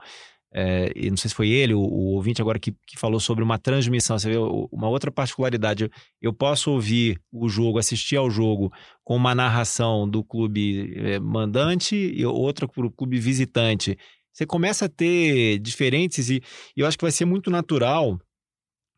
é, 0.57 0.89
e 0.95 1.09
não 1.09 1.17
sei 1.17 1.27
se 1.27 1.35
foi 1.35 1.49
ele, 1.49 1.73
o, 1.73 1.81
o 1.81 2.13
ouvinte 2.13 2.41
agora 2.41 2.57
que, 2.57 2.71
que, 2.87 2.97
falou 2.97 3.19
sobre 3.19 3.43
uma 3.43 3.59
transmissão. 3.59 4.17
Você 4.17 4.29
vê 4.29 4.37
uma 4.37 4.87
outra 4.87 5.11
particularidade. 5.11 5.91
Eu 6.21 6.31
posso 6.31 6.71
ouvir 6.71 7.19
o 7.29 7.49
jogo, 7.49 7.77
assistir 7.77 8.15
ao 8.15 8.31
jogo 8.31 8.71
com 9.03 9.17
uma 9.17 9.35
narração 9.35 10.09
do 10.09 10.23
clube 10.23 10.93
é, 10.95 11.19
mandante 11.19 11.93
e 11.97 12.25
outra 12.25 12.69
para 12.69 12.85
o 12.85 12.91
clube 12.91 13.19
visitante. 13.19 13.97
Você 14.31 14.45
começa 14.45 14.85
a 14.85 14.89
ter 14.89 15.59
diferentes 15.59 16.29
e, 16.29 16.41
e 16.75 16.79
eu 16.79 16.87
acho 16.87 16.97
que 16.97 17.03
vai 17.03 17.11
ser 17.11 17.25
muito 17.25 17.51
natural 17.51 18.17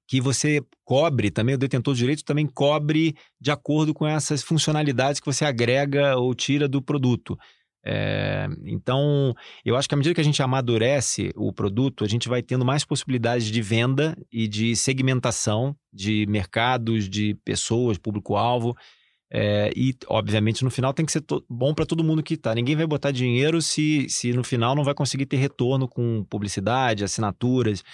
que 0.08 0.22
você 0.22 0.62
cobre 0.86 1.32
também, 1.32 1.56
o 1.56 1.58
detentor 1.58 1.96
de 1.96 2.00
direito 2.02 2.24
também 2.24 2.46
cobre 2.46 3.16
de 3.42 3.50
acordo 3.50 3.96
com 3.96 4.06
essas 4.06 4.44
funcionalidades 4.44 5.20
que 5.20 5.26
você 5.26 5.44
agrega 5.44 6.16
ou 6.18 6.36
tira 6.36 6.68
do 6.68 6.84
produto. 6.84 7.38
É, 7.90 8.50
então, 8.66 9.34
eu 9.64 9.78
acho 9.78 9.88
que 9.88 9.96
à 9.96 9.98
medida 9.98 10.14
que 10.14 10.20
a 10.20 10.24
gente 10.24 10.44
amadurece 10.44 11.32
o 11.38 11.54
produto, 11.54 12.04
a 12.04 12.08
gente 12.08 12.28
vai 12.28 12.44
tendo 12.44 12.66
mais 12.66 12.84
possibilidades 12.84 13.48
de 13.48 13.62
venda 13.62 14.14
e 14.30 14.46
de 14.46 14.76
segmentação 14.76 15.74
de 15.94 16.26
mercados, 16.28 17.08
de 17.08 17.34
pessoas, 17.46 17.98
público-alvo. 17.98 18.76
É, 19.32 19.72
e, 19.74 19.96
obviamente, 20.08 20.66
no 20.66 20.70
final 20.70 20.94
tem 20.94 21.06
que 21.06 21.14
ser 21.14 21.24
bom 21.50 21.74
para 21.74 21.86
todo 21.86 22.04
mundo 22.04 22.22
que 22.22 22.34
está. 22.34 22.54
Ninguém 22.54 22.76
vai 22.76 22.86
botar 22.86 23.12
dinheiro 23.12 23.62
se, 23.62 24.10
se 24.10 24.34
no 24.34 24.44
final 24.44 24.76
não 24.76 24.84
vai 24.84 24.94
conseguir 24.94 25.26
ter 25.26 25.38
retorno 25.38 25.88
com 25.88 26.26
publicidade, 26.30 27.06
assinaturas. 27.06 27.86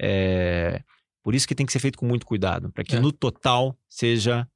É, 0.00 0.82
por 1.22 1.34
isso 1.34 1.46
que 1.46 1.54
tem 1.54 1.66
que 1.66 1.72
ser 1.72 1.80
feito 1.80 1.98
com 1.98 2.06
muito 2.06 2.24
cuidado, 2.24 2.72
para 2.72 2.82
que 2.82 2.96
é. 2.96 3.00
no 3.00 3.12
total 3.12 3.76
seja 3.90 4.48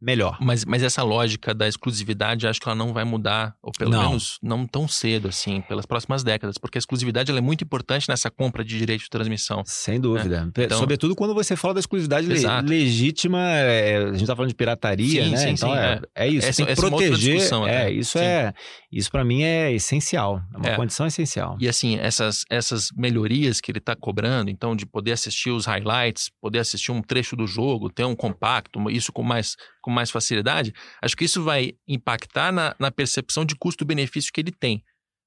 melhor. 0.00 0.38
Mas, 0.40 0.64
mas 0.64 0.82
essa 0.82 1.02
lógica 1.02 1.54
da 1.54 1.68
exclusividade, 1.68 2.46
acho 2.46 2.60
que 2.60 2.68
ela 2.68 2.74
não 2.74 2.92
vai 2.92 3.04
mudar, 3.04 3.54
ou 3.62 3.72
pelo 3.72 3.90
não. 3.90 4.08
menos 4.08 4.38
não 4.42 4.66
tão 4.66 4.88
cedo, 4.88 5.28
assim, 5.28 5.60
pelas 5.62 5.84
próximas 5.84 6.22
décadas, 6.22 6.56
porque 6.56 6.78
a 6.78 6.80
exclusividade 6.80 7.30
é 7.30 7.40
muito 7.40 7.62
importante 7.62 8.08
nessa 8.08 8.30
compra 8.30 8.64
de 8.64 8.76
direito 8.78 9.02
de 9.02 9.10
transmissão. 9.10 9.62
Sem 9.66 10.00
dúvida. 10.00 10.46
Né? 10.46 10.52
Então, 10.56 10.78
Sobretudo 10.78 11.14
quando 11.14 11.34
você 11.34 11.54
fala 11.54 11.74
da 11.74 11.80
exclusividade 11.80 12.26
le 12.26 12.40
legítima, 12.62 13.40
é, 13.40 13.96
a 13.96 14.06
gente 14.12 14.22
está 14.22 14.34
falando 14.34 14.48
de 14.48 14.54
pirataria, 14.54 15.24
sim, 15.24 15.30
né? 15.30 15.36
Sim, 15.36 15.48
então 15.50 15.70
sim, 15.70 15.76
é, 15.76 16.00
é, 16.14 16.28
isso, 16.28 16.48
essa, 16.48 16.64
tem 16.64 16.74
que 16.74 16.80
proteger. 16.80 17.40
É, 17.68 17.90
isso 17.90 18.18
sim. 18.18 18.24
é, 18.24 18.54
isso 18.90 19.10
para 19.10 19.24
mim 19.24 19.42
é 19.42 19.72
essencial, 19.72 20.42
é 20.54 20.56
uma 20.56 20.68
é. 20.70 20.76
condição 20.76 21.06
essencial. 21.06 21.56
E 21.60 21.68
assim, 21.68 21.98
essas, 21.98 22.44
essas 22.48 22.90
melhorias 22.96 23.60
que 23.60 23.70
ele 23.70 23.78
está 23.78 23.94
cobrando, 23.94 24.50
então, 24.50 24.74
de 24.74 24.86
poder 24.86 25.12
assistir 25.12 25.50
os 25.50 25.66
highlights, 25.66 26.30
poder 26.40 26.60
assistir 26.60 26.92
um 26.92 27.02
trecho 27.02 27.36
do 27.36 27.46
jogo, 27.46 27.90
ter 27.90 28.04
um 28.04 28.16
compacto, 28.16 28.90
isso 28.90 29.12
com 29.12 29.22
mais 29.22 29.56
com 29.80 29.89
mais 29.90 30.10
facilidade, 30.10 30.72
acho 31.02 31.16
que 31.16 31.24
isso 31.24 31.42
vai 31.42 31.74
impactar 31.86 32.52
na, 32.52 32.74
na 32.78 32.90
percepção 32.90 33.44
de 33.44 33.54
custo-benefício 33.54 34.32
que 34.32 34.40
ele 34.40 34.52
tem. 34.52 34.82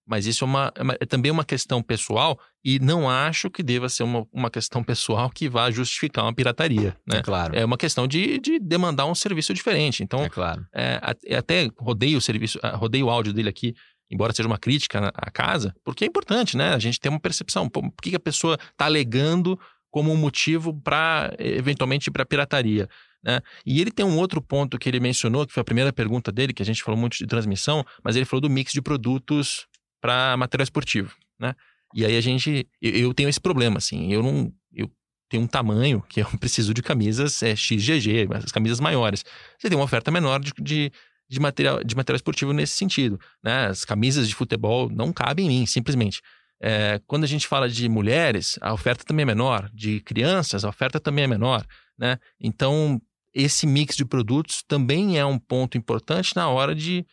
Mas 0.05 0.25
isso 0.25 0.43
é, 0.43 0.47
uma, 0.47 0.73
é, 0.75 1.03
é, 1.03 1.05
também 1.05 1.31
uma 1.31 1.45
questão 1.45 1.81
pessoal 1.81 2.37
e 2.63 2.77
não 2.79 3.09
acho 3.09 3.49
que 3.49 3.63
deva 3.63 3.87
ser 3.87 4.03
uma, 4.03 4.27
uma 4.31 4.49
questão 4.49 4.83
pessoal 4.83 5.29
que 5.29 5.47
vá 5.47 5.71
justificar 5.71 6.25
uma 6.25 6.33
pirataria. 6.33 6.95
Né? 7.07 7.17
É 7.17 7.21
claro. 7.21 7.55
É 7.55 7.63
uma 7.63 7.77
questão 7.77 8.07
de, 8.07 8.37
de 8.39 8.59
demandar 8.59 9.05
um 9.05 9.15
serviço 9.15 9.53
diferente. 9.53 10.03
Então, 10.03 10.23
é 10.23 10.29
claro. 10.29 10.65
É, 10.73 10.99
até 11.35 11.69
rodei 11.79 12.15
o 12.15 12.21
serviço, 12.21 12.59
rodei 12.75 13.01
o 13.01 13.09
áudio 13.09 13.33
dele 13.33 13.49
aqui, 13.49 13.73
embora 14.11 14.33
seja 14.33 14.47
uma 14.47 14.57
crítica 14.57 15.11
à 15.15 15.31
casa, 15.31 15.73
porque 15.83 16.03
é 16.03 16.07
importante, 16.07 16.57
né? 16.57 16.73
A 16.73 16.79
gente 16.79 16.99
ter 16.99 17.09
uma 17.09 17.19
percepção. 17.19 17.69
Por 17.69 17.91
que 18.01 18.15
a 18.15 18.19
pessoa 18.19 18.55
está 18.71 18.85
alegando 18.85 19.59
como 19.89 20.11
um 20.11 20.17
motivo 20.17 20.73
para, 20.73 21.33
eventualmente, 21.39 22.11
para 22.11 22.25
pirataria? 22.25 22.89
Né? 23.23 23.41
E 23.65 23.79
ele 23.79 23.91
tem 23.91 24.05
um 24.05 24.17
outro 24.17 24.41
ponto 24.41 24.77
que 24.77 24.89
ele 24.89 24.99
mencionou, 24.99 25.47
que 25.47 25.53
foi 25.53 25.61
a 25.61 25.63
primeira 25.63 25.93
pergunta 25.93 26.31
dele, 26.31 26.53
que 26.53 26.61
a 26.61 26.65
gente 26.65 26.83
falou 26.83 26.99
muito 26.99 27.17
de 27.17 27.25
transmissão, 27.25 27.85
mas 28.03 28.15
ele 28.15 28.25
falou 28.25 28.41
do 28.41 28.49
mix 28.49 28.73
de 28.73 28.81
produtos 28.81 29.65
para 30.01 30.35
material 30.35 30.63
esportivo. 30.63 31.15
Né? 31.39 31.55
E 31.93 32.05
aí 32.05 32.17
a 32.17 32.21
gente. 32.21 32.67
Eu, 32.81 32.91
eu, 32.91 33.13
tenho 33.13 33.29
esse 33.29 33.39
problema, 33.39 33.77
assim. 33.77 34.11
Eu 34.11 34.21
não. 34.21 34.51
Eu 34.73 34.91
tenho 35.29 35.43
um 35.43 35.47
tamanho 35.47 36.03
que 36.09 36.21
eu 36.21 36.25
preciso 36.37 36.73
de 36.73 36.81
camisas 36.81 37.41
é, 37.41 37.55
XGG, 37.55 38.27
as 38.33 38.51
camisas 38.51 38.79
maiores. 38.79 39.23
Você 39.57 39.69
tem 39.69 39.77
uma 39.77 39.85
oferta 39.85 40.11
menor 40.11 40.39
de, 40.41 40.51
de, 40.59 40.91
de, 41.29 41.39
material, 41.39 41.81
de 41.83 41.95
material 41.95 42.17
esportivo 42.17 42.51
nesse 42.51 42.73
sentido. 42.73 43.19
Né? 43.41 43.67
As 43.67 43.85
camisas 43.85 44.27
de 44.27 44.35
futebol 44.35 44.89
não 44.89 45.13
cabem 45.13 45.45
em 45.45 45.59
mim, 45.59 45.65
simplesmente. 45.65 46.21
É, 46.61 46.99
quando 47.07 47.23
a 47.23 47.27
gente 47.27 47.47
fala 47.47 47.69
de 47.69 47.87
mulheres, 47.89 48.57
a 48.61 48.73
oferta 48.73 49.03
também 49.05 49.23
é 49.23 49.27
menor. 49.27 49.69
De 49.73 50.01
crianças, 50.01 50.65
a 50.65 50.69
oferta 50.69 50.99
também 50.99 51.25
é 51.25 51.27
menor. 51.27 51.65
Né? 51.97 52.17
Então, 52.39 53.01
esse 53.33 53.65
mix 53.65 53.95
de 53.95 54.05
produtos 54.05 54.63
também 54.67 55.17
é 55.17 55.25
um 55.25 55.39
ponto 55.39 55.77
importante 55.77 56.35
na 56.35 56.49
hora 56.49 56.75
de 56.75 57.05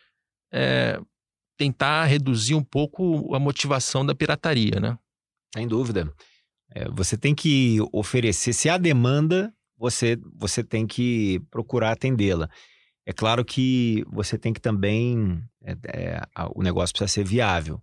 é, 0.51 0.99
tentar 1.57 2.05
reduzir 2.05 2.55
um 2.55 2.63
pouco 2.63 3.33
a 3.35 3.39
motivação 3.39 4.05
da 4.05 4.15
pirataria, 4.15 4.79
né? 4.79 4.97
Sem 5.53 5.67
dúvida. 5.67 6.11
É, 6.73 6.89
você 6.89 7.17
tem 7.17 7.35
que 7.35 7.77
oferecer, 7.91 8.53
se 8.53 8.69
há 8.69 8.77
demanda, 8.77 9.53
você, 9.77 10.17
você 10.35 10.63
tem 10.63 10.85
que 10.85 11.41
procurar 11.49 11.91
atendê-la. 11.91 12.49
É 13.05 13.11
claro 13.11 13.43
que 13.43 14.05
você 14.11 14.37
tem 14.37 14.53
que 14.53 14.61
também. 14.61 15.43
É, 15.63 15.71
é, 15.87 16.21
o 16.55 16.61
negócio 16.61 16.93
precisa 16.93 17.11
ser 17.11 17.25
viável. 17.25 17.81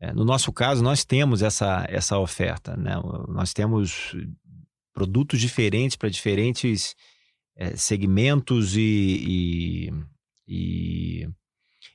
É, 0.00 0.12
no 0.12 0.24
nosso 0.24 0.52
caso, 0.52 0.82
nós 0.82 1.04
temos 1.04 1.42
essa, 1.42 1.84
essa 1.88 2.18
oferta. 2.18 2.76
Né? 2.76 2.94
Nós 3.28 3.52
temos 3.52 4.16
produtos 4.92 5.40
diferentes 5.40 5.96
para 5.96 6.08
diferentes 6.08 6.94
é, 7.56 7.76
segmentos 7.76 8.76
e, 8.76 8.80
e, 8.80 9.92
e, 10.48 11.28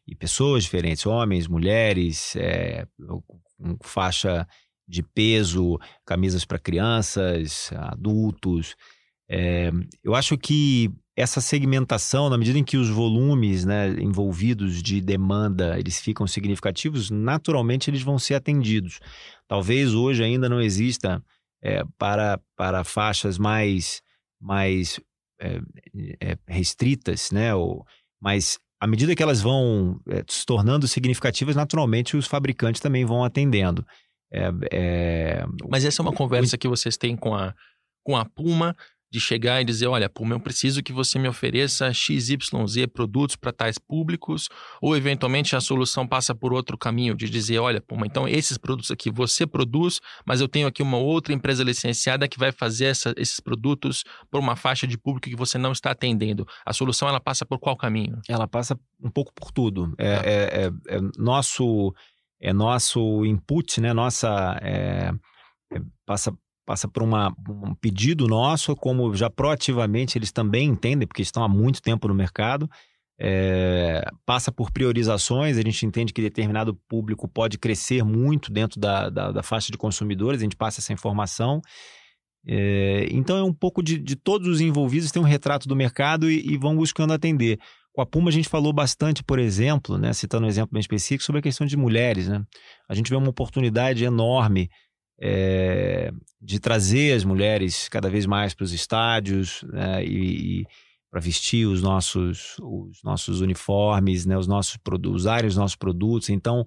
e, 0.07 0.15
pessoas 0.15 0.63
diferentes, 0.63 1.05
homens, 1.05 1.47
mulheres, 1.47 2.35
é, 2.35 2.87
com 2.97 3.77
faixa 3.81 4.47
de 4.87 5.03
peso, 5.03 5.77
camisas 6.05 6.45
para 6.45 6.59
crianças, 6.59 7.71
adultos. 7.73 8.75
É, 9.29 9.71
eu 10.03 10.15
acho 10.15 10.37
que 10.37 10.89
essa 11.15 11.41
segmentação, 11.41 12.29
na 12.29 12.37
medida 12.37 12.59
em 12.59 12.63
que 12.63 12.77
os 12.77 12.89
volumes 12.89 13.65
né, 13.65 13.89
envolvidos 13.99 14.81
de 14.83 15.01
demanda 15.01 15.77
eles 15.79 15.99
ficam 15.99 16.27
significativos, 16.27 17.09
naturalmente 17.09 17.89
eles 17.89 18.03
vão 18.03 18.19
ser 18.19 18.35
atendidos. 18.35 18.99
Talvez 19.47 19.93
hoje 19.93 20.23
ainda 20.23 20.47
não 20.47 20.61
exista 20.61 21.21
é, 21.61 21.83
para, 21.97 22.39
para 22.55 22.83
faixas 22.83 23.37
mais, 23.37 24.01
mais 24.39 24.99
é, 25.39 26.38
restritas, 26.47 27.31
né? 27.31 27.53
Ou, 27.53 27.85
mas 28.21 28.59
à 28.79 28.88
medida 28.88 29.15
que 29.15 29.23
elas 29.23 29.41
vão 29.41 29.99
se 30.27 30.45
tornando 30.45 30.88
significativas, 30.88 31.55
naturalmente 31.55 32.15
os 32.15 32.27
fabricantes 32.27 32.81
também 32.81 33.05
vão 33.05 33.23
atendendo. 33.23 33.85
Mas 35.69 35.85
essa 35.85 36.01
é 36.01 36.03
uma 36.03 36.13
conversa 36.13 36.57
que 36.57 36.67
vocês 36.67 36.97
têm 36.97 37.15
com 37.15 37.33
a, 37.33 37.55
com 38.03 38.15
a 38.15 38.25
Puma 38.25 38.75
de 39.09 39.19
chegar 39.19 39.61
e 39.61 39.65
dizer, 39.65 39.87
olha, 39.87 40.09
Puma, 40.09 40.35
eu 40.35 40.39
preciso 40.39 40.83
que 40.83 40.91
você 40.91 41.17
me 41.17 41.27
ofereça 41.27 41.93
XYZ 41.93 42.37
produtos 42.91 43.35
para 43.35 43.53
tais 43.53 43.77
públicos, 43.77 44.49
ou 44.81 44.95
eventualmente 44.95 45.55
a 45.55 45.61
solução 45.61 46.05
passa 46.07 46.35
por 46.35 46.53
outro 46.53 46.77
caminho, 46.77 47.15
de 47.15 47.29
dizer, 47.29 47.59
olha, 47.59 47.79
Puma, 47.81 48.05
então 48.05 48.27
esses 48.27 48.57
produtos 48.57 48.91
aqui 48.91 49.09
você 49.09 49.47
produz, 49.47 49.99
mas 50.25 50.41
eu 50.41 50.47
tenho 50.47 50.67
aqui 50.67 50.81
uma 50.81 50.97
outra 50.97 51.33
empresa 51.33 51.63
licenciada 51.63 52.27
que 52.27 52.37
vai 52.37 52.51
fazer 52.51 52.85
essa, 52.85 53.13
esses 53.17 53.39
produtos 53.39 54.03
por 54.29 54.39
uma 54.39 54.55
faixa 54.55 54.85
de 54.85 54.97
público 54.97 55.29
que 55.29 55.35
você 55.35 55.57
não 55.57 55.71
está 55.71 55.91
atendendo. 55.91 56.45
A 56.65 56.73
solução, 56.73 57.07
ela 57.07 57.19
passa 57.19 57.45
por 57.45 57.59
qual 57.59 57.77
caminho? 57.77 58.19
Ela 58.27 58.47
passa 58.47 58.77
um 59.01 59.09
pouco 59.09 59.33
por 59.33 59.51
tudo. 59.51 59.93
É, 59.97 60.15
ah. 60.15 60.21
é, 60.25 60.65
é, 60.65 60.97
é 60.97 60.99
nosso, 61.17 61.93
é 62.41 62.51
nosso 62.51 63.25
input, 63.25 63.79
né? 63.79 63.93
Nossa... 63.93 64.59
É, 64.61 65.11
é, 65.73 65.81
passa 66.05 66.33
passa 66.68 66.86
por 66.86 67.01
uma, 67.01 67.34
um 67.49 67.74
pedido 67.74 68.28
nosso, 68.28 68.76
como 68.76 69.15
já 69.15 69.30
proativamente 69.30 70.18
eles 70.18 70.34
também 70.34 70.68
entendem, 70.68 71.07
porque 71.07 71.22
estão 71.22 71.41
há 71.41 71.47
muito 71.47 71.82
tempo 71.82 72.09
no 72.09 72.13
mercado, 72.13 72.70
é, 73.18 74.05
passa 74.26 74.51
por 74.51 74.70
priorizações, 74.70 75.57
a 75.57 75.61
gente 75.61 75.86
entende 75.86 76.11
que 76.11 76.22
determinado 76.22 76.76
público 76.89 77.26
pode 77.26 77.57
crescer 77.57 78.03
muito 78.03 78.51
dentro 78.51 78.82
da, 78.82 79.09
da, 79.09 79.32
da 79.32 79.41
faixa 79.41 79.72
de 79.72 79.78
consumidores, 79.78 80.41
a 80.41 80.43
gente 80.43 80.57
passa 80.57 80.82
essa 80.82 80.91
informação. 80.91 81.61
É, 82.45 83.07
então 83.11 83.38
é 83.38 83.43
um 83.43 83.53
pouco 83.53 83.82
de, 83.82 83.97
de, 83.97 84.18
todos 84.18 84.49
os 84.49 84.59
envolvidos, 84.59 85.09
tem 85.09 85.22
um 85.22 85.26
retrato 85.26 85.70
do 85.70 85.76
mercado 85.76 86.30
e, 86.30 86.53
e, 86.53 86.57
vão 86.57 86.76
buscando 86.76 87.13
atender. 87.13 87.57
Com 87.93 88.01
a 88.01 88.05
Puma 88.05 88.30
a 88.30 88.34
gente 88.34 88.49
falou 88.49 88.74
bastante, 88.74 89.24
por 89.24 89.39
exemplo, 89.39 89.97
né, 89.97 90.11
citando 90.11 90.45
um 90.45 90.49
exemplo 90.49 90.74
bem 90.74 90.82
específico, 90.82 91.24
sobre 91.24 91.39
a 91.39 91.41
questão 91.41 91.65
de 91.65 91.78
mulheres. 91.78 92.28
Né? 92.28 92.43
A 92.89 92.93
gente 92.93 93.09
vê 93.09 93.15
uma 93.15 93.30
oportunidade 93.30 94.03
enorme 94.03 94.70
é, 95.20 96.11
de 96.41 96.59
trazer 96.59 97.13
as 97.13 97.24
mulheres 97.24 97.89
cada 97.89 98.09
vez 98.09 98.26
mais 98.26 98.53
para 98.53 98.63
os 98.63 98.74
estádios 98.74 99.63
né, 99.63 100.03
e, 100.05 100.61
e 100.61 100.68
para 101.09 101.20
vestir 101.20 101.65
os 101.65 101.82
nossos, 101.82 102.57
os 102.61 103.01
nossos 103.03 103.41
uniformes, 103.41 104.26
né, 104.26 104.38
os 104.38 104.47
nossos 104.47 104.78
usarem 105.07 105.47
os 105.47 105.57
nossos 105.57 105.76
produtos. 105.76 106.30
Então, 106.30 106.65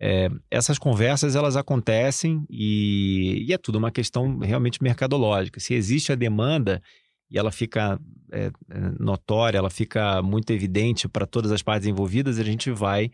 é, 0.00 0.28
essas 0.50 0.78
conversas 0.78 1.36
elas 1.36 1.56
acontecem 1.56 2.44
e, 2.50 3.46
e, 3.46 3.52
é 3.52 3.58
tudo 3.58 3.78
uma 3.78 3.90
questão 3.90 4.38
realmente 4.38 4.82
mercadológica. 4.82 5.60
Se 5.60 5.74
existe 5.74 6.10
a 6.12 6.16
demanda 6.16 6.82
e 7.30 7.38
ela 7.38 7.52
fica 7.52 8.00
é, 8.32 8.50
notória, 8.98 9.58
ela 9.58 9.70
fica 9.70 10.20
muito 10.22 10.52
evidente 10.52 11.08
para 11.08 11.26
todas 11.26 11.52
as 11.52 11.62
partes 11.62 11.86
envolvidas, 11.86 12.38
a 12.38 12.44
gente 12.44 12.70
vai 12.70 13.10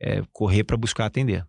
é, 0.00 0.22
correr 0.32 0.64
para 0.64 0.76
buscar 0.76 1.06
atender. 1.06 1.46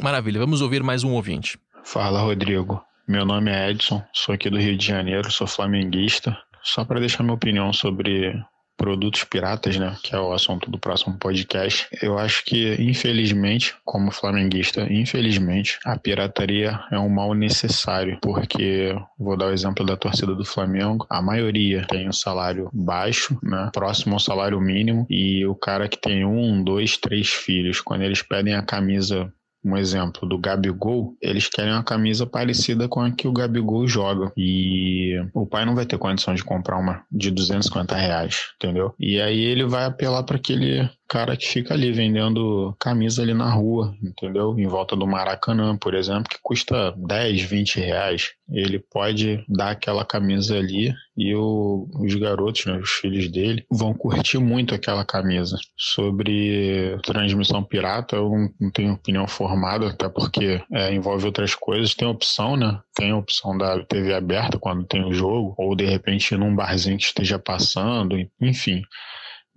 Maravilha, 0.00 0.40
vamos 0.40 0.60
ouvir 0.62 0.82
mais 0.82 1.04
um 1.04 1.12
ouvinte. 1.12 1.58
Fala, 1.84 2.20
Rodrigo. 2.20 2.82
Meu 3.06 3.24
nome 3.24 3.50
é 3.50 3.70
Edson, 3.70 4.02
sou 4.12 4.34
aqui 4.34 4.48
do 4.48 4.58
Rio 4.58 4.76
de 4.76 4.86
Janeiro, 4.86 5.30
sou 5.30 5.46
flamenguista. 5.46 6.36
Só 6.62 6.84
para 6.84 7.00
deixar 7.00 7.22
minha 7.22 7.34
opinião 7.34 7.72
sobre 7.72 8.40
produtos 8.80 9.24
piratas, 9.24 9.76
né, 9.76 9.94
que 10.02 10.14
é 10.14 10.18
o 10.18 10.32
assunto 10.32 10.70
do 10.70 10.78
próximo 10.78 11.18
podcast. 11.18 11.86
Eu 12.00 12.18
acho 12.18 12.42
que, 12.46 12.76
infelizmente, 12.80 13.74
como 13.84 14.10
flamenguista, 14.10 14.90
infelizmente, 14.90 15.78
a 15.84 15.98
pirataria 15.98 16.80
é 16.90 16.98
um 16.98 17.10
mal 17.10 17.34
necessário, 17.34 18.18
porque 18.22 18.96
vou 19.18 19.36
dar 19.36 19.48
o 19.48 19.52
exemplo 19.52 19.84
da 19.84 19.98
torcida 19.98 20.34
do 20.34 20.46
Flamengo, 20.46 21.06
a 21.10 21.20
maioria 21.20 21.84
tem 21.88 22.08
um 22.08 22.12
salário 22.12 22.70
baixo, 22.72 23.38
né, 23.42 23.68
próximo 23.74 24.14
ao 24.14 24.20
salário 24.20 24.58
mínimo, 24.58 25.06
e 25.10 25.44
o 25.44 25.54
cara 25.54 25.86
que 25.86 26.00
tem 26.00 26.24
um, 26.24 26.64
dois, 26.64 26.96
três 26.96 27.28
filhos, 27.28 27.82
quando 27.82 28.02
eles 28.02 28.22
pedem 28.22 28.54
a 28.54 28.62
camisa 28.62 29.30
um 29.64 29.76
exemplo 29.76 30.28
do 30.28 30.38
Gabigol, 30.38 31.14
eles 31.20 31.48
querem 31.48 31.72
uma 31.72 31.82
camisa 31.82 32.26
parecida 32.26 32.88
com 32.88 33.00
a 33.00 33.10
que 33.10 33.28
o 33.28 33.32
Gabigol 33.32 33.86
joga. 33.86 34.32
E 34.36 35.16
o 35.34 35.46
pai 35.46 35.64
não 35.64 35.74
vai 35.74 35.84
ter 35.84 35.98
condição 35.98 36.34
de 36.34 36.44
comprar 36.44 36.78
uma 36.78 37.04
de 37.10 37.30
250 37.30 37.94
reais, 37.94 38.52
entendeu? 38.56 38.94
E 38.98 39.20
aí 39.20 39.40
ele 39.40 39.64
vai 39.64 39.84
apelar 39.84 40.22
para 40.22 40.36
aquele 40.36 40.88
cara 41.10 41.36
que 41.36 41.44
fica 41.44 41.74
ali 41.74 41.90
vendendo 41.90 42.72
camisa 42.78 43.20
ali 43.20 43.34
na 43.34 43.50
rua, 43.50 43.92
entendeu? 44.00 44.56
Em 44.56 44.68
volta 44.68 44.94
do 44.94 45.08
Maracanã, 45.08 45.76
por 45.76 45.92
exemplo, 45.92 46.28
que 46.30 46.38
custa 46.40 46.94
10, 46.96 47.42
20 47.42 47.80
reais. 47.80 48.30
Ele 48.48 48.78
pode 48.78 49.44
dar 49.48 49.70
aquela 49.70 50.04
camisa 50.04 50.56
ali 50.56 50.94
e 51.16 51.34
o, 51.34 51.88
os 51.98 52.14
garotos, 52.14 52.64
né, 52.64 52.78
os 52.78 52.90
filhos 52.90 53.28
dele, 53.28 53.66
vão 53.68 53.92
curtir 53.92 54.38
muito 54.38 54.72
aquela 54.72 55.04
camisa. 55.04 55.56
Sobre 55.76 56.96
transmissão 57.02 57.64
pirata, 57.64 58.14
eu 58.14 58.30
não 58.60 58.70
tenho 58.70 58.94
opinião 58.94 59.26
formada, 59.26 59.88
até 59.88 60.08
porque 60.08 60.62
é, 60.72 60.94
envolve 60.94 61.26
outras 61.26 61.56
coisas. 61.56 61.92
Tem 61.92 62.06
opção, 62.06 62.56
né? 62.56 62.78
Tem 62.94 63.10
a 63.10 63.16
opção 63.16 63.58
da 63.58 63.82
TV 63.84 64.14
aberta 64.14 64.60
quando 64.60 64.86
tem 64.86 65.04
o 65.04 65.12
jogo, 65.12 65.54
ou 65.58 65.74
de 65.74 65.86
repente 65.86 66.36
num 66.36 66.54
barzinho 66.54 66.98
que 66.98 67.04
esteja 67.04 67.38
passando, 67.38 68.16
enfim. 68.40 68.82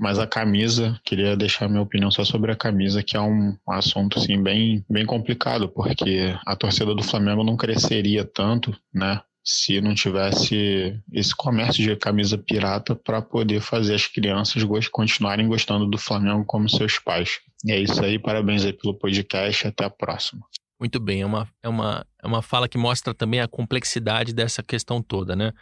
Mas 0.03 0.19
a 0.19 0.27
camisa, 0.27 0.99
queria 1.05 1.33
deixar 1.33 1.69
minha 1.69 1.81
opinião 1.81 2.11
só 2.11 2.25
sobre 2.25 2.51
a 2.51 2.57
camisa, 2.57 3.01
que 3.01 3.15
é 3.15 3.21
um 3.21 3.57
assunto 3.65 4.19
assim 4.19 4.43
bem, 4.43 4.83
bem 4.89 5.05
complicado, 5.05 5.69
porque 5.69 6.37
a 6.45 6.57
torcida 6.57 6.93
do 6.93 7.01
Flamengo 7.01 7.41
não 7.41 7.55
cresceria 7.55 8.25
tanto, 8.25 8.77
né? 8.93 9.21
Se 9.45 9.79
não 9.79 9.95
tivesse 9.95 11.01
esse 11.13 11.33
comércio 11.33 11.81
de 11.81 11.95
camisa 11.95 12.37
pirata 12.37 12.93
para 12.93 13.21
poder 13.21 13.61
fazer 13.61 13.95
as 13.95 14.05
crianças 14.05 14.61
continuarem 14.91 15.47
gostando 15.47 15.89
do 15.89 15.97
Flamengo 15.97 16.43
como 16.43 16.69
seus 16.69 16.99
pais. 16.99 17.39
E 17.63 17.71
é 17.71 17.79
isso 17.79 18.03
aí, 18.03 18.19
parabéns 18.19 18.65
aí 18.65 18.73
pelo 18.73 18.93
podcast, 18.93 19.67
até 19.67 19.85
a 19.85 19.89
próxima. 19.89 20.45
Muito 20.77 20.99
bem, 20.99 21.21
é 21.21 21.25
uma, 21.25 21.47
é 21.63 21.69
uma, 21.69 22.05
é 22.21 22.27
uma 22.27 22.41
fala 22.41 22.67
que 22.67 22.77
mostra 22.77 23.13
também 23.13 23.39
a 23.39 23.47
complexidade 23.47 24.33
dessa 24.33 24.61
questão 24.61 25.01
toda, 25.01 25.33
né? 25.33 25.53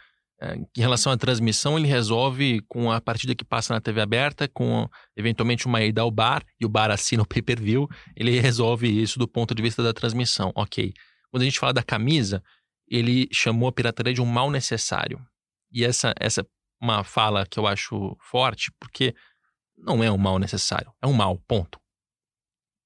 Em 0.76 0.80
relação 0.80 1.12
à 1.12 1.16
transmissão, 1.16 1.78
ele 1.78 1.86
resolve 1.86 2.60
com 2.68 2.90
a 2.90 3.00
partida 3.00 3.34
que 3.34 3.44
passa 3.44 3.72
na 3.72 3.80
TV 3.80 4.00
aberta, 4.00 4.48
com 4.48 4.88
eventualmente 5.16 5.66
uma 5.66 5.80
ida 5.82 6.02
ao 6.02 6.10
bar, 6.10 6.44
e 6.60 6.66
o 6.66 6.68
bar 6.68 6.90
assina 6.90 7.22
o 7.22 7.26
pay-per-view, 7.26 7.88
ele 8.16 8.38
resolve 8.40 8.88
isso 8.88 9.18
do 9.18 9.28
ponto 9.28 9.54
de 9.54 9.62
vista 9.62 9.82
da 9.82 9.92
transmissão. 9.92 10.52
Ok. 10.56 10.92
Quando 11.30 11.42
a 11.42 11.44
gente 11.44 11.60
fala 11.60 11.72
da 11.72 11.82
camisa, 11.82 12.42
ele 12.88 13.28
chamou 13.32 13.68
a 13.68 13.72
pirataria 13.72 14.12
de 14.12 14.20
um 14.20 14.26
mal 14.26 14.50
necessário. 14.50 15.24
E 15.70 15.84
essa, 15.84 16.12
essa 16.18 16.40
é 16.40 16.44
uma 16.80 17.04
fala 17.04 17.46
que 17.46 17.58
eu 17.58 17.66
acho 17.66 18.16
forte, 18.20 18.70
porque 18.80 19.14
não 19.78 20.02
é 20.02 20.10
um 20.10 20.18
mal 20.18 20.38
necessário, 20.38 20.92
é 21.00 21.06
um 21.06 21.12
mal, 21.12 21.38
ponto. 21.46 21.80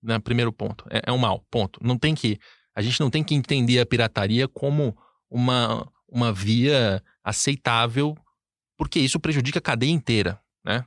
Né? 0.02 0.18
Primeiro 0.18 0.52
ponto, 0.52 0.84
é, 0.90 1.02
é 1.06 1.12
um 1.12 1.18
mal, 1.18 1.44
ponto. 1.50 1.80
Não 1.82 1.98
tem 1.98 2.14
que, 2.14 2.38
a 2.74 2.82
gente 2.82 3.00
não 3.00 3.10
tem 3.10 3.24
que 3.24 3.34
entender 3.34 3.80
a 3.80 3.86
pirataria 3.86 4.46
como 4.46 4.96
uma, 5.28 5.90
uma 6.08 6.32
via 6.32 7.02
aceitável, 7.22 8.16
porque 8.76 8.98
isso 8.98 9.18
prejudica 9.18 9.58
a 9.58 9.62
cadeia 9.62 9.90
inteira, 9.90 10.40
né? 10.64 10.84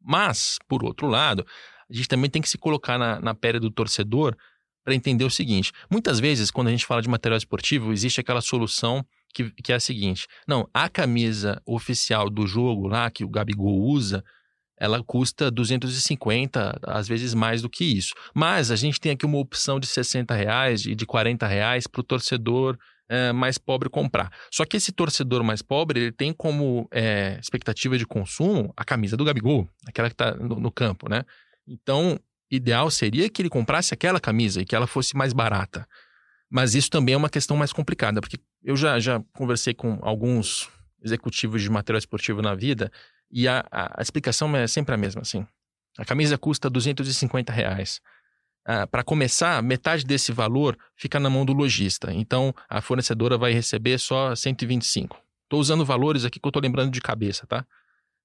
Mas, 0.00 0.58
por 0.68 0.84
outro 0.84 1.06
lado, 1.06 1.46
a 1.90 1.94
gente 1.94 2.08
também 2.08 2.30
tem 2.30 2.42
que 2.42 2.48
se 2.48 2.58
colocar 2.58 2.98
na, 2.98 3.20
na 3.20 3.34
pele 3.34 3.58
do 3.58 3.70
torcedor 3.70 4.36
para 4.84 4.94
entender 4.94 5.24
o 5.24 5.30
seguinte: 5.30 5.72
muitas 5.90 6.20
vezes, 6.20 6.50
quando 6.50 6.68
a 6.68 6.70
gente 6.70 6.86
fala 6.86 7.02
de 7.02 7.08
material 7.08 7.36
esportivo, 7.36 7.92
existe 7.92 8.20
aquela 8.20 8.40
solução 8.40 9.04
que, 9.34 9.50
que 9.62 9.72
é 9.72 9.76
a 9.76 9.80
seguinte: 9.80 10.26
não, 10.46 10.68
a 10.72 10.88
camisa 10.88 11.60
oficial 11.66 12.30
do 12.30 12.46
jogo 12.46 12.86
lá 12.86 13.10
que 13.10 13.24
o 13.24 13.28
Gabigol 13.28 13.80
usa, 13.80 14.24
ela 14.78 15.02
custa 15.02 15.50
250, 15.50 16.78
às 16.84 17.08
vezes 17.08 17.34
mais 17.34 17.62
do 17.62 17.68
que 17.68 17.84
isso. 17.84 18.14
Mas 18.34 18.70
a 18.70 18.76
gente 18.76 19.00
tem 19.00 19.12
aqui 19.12 19.26
uma 19.26 19.38
opção 19.38 19.80
de 19.80 19.86
60 19.86 20.34
reais 20.34 20.86
e 20.86 20.94
de 20.94 21.04
40 21.04 21.46
reais 21.46 21.86
para 21.86 22.00
o 22.00 22.04
torcedor 22.04 22.78
é, 23.08 23.32
mais 23.32 23.58
pobre 23.58 23.88
comprar. 23.88 24.30
Só 24.52 24.64
que 24.64 24.76
esse 24.76 24.92
torcedor 24.92 25.42
mais 25.42 25.62
pobre, 25.62 26.00
ele 26.00 26.12
tem 26.12 26.32
como 26.32 26.88
é, 26.92 27.38
expectativa 27.40 27.96
de 27.96 28.06
consumo 28.06 28.72
a 28.76 28.84
camisa 28.84 29.16
do 29.16 29.24
Gabigol, 29.24 29.68
aquela 29.86 30.08
que 30.08 30.14
está 30.14 30.34
no, 30.34 30.60
no, 30.60 30.70
campo, 30.70 31.08
né? 31.08 31.24
Então, 31.66 32.18
ideal 32.50 32.90
seria 32.90 33.28
que 33.28 33.42
ele 33.42 33.48
comprasse 33.48 33.94
aquela 33.94 34.20
camisa 34.20 34.60
e 34.60 34.64
que 34.64 34.76
ela 34.76 34.86
fosse 34.86 35.16
mais 35.16 35.32
barata. 35.32 35.86
Mas 36.50 36.74
isso 36.74 36.90
também 36.90 37.14
é 37.14 37.18
uma 37.18 37.28
questão 37.28 37.56
mais 37.56 37.72
complicada, 37.72 38.20
porque 38.20 38.38
eu 38.62 38.76
já, 38.76 38.98
já 38.98 39.22
conversei 39.34 39.74
com 39.74 39.98
alguns 40.02 40.68
executivos 41.02 41.62
de 41.62 41.70
material 41.70 41.98
esportivo 41.98 42.42
na 42.42 42.54
vida 42.54 42.90
e 43.30 43.46
a, 43.46 43.64
a, 43.70 44.00
a 44.00 44.02
explicação 44.02 44.54
é 44.56 44.66
sempre 44.66 44.94
a 44.94 44.98
mesma, 44.98 45.22
assim. 45.22 45.46
A 45.98 46.04
camisa 46.04 46.38
custa 46.38 46.70
250 46.70 47.52
reais. 47.52 48.00
Ah, 48.70 48.86
para 48.86 49.02
começar, 49.02 49.62
metade 49.62 50.04
desse 50.04 50.30
valor 50.30 50.76
fica 50.94 51.18
na 51.18 51.30
mão 51.30 51.42
do 51.42 51.54
lojista. 51.54 52.12
Então, 52.12 52.54
a 52.68 52.82
fornecedora 52.82 53.38
vai 53.38 53.50
receber 53.50 53.96
só 53.98 54.34
125. 54.34 55.18
Estou 55.44 55.58
usando 55.58 55.86
valores 55.86 56.26
aqui 56.26 56.38
que 56.38 56.46
eu 56.46 56.50
estou 56.50 56.60
lembrando 56.60 56.90
de 56.90 57.00
cabeça, 57.00 57.46
tá? 57.46 57.64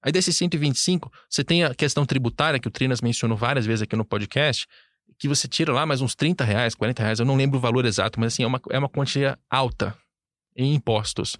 Aí 0.02 0.12
desses 0.12 0.36
125, 0.36 1.10
você 1.30 1.42
tem 1.42 1.64
a 1.64 1.74
questão 1.74 2.04
tributária, 2.04 2.60
que 2.60 2.68
o 2.68 2.70
Trinas 2.70 3.00
mencionou 3.00 3.38
várias 3.38 3.64
vezes 3.64 3.80
aqui 3.80 3.96
no 3.96 4.04
podcast, 4.04 4.66
que 5.18 5.26
você 5.26 5.48
tira 5.48 5.72
lá 5.72 5.86
mais 5.86 6.02
uns 6.02 6.14
30 6.14 6.44
reais, 6.44 6.74
40 6.74 7.02
reais, 7.02 7.20
eu 7.20 7.24
não 7.24 7.36
lembro 7.36 7.56
o 7.56 7.60
valor 7.60 7.86
exato, 7.86 8.20
mas 8.20 8.34
assim, 8.34 8.42
é 8.42 8.46
uma, 8.46 8.60
é 8.68 8.78
uma 8.78 8.88
quantia 8.90 9.38
alta 9.48 9.96
em 10.56 10.74
impostos. 10.74 11.36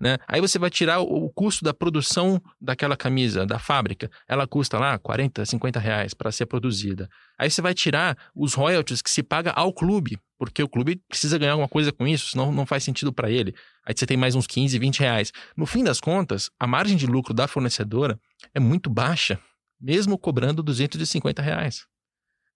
Né? 0.00 0.18
Aí 0.26 0.40
você 0.40 0.58
vai 0.58 0.70
tirar 0.70 1.00
o, 1.00 1.28
custo 1.30 1.64
da 1.64 1.72
produção 1.72 2.40
daquela 2.60 2.96
camisa, 2.96 3.46
da 3.46 3.58
fábrica. 3.58 4.10
Ela 4.28 4.46
custa 4.46 4.78
lá 4.78 4.98
40, 4.98 5.44
50 5.44 5.80
reais 5.80 6.14
para 6.14 6.30
ser 6.30 6.46
produzida. 6.46 7.08
Aí 7.38 7.50
você 7.50 7.62
vai 7.62 7.74
tirar 7.74 8.16
os 8.34 8.54
royalties 8.54 9.00
que 9.00 9.10
se 9.10 9.22
paga 9.22 9.50
ao 9.52 9.72
clube, 9.72 10.18
porque 10.38 10.62
o 10.62 10.68
clube 10.68 11.00
precisa 11.08 11.38
ganhar 11.38 11.52
alguma 11.52 11.68
coisa 11.68 11.92
com 11.92 12.06
isso, 12.06 12.30
senão 12.30 12.52
não 12.52 12.66
faz 12.66 12.84
sentido 12.84 13.12
para 13.12 13.30
ele. 13.30 13.54
Aí 13.84 13.94
você 13.96 14.06
tem 14.06 14.16
mais 14.16 14.34
uns 14.34 14.46
15, 14.46 14.78
20 14.78 15.00
reais. 15.00 15.32
No 15.56 15.66
fim 15.66 15.82
das 15.82 16.00
contas, 16.00 16.50
a 16.58 16.66
margem 16.66 16.96
de 16.96 17.06
lucro 17.06 17.32
da 17.32 17.48
fornecedora 17.48 18.20
é 18.54 18.60
muito 18.60 18.90
baixa, 18.90 19.40
mesmo 19.80 20.18
cobrando 20.18 20.62
250 20.62 21.40
reais. 21.40 21.86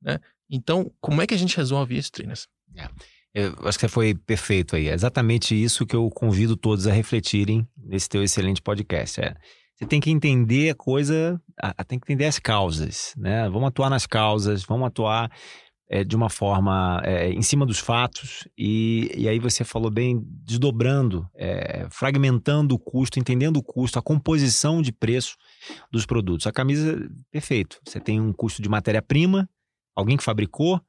Né? 0.01 0.19
Então, 0.51 0.93
como 1.01 1.23
é 1.23 1.27
que 1.27 1.35
a 1.35 1.39
gente 1.39 1.57
resolve 1.57 1.97
isso, 1.97 2.13
Trinas? 2.13 2.49
É. 2.77 2.89
Eu 3.35 3.55
acho 3.65 3.79
que 3.79 3.89
foi 3.89 4.15
perfeito 4.15 4.77
aí. 4.77 4.89
É 4.89 4.93
exatamente 4.93 5.55
isso 5.55 5.87
que 5.87 5.97
eu 5.97 6.11
convido 6.11 6.57
todos 6.57 6.87
a 6.87 6.93
refletirem 6.93 7.67
nesse 7.77 8.09
teu 8.09 8.23
excelente 8.23 8.61
podcast. 8.61 9.21
É, 9.21 9.35
você 9.75 9.87
tem 9.87 10.01
que 10.01 10.11
entender 10.11 10.71
a 10.71 10.75
coisa, 10.75 11.41
tem 11.89 11.99
que 11.99 12.05
entender 12.05 12.27
as 12.27 12.39
causas, 12.39 13.15
né? 13.17 13.49
Vamos 13.49 13.69
atuar 13.69 13.89
nas 13.89 14.07
causas, 14.07 14.65
vamos 14.65 14.87
atuar 14.87 15.31
é, 15.93 16.03
de 16.03 16.17
uma 16.17 16.31
forma 16.31 17.03
é, 17.05 17.31
em 17.31 17.43
cima 17.43 17.67
dos 17.67 17.79
fatos, 17.79 18.49
e, 18.57 19.13
e 19.15 19.29
aí 19.29 19.39
você 19.39 19.63
falou 19.63 19.91
bem, 19.91 20.23
desdobrando, 20.25 21.29
é, 21.35 21.87
fragmentando 21.91 22.75
o 22.75 22.79
custo, 22.79 23.19
entendendo 23.19 23.59
o 23.59 23.63
custo, 23.63 23.99
a 23.99 24.03
composição 24.03 24.81
de 24.81 24.91
preço 24.91 25.37
dos 25.91 26.07
produtos. 26.07 26.47
A 26.47 26.53
camisa, 26.53 26.99
perfeito. 27.31 27.79
Você 27.87 28.01
tem 28.01 28.19
um 28.19 28.33
custo 28.33 28.63
de 28.63 28.71
matéria-prima, 28.71 29.49
alguém 29.95 30.17
que 30.17 30.25
fabricou, 30.25 30.81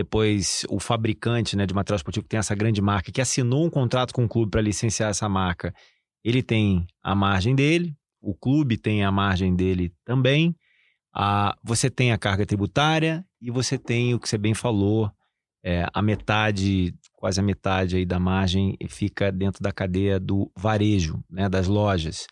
depois 0.00 0.64
o 0.70 0.80
fabricante 0.80 1.54
né, 1.54 1.66
de 1.66 1.74
material 1.74 1.96
esportivo 1.96 2.24
que 2.24 2.30
tem 2.30 2.38
essa 2.38 2.54
grande 2.54 2.80
marca, 2.80 3.12
que 3.12 3.20
assinou 3.20 3.66
um 3.66 3.70
contrato 3.70 4.14
com 4.14 4.24
o 4.24 4.28
clube 4.28 4.50
para 4.50 4.62
licenciar 4.62 5.10
essa 5.10 5.28
marca, 5.28 5.74
ele 6.24 6.42
tem 6.42 6.86
a 7.02 7.14
margem 7.14 7.54
dele, 7.54 7.94
o 8.18 8.34
clube 8.34 8.78
tem 8.78 9.04
a 9.04 9.12
margem 9.12 9.54
dele 9.54 9.92
também. 10.02 10.56
A, 11.14 11.54
você 11.62 11.90
tem 11.90 12.12
a 12.12 12.18
carga 12.18 12.46
tributária 12.46 13.22
e 13.42 13.50
você 13.50 13.76
tem 13.76 14.14
o 14.14 14.18
que 14.18 14.26
você 14.26 14.38
bem 14.38 14.54
falou, 14.54 15.10
é, 15.62 15.86
a 15.92 16.00
metade, 16.00 16.94
quase 17.12 17.38
a 17.38 17.42
metade 17.42 17.96
aí 17.96 18.06
da 18.06 18.18
margem 18.18 18.78
fica 18.88 19.30
dentro 19.30 19.62
da 19.62 19.70
cadeia 19.70 20.18
do 20.18 20.50
varejo, 20.56 21.22
né, 21.28 21.46
das 21.46 21.66
lojas. 21.66 22.26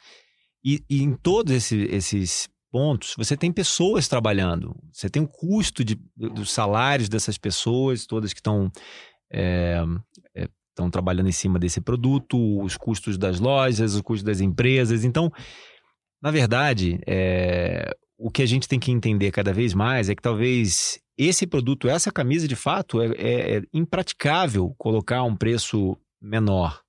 E, 0.64 0.82
e 0.88 1.02
em 1.02 1.14
todos 1.14 1.52
esse, 1.52 1.82
esses 1.90 2.48
pontos, 2.70 3.14
você 3.16 3.36
tem 3.36 3.52
pessoas 3.52 4.08
trabalhando, 4.08 4.76
você 4.92 5.08
tem 5.08 5.22
o 5.22 5.28
custo 5.28 5.84
de, 5.84 5.98
dos 6.16 6.50
salários 6.50 7.08
dessas 7.08 7.38
pessoas, 7.38 8.06
todas 8.06 8.32
que 8.32 8.40
estão 8.40 8.70
é, 9.30 9.82
é, 10.34 10.48
estão 10.78 10.90
trabalhando 10.90 11.28
em 11.28 11.32
cima 11.32 11.58
desse 11.58 11.80
produto, 11.80 12.62
os 12.62 12.76
custos 12.76 13.18
das 13.18 13.40
lojas, 13.40 13.94
os 13.94 14.00
custos 14.00 14.22
das 14.22 14.40
empresas. 14.40 15.04
Então, 15.04 15.32
na 16.22 16.30
verdade, 16.30 17.00
é, 17.06 17.90
o 18.16 18.30
que 18.30 18.42
a 18.42 18.46
gente 18.46 18.68
tem 18.68 18.78
que 18.78 18.92
entender 18.92 19.30
cada 19.30 19.52
vez 19.52 19.74
mais 19.74 20.08
é 20.08 20.14
que 20.14 20.22
talvez 20.22 21.00
esse 21.16 21.46
produto, 21.46 21.88
essa 21.88 22.12
camisa 22.12 22.46
de 22.46 22.56
fato, 22.56 23.02
é, 23.02 23.06
é, 23.16 23.56
é 23.56 23.62
impraticável 23.72 24.74
colocar 24.78 25.22
um 25.24 25.36
preço 25.36 25.96
menor. 26.20 26.80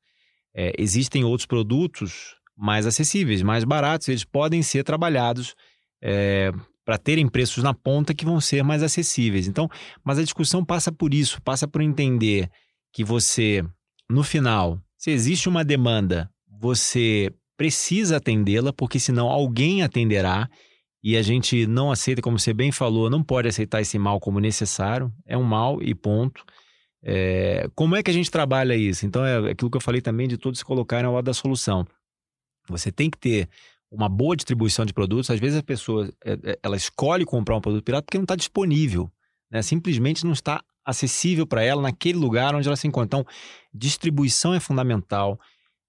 É, 0.56 0.74
existem 0.78 1.24
outros 1.24 1.46
produtos 1.46 2.36
mais 2.56 2.86
acessíveis, 2.86 3.42
mais 3.42 3.64
baratos, 3.64 4.08
eles 4.08 4.26
podem 4.26 4.62
ser 4.62 4.84
trabalhados 4.84 5.56
é, 6.02 6.52
para 6.86 6.98
terem 6.98 7.28
preços 7.28 7.64
na 7.64 7.74
ponta 7.74 8.14
que 8.14 8.26
vão 8.26 8.42
ser 8.42 8.64
mais 8.64 8.82
acessíveis. 8.84 9.48
Então, 9.48 9.70
mas 10.04 10.18
a 10.18 10.24
discussão 10.24 10.64
passa 10.64 10.92
por 10.92 11.14
isso, 11.14 11.42
passa 11.42 11.68
por 11.68 11.82
entender 11.82 12.50
que 12.92 13.04
você 13.04 13.64
no 14.10 14.24
final, 14.24 14.82
se 14.98 15.12
existe 15.12 15.48
uma 15.48 15.64
demanda, 15.64 16.32
você 16.60 17.32
precisa 17.56 18.18
atendê-la, 18.18 18.74
porque 18.74 19.00
senão 19.00 19.28
alguém 19.28 19.84
atenderá 19.84 20.50
e 21.04 21.16
a 21.16 21.22
gente 21.22 21.68
não 21.68 21.92
aceita, 21.92 22.22
como 22.22 22.40
você 22.40 22.54
bem 22.54 22.72
falou, 22.72 23.10
não 23.10 23.24
pode 23.24 23.48
aceitar 23.48 23.82
esse 23.82 24.00
mal 24.00 24.20
como 24.20 24.40
necessário, 24.40 25.14
é 25.26 25.38
um 25.38 25.44
mal 25.44 25.82
e 25.82 25.94
ponto. 25.94 26.44
É, 27.04 27.70
como 27.76 27.96
é 27.96 28.04
que 28.04 28.10
a 28.10 28.14
gente 28.14 28.32
trabalha 28.32 28.76
isso? 28.76 29.06
Então, 29.06 29.26
é 29.26 29.52
aquilo 29.52 29.70
que 29.70 29.78
eu 29.78 29.82
falei 29.82 30.02
também 30.02 30.28
de 30.28 30.38
todos 30.38 30.60
se 30.60 30.66
colocarem 30.66 31.06
ao 31.06 31.14
lado 31.14 31.26
da 31.26 31.34
solução. 31.34 31.86
Você 32.68 32.92
tem 32.92 33.10
que 33.10 33.18
ter 33.18 33.48
uma 33.92 34.08
boa 34.08 34.36
distribuição 34.36 34.86
de 34.86 34.94
produtos. 34.94 35.30
Às 35.30 35.40
vezes 35.40 35.58
a 35.58 35.64
pessoa 35.64 36.12
é, 36.24 36.34
é, 36.44 36.60
ela 36.62 36.78
escolhe 36.78 37.26
comprar 37.26 37.56
um 37.56 37.62
produto 37.62 37.84
pirata 37.84 38.06
porque 38.06 38.18
não 38.18 38.24
está 38.24 38.36
disponível, 38.36 39.12
né? 39.52 39.62
simplesmente 39.62 40.26
não 40.26 40.34
está 40.34 40.64
acessível 40.86 41.46
para 41.46 41.64
ela 41.64 41.82
naquele 41.82 42.18
lugar 42.18 42.56
onde 42.56 42.68
ela 42.68 42.76
se 42.76 42.88
encontra. 42.88 43.20
Então, 43.20 43.34
distribuição 43.74 44.54
é 44.54 44.60
fundamental. 44.60 45.40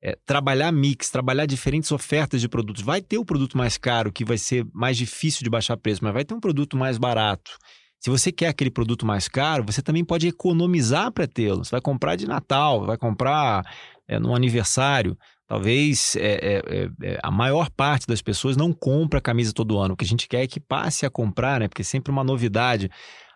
É, 0.02 0.16
trabalhar 0.24 0.72
mix, 0.72 1.10
trabalhar 1.10 1.44
diferentes 1.44 1.92
ofertas 1.92 2.40
de 2.40 2.48
produtos. 2.48 2.82
Vai 2.82 3.02
ter 3.02 3.18
o 3.18 3.24
produto 3.24 3.58
mais 3.58 3.76
caro, 3.76 4.10
que 4.10 4.24
vai 4.24 4.38
ser 4.38 4.66
mais 4.72 4.96
difícil 4.96 5.44
de 5.44 5.50
baixar 5.50 5.76
preço, 5.76 6.02
mas 6.02 6.14
vai 6.14 6.24
ter 6.24 6.32
um 6.32 6.40
produto 6.40 6.74
mais 6.76 6.96
barato. 6.96 7.58
Se 7.98 8.08
você 8.08 8.32
quer 8.32 8.48
aquele 8.48 8.70
produto 8.70 9.04
mais 9.04 9.28
caro, 9.28 9.62
você 9.62 9.82
também 9.82 10.02
pode 10.02 10.26
economizar 10.26 11.12
para 11.12 11.26
tê-lo. 11.26 11.62
Você 11.62 11.72
vai 11.72 11.82
comprar 11.82 12.16
de 12.16 12.26
Natal, 12.26 12.86
vai 12.86 12.96
comprar 12.96 13.62
é, 14.08 14.18
no 14.18 14.34
aniversário. 14.34 15.18
Talvez 15.50 16.14
é, 16.14 16.20
é, 16.20 16.62
é, 16.64 16.90
é 17.02 17.18
a 17.20 17.28
maior 17.28 17.68
parte 17.70 18.06
das 18.06 18.22
pessoas 18.22 18.56
não 18.56 18.72
compra 18.72 19.20
camisa 19.20 19.52
todo 19.52 19.80
ano. 19.80 19.94
O 19.94 19.96
que 19.96 20.04
a 20.04 20.06
gente 20.06 20.28
quer 20.28 20.44
é 20.44 20.46
que 20.46 20.60
passe 20.60 21.04
a 21.04 21.10
comprar, 21.10 21.58
né? 21.58 21.66
Porque 21.66 21.82
é 21.82 21.84
sempre 21.84 22.12
uma 22.12 22.22
novidade. 22.22 22.88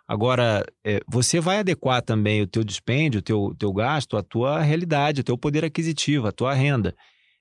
Agora, 0.07 0.65
é, 0.85 1.01
você 1.09 1.41
vai 1.41 1.59
adequar 1.59 2.01
também 2.03 2.41
o 2.41 2.47
teu 2.47 2.62
dispêndio, 2.62 3.19
o 3.19 3.23
teu, 3.23 3.53
teu 3.59 3.73
gasto, 3.73 4.17
a 4.17 4.23
tua 4.23 4.61
realidade, 4.62 5.23
o 5.23 5.25
teu 5.25 5.37
poder 5.37 5.65
aquisitivo, 5.65 6.29
a 6.29 6.31
tua 6.31 6.55
renda. 6.55 6.95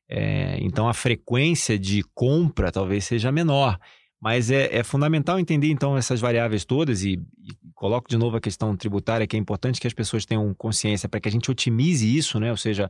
É, 0.10 0.58
então, 0.60 0.90
a 0.90 0.94
frequência 0.96 1.78
de 1.78 2.02
compra 2.16 2.72
talvez 2.72 3.06
seja 3.06 3.32
menor. 3.32 3.78
Mas 4.20 4.50
é, 4.50 4.76
é 4.76 4.84
fundamental 4.84 5.40
entender, 5.40 5.70
então, 5.70 5.96
essas 5.96 6.20
variáveis 6.20 6.66
todas 6.66 7.04
e, 7.04 7.12
e, 7.12 7.54
coloco 7.76 8.10
de 8.10 8.18
novo 8.18 8.38
a 8.38 8.42
questão 8.42 8.76
tributária, 8.76 9.28
que 9.28 9.38
é 9.38 9.40
importante 9.40 9.80
que 9.80 9.86
as 9.86 9.94
pessoas 9.94 10.26
tenham 10.26 10.52
consciência 10.56 11.08
para 11.08 11.20
que 11.20 11.30
a 11.30 11.32
gente 11.32 11.52
otimize 11.52 12.18
isso, 12.18 12.40
né? 12.40 12.50
Ou 12.50 12.58
seja, 12.58 12.90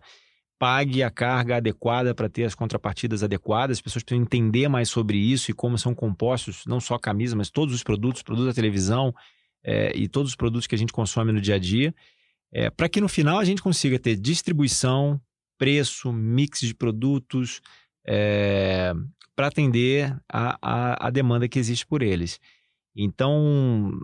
pague 0.63 1.03
a 1.03 1.11
carga 1.11 1.57
adequada 1.57 2.15
para 2.15 2.29
ter 2.29 2.45
as 2.45 2.55
contrapartidas 2.55 3.21
adequadas. 3.21 3.79
As 3.79 3.81
pessoas 3.81 4.01
precisam 4.01 4.23
entender 4.23 4.69
mais 4.69 4.87
sobre 4.87 5.17
isso 5.17 5.51
e 5.51 5.53
como 5.53 5.77
são 5.77 5.93
compostos, 5.93 6.63
não 6.65 6.79
só 6.79 6.95
a 6.95 6.99
camisa, 6.99 7.35
mas 7.35 7.49
todos 7.49 7.75
os 7.75 7.83
produtos, 7.83 8.23
produtos 8.23 8.47
da 8.47 8.53
televisão, 8.53 9.13
é, 9.61 9.91
e 9.93 10.07
todos 10.07 10.31
os 10.31 10.35
produtos 10.37 10.65
que 10.65 10.73
a 10.73 10.77
gente 10.77 10.93
consome 10.93 11.33
no 11.33 11.41
dia 11.41 11.55
a 11.55 11.59
dia, 11.59 11.93
é, 12.49 12.69
para 12.69 12.87
que 12.87 13.01
no 13.01 13.09
final 13.09 13.39
a 13.39 13.43
gente 13.43 13.61
consiga 13.61 13.99
ter 13.99 14.15
distribuição, 14.15 15.19
preço, 15.57 16.13
mix 16.13 16.61
de 16.61 16.73
produtos, 16.73 17.59
é, 18.07 18.93
para 19.35 19.47
atender 19.47 20.17
a, 20.31 20.57
a, 20.61 21.07
a, 21.07 21.09
demanda 21.09 21.45
que 21.45 21.59
existe 21.59 21.85
por 21.85 22.01
eles. 22.01 22.39
Então, 22.95 23.99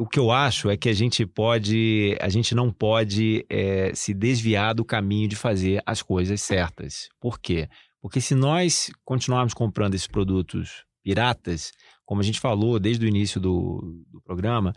o 0.00 0.06
que 0.06 0.18
eu 0.18 0.30
acho 0.30 0.70
é 0.70 0.76
que 0.76 0.88
a 0.88 0.94
gente 0.94 1.26
pode, 1.26 2.16
a 2.20 2.28
gente 2.30 2.54
não 2.54 2.72
pode 2.72 3.44
é, 3.50 3.92
se 3.94 4.14
desviar 4.14 4.74
do 4.74 4.84
caminho 4.84 5.28
de 5.28 5.36
fazer 5.36 5.82
as 5.84 6.00
coisas 6.00 6.40
certas. 6.40 7.08
Por 7.20 7.38
quê? 7.38 7.68
Porque 8.00 8.20
se 8.20 8.34
nós 8.34 8.90
continuarmos 9.04 9.52
comprando 9.52 9.94
esses 9.94 10.06
produtos 10.06 10.86
piratas, 11.02 11.70
como 12.06 12.22
a 12.22 12.24
gente 12.24 12.40
falou 12.40 12.80
desde 12.80 13.04
o 13.04 13.08
início 13.08 13.38
do, 13.38 14.02
do 14.10 14.22
programa, 14.22 14.72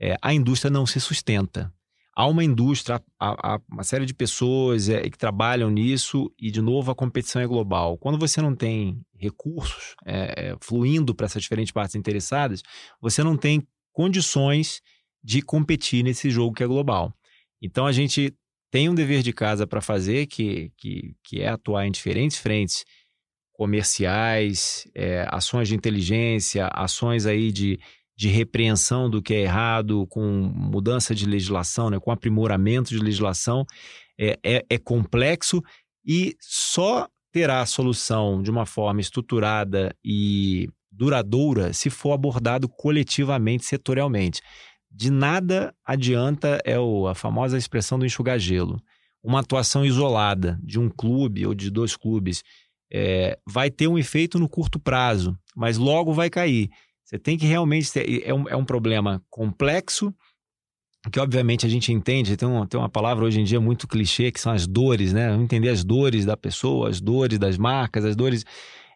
é, 0.00 0.16
a 0.20 0.34
indústria 0.34 0.70
não 0.70 0.84
se 0.84 1.00
sustenta. 1.00 1.72
Há 2.16 2.26
uma 2.26 2.44
indústria, 2.44 3.02
há, 3.18 3.54
há 3.54 3.60
uma 3.70 3.84
série 3.84 4.06
de 4.06 4.14
pessoas 4.14 4.88
é, 4.88 5.02
que 5.08 5.18
trabalham 5.18 5.70
nisso 5.70 6.32
e, 6.38 6.50
de 6.50 6.60
novo, 6.60 6.90
a 6.90 6.94
competição 6.94 7.40
é 7.40 7.46
global. 7.46 7.96
Quando 7.98 8.18
você 8.18 8.40
não 8.42 8.54
tem 8.54 9.00
recursos 9.16 9.94
é, 10.04 10.50
é 10.50 10.56
fluindo 10.60 11.14
para 11.14 11.26
essas 11.26 11.42
diferentes 11.42 11.72
partes 11.72 11.94
interessadas, 11.94 12.62
você 13.00 13.22
não 13.22 13.36
tem 13.36 13.66
condições 13.94 14.82
de 15.22 15.40
competir 15.40 16.04
nesse 16.04 16.28
jogo 16.28 16.54
que 16.54 16.62
é 16.62 16.66
global. 16.66 17.14
Então, 17.62 17.86
a 17.86 17.92
gente 17.92 18.34
tem 18.70 18.90
um 18.90 18.94
dever 18.94 19.22
de 19.22 19.32
casa 19.32 19.66
para 19.66 19.80
fazer, 19.80 20.26
que, 20.26 20.70
que, 20.76 21.16
que 21.24 21.40
é 21.40 21.48
atuar 21.48 21.86
em 21.86 21.90
diferentes 21.90 22.36
frentes 22.36 22.84
comerciais, 23.54 24.86
é, 24.94 25.26
ações 25.30 25.68
de 25.68 25.74
inteligência, 25.74 26.66
ações 26.66 27.24
aí 27.24 27.50
de 27.50 27.78
de 28.16 28.28
repreensão 28.28 29.10
do 29.10 29.20
que 29.20 29.34
é 29.34 29.42
errado, 29.42 30.06
com 30.06 30.22
mudança 30.22 31.14
de 31.14 31.26
legislação, 31.26 31.90
né, 31.90 31.98
com 31.98 32.10
aprimoramento 32.10 32.90
de 32.90 32.98
legislação, 32.98 33.66
é, 34.18 34.38
é, 34.44 34.64
é 34.70 34.78
complexo 34.78 35.62
e 36.06 36.36
só 36.40 37.08
terá 37.32 37.64
solução 37.66 38.40
de 38.42 38.50
uma 38.50 38.64
forma 38.64 39.00
estruturada 39.00 39.94
e 40.04 40.68
duradoura 40.96 41.72
se 41.72 41.90
for 41.90 42.12
abordado 42.12 42.68
coletivamente, 42.68 43.64
setorialmente. 43.64 44.40
De 44.90 45.10
nada 45.10 45.74
adianta 45.84 46.60
é 46.64 46.78
o, 46.78 47.06
a 47.08 47.14
famosa 47.14 47.58
expressão 47.58 47.98
do 47.98 48.06
enxugar 48.06 48.38
gelo. 48.38 48.80
Uma 49.22 49.40
atuação 49.40 49.84
isolada 49.84 50.58
de 50.62 50.78
um 50.78 50.88
clube 50.88 51.46
ou 51.46 51.54
de 51.54 51.70
dois 51.70 51.96
clubes 51.96 52.42
é, 52.92 53.38
vai 53.46 53.70
ter 53.70 53.88
um 53.88 53.98
efeito 53.98 54.38
no 54.38 54.48
curto 54.48 54.78
prazo, 54.78 55.36
mas 55.56 55.78
logo 55.78 56.12
vai 56.12 56.30
cair. 56.30 56.70
Você 57.04 57.18
tem 57.18 57.36
que 57.36 57.46
realmente 57.46 57.92
ter. 57.92 58.22
É 58.24 58.32
um, 58.32 58.48
é 58.48 58.56
um 58.56 58.64
problema 58.64 59.22
complexo, 59.28 60.14
que 61.10 61.18
obviamente 61.18 61.66
a 61.66 61.68
gente 61.68 61.92
entende. 61.92 62.36
Tem, 62.36 62.48
um, 62.48 62.66
tem 62.66 62.78
uma 62.78 62.88
palavra 62.88 63.24
hoje 63.24 63.40
em 63.40 63.44
dia 63.44 63.60
muito 63.60 63.88
clichê, 63.88 64.30
que 64.30 64.40
são 64.40 64.52
as 64.52 64.66
dores, 64.66 65.12
né? 65.12 65.34
Entender 65.34 65.68
as 65.68 65.84
dores 65.84 66.24
da 66.24 66.36
pessoa, 66.36 66.88
as 66.88 67.00
dores 67.00 67.38
das 67.38 67.58
marcas, 67.58 68.04
as 68.04 68.14
dores. 68.16 68.44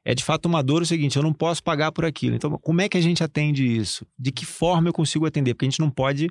É 0.04 0.14
de 0.14 0.24
fato 0.24 0.46
uma 0.46 0.62
dor 0.62 0.82
o 0.82 0.86
seguinte: 0.86 1.16
eu 1.16 1.22
não 1.22 1.32
posso 1.32 1.62
pagar 1.62 1.92
por 1.92 2.04
aquilo. 2.04 2.36
Então, 2.36 2.58
como 2.58 2.80
é 2.80 2.88
que 2.88 2.96
a 2.96 3.00
gente 3.00 3.22
atende 3.22 3.64
isso? 3.64 4.06
De 4.18 4.32
que 4.32 4.46
forma 4.46 4.88
eu 4.88 4.92
consigo 4.92 5.26
atender? 5.26 5.54
Porque 5.54 5.66
a 5.66 5.70
gente 5.70 5.80
não 5.80 5.90
pode. 5.90 6.28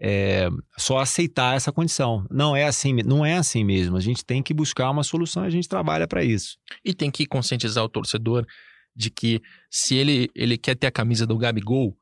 É, 0.00 0.48
só 0.76 0.98
aceitar 0.98 1.56
essa 1.56 1.72
condição. 1.72 2.24
Não 2.30 2.54
é 2.54 2.66
assim, 2.66 2.94
não 3.04 3.26
é 3.26 3.34
assim 3.34 3.64
mesmo. 3.64 3.96
A 3.96 4.00
gente 4.00 4.24
tem 4.24 4.40
que 4.40 4.54
buscar 4.54 4.88
uma 4.90 5.02
solução 5.02 5.42
e 5.42 5.48
a 5.48 5.50
gente 5.50 5.68
trabalha 5.68 6.06
para 6.06 6.22
isso. 6.22 6.56
E 6.84 6.94
tem 6.94 7.10
que 7.10 7.26
conscientizar 7.26 7.82
o 7.82 7.88
torcedor 7.88 8.46
de 8.94 9.10
que 9.10 9.40
se 9.68 9.96
ele, 9.96 10.30
ele 10.36 10.56
quer 10.56 10.76
ter 10.76 10.86
a 10.86 10.92
camisa 10.92 11.26
do 11.26 11.36
Gabigol, 11.36 11.96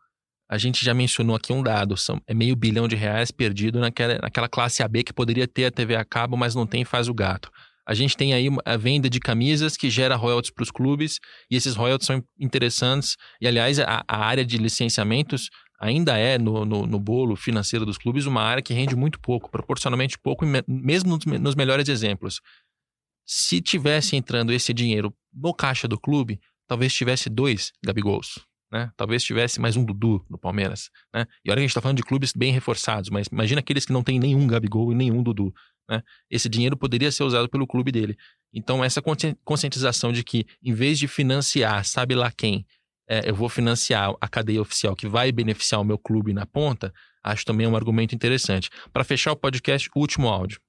a 0.48 0.58
gente 0.58 0.84
já 0.84 0.94
mencionou 0.94 1.34
aqui 1.34 1.52
um 1.52 1.62
dado, 1.62 1.96
são, 1.96 2.20
é 2.26 2.32
meio 2.32 2.54
bilhão 2.54 2.86
de 2.86 2.94
reais 2.94 3.30
perdido 3.30 3.80
naquela, 3.80 4.18
naquela 4.18 4.48
classe 4.48 4.82
AB 4.82 5.02
que 5.02 5.12
poderia 5.12 5.46
ter 5.46 5.66
a 5.66 5.70
TV 5.70 5.96
a 5.96 6.04
cabo, 6.04 6.36
mas 6.36 6.54
não 6.54 6.66
tem 6.66 6.84
faz 6.84 7.08
o 7.08 7.14
gato. 7.14 7.50
A 7.86 7.94
gente 7.94 8.16
tem 8.16 8.34
aí 8.34 8.48
a 8.64 8.76
venda 8.76 9.08
de 9.08 9.20
camisas 9.20 9.76
que 9.76 9.88
gera 9.88 10.16
royalties 10.16 10.52
para 10.52 10.62
os 10.62 10.70
clubes, 10.70 11.20
e 11.50 11.56
esses 11.56 11.76
royalties 11.76 12.06
são 12.06 12.22
interessantes. 12.38 13.16
E, 13.40 13.46
aliás, 13.46 13.78
a, 13.78 14.04
a, 14.08 14.18
área 14.18 14.44
de 14.44 14.58
licenciamentos 14.58 15.48
ainda 15.78 16.18
é 16.18 16.36
no, 16.36 16.64
no, 16.64 16.86
no, 16.86 16.98
bolo 16.98 17.36
financeiro 17.36 17.86
dos 17.86 17.96
clubes 17.96 18.26
uma 18.26 18.42
área 18.42 18.62
que 18.62 18.74
rende 18.74 18.96
muito 18.96 19.20
pouco, 19.20 19.50
proporcionalmente 19.50 20.18
pouco, 20.18 20.44
mesmo 20.66 21.10
nos, 21.16 21.24
nos 21.24 21.54
melhores 21.54 21.88
exemplos. 21.88 22.40
Se 23.24 23.60
tivesse 23.60 24.16
entrando 24.16 24.52
esse 24.52 24.72
dinheiro 24.74 25.14
no 25.32 25.54
caixa 25.54 25.86
do 25.86 25.98
clube, 25.98 26.40
talvez 26.66 26.92
tivesse 26.92 27.28
dois 27.28 27.72
Gabigols. 27.84 28.40
Né? 28.72 28.90
Talvez 28.96 29.22
tivesse 29.22 29.60
mais 29.60 29.76
um 29.76 29.84
Dudu 29.84 30.24
no 30.28 30.38
Palmeiras. 30.38 30.90
Né? 31.14 31.24
E 31.44 31.50
olha 31.50 31.56
que 31.56 31.60
a 31.60 31.62
gente 31.62 31.70
está 31.70 31.80
falando 31.80 31.98
de 31.98 32.02
clubes 32.02 32.32
bem 32.32 32.52
reforçados, 32.52 33.10
mas 33.10 33.28
imagina 33.30 33.60
aqueles 33.60 33.86
que 33.86 33.92
não 33.92 34.02
tem 34.02 34.18
nenhum 34.18 34.46
Gabigol 34.46 34.92
e 34.92 34.94
nenhum 34.94 35.22
Dudu. 35.22 35.54
Né? 35.88 36.02
Esse 36.30 36.48
dinheiro 36.48 36.76
poderia 36.76 37.10
ser 37.12 37.24
usado 37.24 37.48
pelo 37.48 37.66
clube 37.66 37.92
dele. 37.92 38.16
Então, 38.52 38.84
essa 38.84 39.02
conscientização 39.44 40.12
de 40.12 40.24
que, 40.24 40.46
em 40.62 40.72
vez 40.72 40.98
de 40.98 41.06
financiar, 41.06 41.84
sabe 41.84 42.14
lá 42.14 42.30
quem, 42.30 42.66
é, 43.08 43.28
eu 43.28 43.34
vou 43.34 43.48
financiar 43.48 44.12
a 44.20 44.28
cadeia 44.28 44.60
oficial 44.60 44.96
que 44.96 45.06
vai 45.06 45.30
beneficiar 45.30 45.80
o 45.80 45.84
meu 45.84 45.98
clube 45.98 46.32
na 46.32 46.44
ponta, 46.44 46.92
acho 47.22 47.44
também 47.44 47.66
um 47.66 47.76
argumento 47.76 48.14
interessante. 48.14 48.70
Para 48.92 49.04
fechar 49.04 49.32
o 49.32 49.36
podcast, 49.36 49.88
último 49.94 50.28
áudio. 50.28 50.60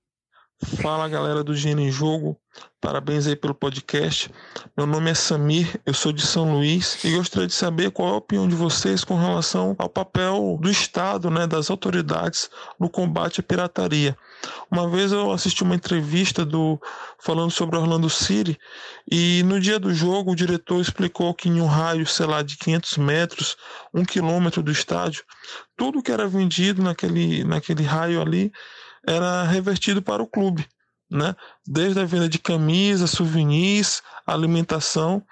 Fala 0.82 1.07
galera 1.07 1.43
do 1.43 1.55
Gênio 1.55 1.86
em 1.86 1.91
Jogo, 1.91 2.36
parabéns 2.82 3.28
aí 3.28 3.36
pelo 3.36 3.53
podcast. 3.53 4.32
Meu 4.76 4.88
nome 4.88 5.11
é 5.11 5.13
Samir, 5.13 5.80
eu 5.86 5.93
sou 5.93 6.11
de 6.11 6.26
São 6.26 6.55
Luís 6.55 7.03
e 7.05 7.15
gostaria 7.15 7.45
de 7.45 7.53
saber 7.53 7.91
qual 7.91 8.09
é 8.09 8.11
a 8.13 8.15
opinião 8.15 8.47
de 8.47 8.55
vocês 8.55 9.03
com 9.03 9.15
relação 9.15 9.76
ao 9.78 9.88
papel 9.88 10.57
do 10.59 10.70
Estado, 10.70 11.30
né, 11.30 11.45
das 11.45 11.70
autoridades 11.70 12.49
no 12.80 12.89
combate 12.89 13.39
à 13.39 13.43
pirataria. 13.43 14.18
Uma 14.69 14.89
vez 14.89 15.11
eu 15.11 15.31
assisti 15.31 15.63
uma 15.63 15.75
entrevista 15.75 16.45
do 16.45 16.79
falando 17.19 17.51
sobre 17.51 17.77
Orlando 17.77 18.09
City 18.09 18.57
e 19.09 19.41
no 19.43 19.59
dia 19.59 19.79
do 19.79 19.93
jogo 19.93 20.31
o 20.31 20.35
diretor 20.35 20.81
explicou 20.81 21.33
que 21.33 21.49
em 21.49 21.61
um 21.61 21.65
raio, 21.65 22.05
sei 22.05 22.25
lá, 22.25 22.41
de 22.41 22.57
500 22.57 22.97
metros, 22.97 23.57
um 23.93 24.03
quilômetro 24.03 24.61
do 24.61 24.71
estádio, 24.71 25.23
tudo 25.75 26.03
que 26.03 26.11
era 26.11 26.27
vendido 26.27 26.81
naquele, 26.81 27.43
naquele 27.43 27.83
raio 27.83 28.21
ali 28.21 28.51
era 29.07 29.43
revertido 29.43 30.01
para 30.01 30.21
o 30.21 30.27
clube, 30.27 30.67
né? 31.09 31.33
Desde 31.65 31.99
a 32.01 32.05
venda 32.05 32.27
de 32.27 32.38
camisas, 32.38 33.11
souvenirs, 33.11 34.03
alimentação. 34.25 35.23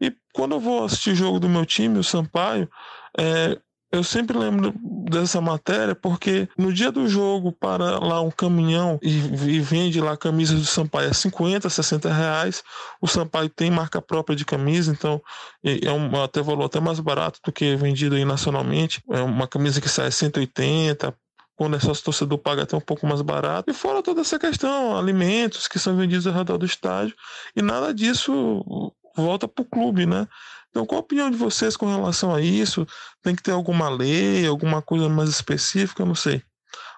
E 0.00 0.14
quando 0.32 0.54
eu 0.54 0.60
vou 0.60 0.84
assistir 0.84 1.16
jogo 1.16 1.40
do 1.40 1.48
meu 1.48 1.66
time, 1.66 1.98
o 1.98 2.04
Sampaio, 2.04 2.70
é, 3.18 3.58
eu 3.90 4.04
sempre 4.04 4.38
lembro 4.38 4.72
dessa 5.10 5.40
matéria 5.40 5.94
porque 5.94 6.48
no 6.58 6.72
dia 6.72 6.90
do 6.90 7.08
jogo 7.08 7.52
para 7.52 7.98
lá 7.98 8.20
um 8.20 8.30
caminhão 8.30 8.98
e, 9.02 9.10
e 9.10 9.60
vende 9.60 10.00
lá 10.00 10.16
camisas 10.16 10.60
do 10.60 10.66
Sampaio 10.66 11.10
a 11.10 11.14
50, 11.14 11.68
60 11.68 12.12
reais. 12.12 12.62
O 13.00 13.06
Sampaio 13.06 13.48
tem 13.48 13.70
marca 13.70 14.02
própria 14.02 14.36
de 14.36 14.44
camisa, 14.44 14.92
então 14.92 15.20
é 15.64 15.90
um 15.90 16.22
até 16.22 16.42
valor 16.42 16.64
até 16.64 16.80
mais 16.80 17.00
barato 17.00 17.40
do 17.44 17.52
que 17.52 17.76
vendido 17.76 18.16
aí 18.16 18.24
nacionalmente. 18.24 19.02
É 19.10 19.20
uma 19.20 19.46
camisa 19.46 19.80
que 19.80 19.88
sai 19.88 20.08
a 20.08 20.10
180, 20.10 21.14
quando 21.56 21.76
é 21.76 21.80
sócio 21.80 22.04
torcedor 22.04 22.38
paga 22.38 22.62
até 22.64 22.76
um 22.76 22.80
pouco 22.80 23.06
mais 23.06 23.22
barato. 23.22 23.70
E 23.70 23.74
fora 23.74 24.02
toda 24.02 24.20
essa 24.20 24.38
questão, 24.38 24.96
alimentos 24.96 25.66
que 25.66 25.78
são 25.78 25.96
vendidos 25.96 26.26
ao 26.26 26.34
redor 26.34 26.58
do 26.58 26.66
estádio, 26.66 27.14
e 27.56 27.62
nada 27.62 27.94
disso 27.94 28.92
volta 29.16 29.48
para 29.48 29.62
o 29.62 29.66
clube, 29.66 30.04
né? 30.04 30.28
Então, 30.76 30.84
qual 30.84 30.98
a 30.98 31.02
opinião 31.02 31.30
de 31.30 31.38
vocês 31.38 31.74
com 31.74 31.86
relação 31.86 32.34
a 32.34 32.42
isso? 32.42 32.86
Tem 33.22 33.34
que 33.34 33.42
ter 33.42 33.52
alguma 33.52 33.88
lei, 33.88 34.46
alguma 34.46 34.82
coisa 34.82 35.08
mais 35.08 35.30
específica? 35.30 36.04
Não 36.04 36.14
sei. 36.14 36.42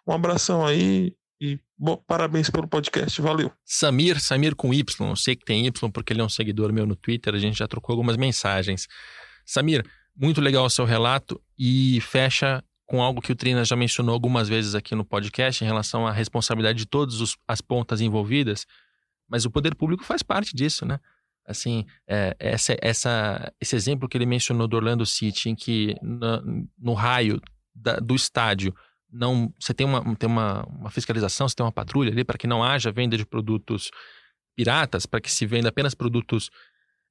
Um 0.05 0.13
abração 0.13 0.67
aí 0.67 1.15
e 1.41 1.61
bom, 1.79 1.97
parabéns 2.05 2.51
pelo 2.51 2.67
podcast. 2.67 3.23
Valeu. 3.23 3.53
Samir, 3.65 4.21
Samir 4.21 4.57
com 4.57 4.75
Y. 4.75 5.09
Eu 5.09 5.15
sei 5.15 5.37
que 5.37 5.45
tem 5.45 5.65
Y 5.65 5.93
porque 5.93 6.13
ele 6.13 6.21
é 6.21 6.25
um 6.25 6.29
seguidor 6.29 6.73
meu 6.73 6.87
no 6.87 6.97
Twitter. 6.97 7.33
A 7.33 7.39
gente 7.39 7.57
já 7.57 7.69
trocou 7.69 7.93
algumas 7.93 8.17
mensagens. 8.17 8.89
Samir, 9.47 9.87
muito 10.17 10.41
legal 10.41 10.65
o 10.65 10.71
seu 10.71 10.85
relato 10.85 11.41
e 11.57 12.01
fecha 12.01 12.61
com 12.85 13.01
algo 13.01 13.23
que 13.23 13.31
o 13.31 13.37
Trina 13.37 13.65
já 13.65 13.77
mencionou 13.77 14.13
algumas 14.13 14.49
vezes 14.49 14.75
aqui 14.75 14.97
no 14.97 15.05
podcast 15.05 15.63
em 15.63 15.69
relação 15.69 16.05
à 16.05 16.11
responsabilidade 16.11 16.79
de 16.79 16.87
todas 16.87 17.37
as 17.47 17.61
pontas 17.61 18.01
envolvidas, 18.01 18.67
mas 19.29 19.45
o 19.45 19.51
poder 19.53 19.77
público 19.77 20.03
faz 20.03 20.21
parte 20.21 20.57
disso, 20.57 20.85
né? 20.85 20.99
Assim, 21.49 21.87
é, 22.07 22.37
essa, 22.39 22.77
essa, 22.83 23.53
esse 23.59 23.75
exemplo 23.75 24.07
que 24.07 24.19
ele 24.19 24.27
mencionou 24.27 24.69
do 24.69 24.77
Orlando 24.77 25.07
City, 25.07 25.49
em 25.49 25.55
que 25.55 25.97
no, 26.03 26.69
no 26.79 26.93
raio 26.93 27.41
da, 27.75 27.97
do 27.97 28.15
estádio 28.15 28.75
não 29.11 29.53
você 29.59 29.73
tem 29.73 29.87
uma, 29.87 30.15
tem 30.17 30.29
uma, 30.29 30.65
uma 30.67 30.91
fiscalização, 30.91 31.49
você 31.49 31.57
tem 31.57 31.65
uma 31.65 31.73
patrulha 31.73 32.13
ali 32.13 32.23
para 32.23 32.37
que 32.37 32.47
não 32.47 32.63
haja 32.63 32.93
venda 32.93 33.17
de 33.17 33.25
produtos 33.25 33.91
piratas, 34.55 35.07
para 35.07 35.21
que 35.21 35.31
se 35.31 35.47
venda 35.47 35.69
apenas 35.69 35.95
produtos. 35.95 36.51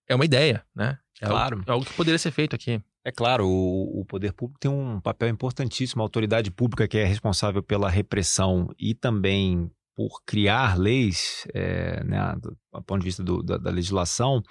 É 0.08 0.16
uma 0.16 0.26
ideia, 0.26 0.64
né? 0.76 1.00
É 1.20 1.26
claro. 1.26 1.58
Algo, 1.58 1.70
é 1.70 1.74
algo 1.74 1.86
que 1.86 1.94
poderia 1.94 2.20
ser 2.20 2.32
feito 2.32 2.56
aqui. 2.56 2.82
É 3.04 3.12
claro, 3.12 3.48
o, 3.48 4.02
o, 4.02 4.06
poder 4.06 4.34
público 4.34 4.60
tem 4.60 4.70
um 4.70 5.00
papel 5.00 5.30
importantíssimo, 5.30 6.02
a 6.02 6.06
autoridade 6.06 6.52
pública 6.52 6.88
que 6.88 6.98
é 6.98 7.06
responsável 7.06 7.64
pela 7.64 7.90
repressão 7.90 8.70
e 8.78 8.94
também 8.94 9.72
por 9.98 10.22
criar 10.24 10.78
leis, 10.78 11.48
é, 11.56 12.04
né, 12.04 12.36
do, 12.40 12.52
do 12.52 12.84
ponto 12.84 13.00
de 13.00 13.06
vista 13.06 13.24
do, 13.24 13.42
da, 13.42 13.58
da, 13.58 13.72
legislação, 13.72 14.44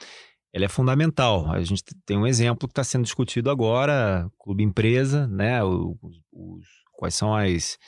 ela 0.52 0.64
é 0.64 0.68
fundamental. 0.68 1.48
A 1.52 1.62
gente 1.62 1.84
tem 2.04 2.18
um 2.18 2.26
exemplo 2.26 2.66
que 2.66 2.72
está 2.72 2.82
sendo 2.82 3.04
discutido 3.04 3.48
agora, 3.48 4.28
clube 4.40 4.64
empresa, 4.64 5.28
né, 5.28 5.62
os, 5.62 5.96
os, 6.32 6.66
quais 6.94 7.14
são 7.14 7.32
as, 7.32 7.78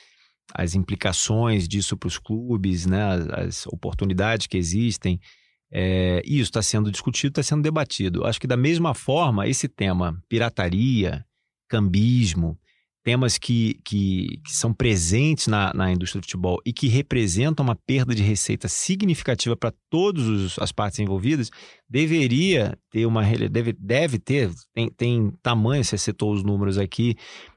as 0.54 0.76
implicações 0.76 1.66
disso 1.66 1.96
para 1.96 2.06
os 2.06 2.16
clubes, 2.16 2.86
né, 2.86 3.02
as, 3.02 3.28
as 3.28 3.66
oportunidades 3.66 4.46
que 4.46 4.56
existem. 4.56 5.18
É, 5.68 6.22
isso 6.24 6.44
está 6.44 6.62
sendo 6.62 6.92
discutido, 6.92 7.32
está 7.32 7.42
sendo 7.42 7.62
debatido. 7.62 8.24
Acho 8.24 8.40
que 8.40 8.46
da 8.46 8.56
mesma 8.56 8.94
forma, 8.94 9.48
esse 9.48 9.66
tema, 9.66 10.16
pirataria, 10.28 11.26
cambismo, 11.68 12.56
temas 13.08 13.38
que, 13.38 13.80
que, 13.86 14.38
que 14.44 14.52
são 14.54 14.70
presentes 14.70 15.46
na, 15.46 15.72
na 15.72 15.90
indústria 15.90 16.20
do 16.20 16.24
futebol 16.24 16.60
e 16.62 16.74
que 16.74 16.88
representam 16.88 17.64
uma 17.64 17.74
perda 17.74 18.14
de 18.14 18.22
receita 18.22 18.68
significativa 18.68 19.56
para 19.56 19.72
todas 19.88 20.58
as 20.58 20.70
partes 20.72 20.98
envolvidas, 20.98 21.48
deveria 21.88 22.78
ter 22.90 23.06
uma 23.06 23.22
deve, 23.22 23.72
deve 23.72 24.18
ter, 24.18 24.50
tem, 24.74 24.90
tem 24.90 25.32
tamanho, 25.42 25.82
você 25.82 25.96
citou 25.96 26.34
os 26.34 26.44
números 26.44 26.76
aqui, 26.76 27.16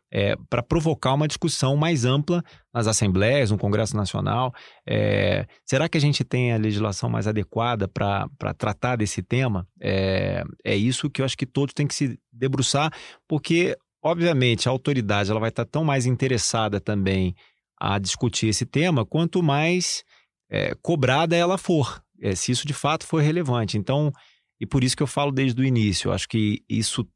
é, 0.09 0.37
para 0.49 0.63
provocar 0.63 1.13
uma 1.13 1.27
discussão 1.27 1.75
mais 1.75 2.05
ampla 2.05 2.41
nas 2.73 2.87
assembleias, 2.87 3.51
no 3.51 3.57
Congresso 3.57 3.97
Nacional. 3.97 4.53
É, 4.87 5.45
será 5.65 5.89
que 5.89 5.97
a 5.97 6.01
gente 6.01 6.23
tem 6.23 6.53
a 6.53 6.57
legislação 6.57 7.09
mais 7.09 7.27
adequada 7.27 7.89
para 7.89 8.53
tratar 8.57 8.95
desse 8.95 9.21
tema? 9.21 9.67
É, 9.81 10.45
é 10.63 10.77
isso 10.77 11.09
que 11.09 11.21
eu 11.21 11.25
acho 11.25 11.37
que 11.37 11.45
todos 11.45 11.73
têm 11.73 11.87
que 11.87 11.95
se 11.95 12.17
debruçar, 12.31 12.89
porque, 13.27 13.77
obviamente, 14.01 14.67
a 14.67 14.71
autoridade 14.71 15.29
ela 15.29 15.39
vai 15.39 15.49
estar 15.49 15.65
tão 15.65 15.83
mais 15.83 16.05
interessada 16.05 16.79
também 16.79 17.35
a 17.79 17.97
discutir 17.97 18.47
esse 18.47 18.65
tema, 18.65 19.05
quanto 19.05 19.41
mais 19.41 20.03
é, 20.49 20.75
cobrada 20.81 21.35
ela 21.35 21.57
for, 21.57 22.03
é, 22.21 22.35
se 22.35 22.51
isso 22.51 22.67
de 22.67 22.73
fato 22.73 23.05
for 23.05 23.21
relevante. 23.21 23.77
Então, 23.77 24.11
e 24.59 24.65
por 24.65 24.83
isso 24.83 24.95
que 24.95 25.01
eu 25.01 25.07
falo 25.07 25.31
desde 25.31 25.59
o 25.59 25.65
início, 25.65 26.09
eu 26.09 26.13
acho 26.13 26.27
que 26.27 26.63
isso 26.69 27.07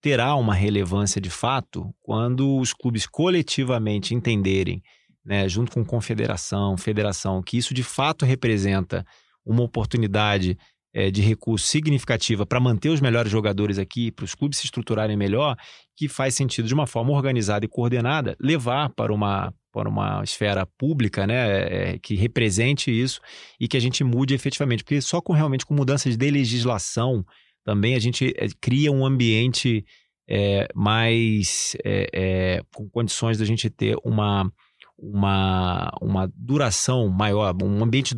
terá 0.00 0.34
uma 0.36 0.54
relevância 0.54 1.20
de 1.20 1.30
fato 1.30 1.94
quando 2.00 2.56
os 2.58 2.72
clubes 2.72 3.06
coletivamente 3.06 4.14
entenderem, 4.14 4.82
né, 5.24 5.48
junto 5.48 5.72
com 5.72 5.84
confederação, 5.84 6.76
federação, 6.76 7.42
que 7.42 7.58
isso 7.58 7.74
de 7.74 7.82
fato 7.82 8.24
representa 8.24 9.04
uma 9.44 9.62
oportunidade 9.62 10.56
é, 10.96 11.10
de 11.10 11.20
recurso 11.20 11.66
significativa 11.66 12.46
para 12.46 12.58
manter 12.58 12.88
os 12.88 13.02
melhores 13.02 13.30
jogadores 13.30 13.78
aqui, 13.78 14.10
para 14.10 14.24
os 14.24 14.34
clubes 14.34 14.58
se 14.58 14.64
estruturarem 14.64 15.14
melhor, 15.14 15.54
que 15.94 16.08
faz 16.08 16.34
sentido 16.34 16.66
de 16.66 16.72
uma 16.72 16.86
forma 16.86 17.12
organizada 17.12 17.66
e 17.66 17.68
coordenada 17.68 18.34
levar 18.40 18.88
para 18.88 19.12
uma 19.12 19.52
para 19.70 19.90
uma 19.90 20.24
esfera 20.24 20.64
pública, 20.64 21.26
né, 21.26 21.90
é, 21.90 21.98
que 21.98 22.14
represente 22.14 22.90
isso 22.90 23.20
e 23.60 23.68
que 23.68 23.76
a 23.76 23.80
gente 23.80 24.02
mude 24.02 24.32
efetivamente, 24.32 24.82
porque 24.82 25.02
só 25.02 25.20
com 25.20 25.34
realmente 25.34 25.66
com 25.66 25.74
mudanças 25.74 26.16
de 26.16 26.30
legislação 26.30 27.22
também 27.62 27.94
a 27.94 27.98
gente 27.98 28.32
eh, 28.38 28.48
cria 28.58 28.90
um 28.90 29.04
ambiente 29.04 29.84
é, 30.26 30.66
mais 30.74 31.76
é, 31.84 32.08
é, 32.10 32.62
com 32.74 32.88
condições 32.88 33.36
da 33.36 33.44
gente 33.44 33.68
ter 33.68 33.98
uma, 34.02 34.50
uma, 34.98 35.90
uma 36.00 36.30
duração 36.34 37.08
maior, 37.08 37.54
um 37.62 37.82
ambiente 37.82 38.16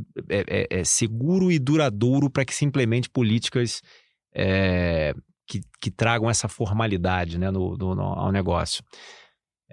seguro 0.84 1.50
e 1.50 1.58
duradouro 1.58 2.30
para 2.30 2.44
que 2.44 2.54
se 2.54 2.64
implemente 2.64 3.10
políticas 3.10 3.82
que, 5.46 5.60
que, 5.80 5.90
tragam 5.90 6.30
essa 6.30 6.46
formalidade 6.46 7.38
né, 7.38 7.50
no, 7.50 7.76
no, 7.76 8.00
ao 8.00 8.30
negócio. 8.30 8.84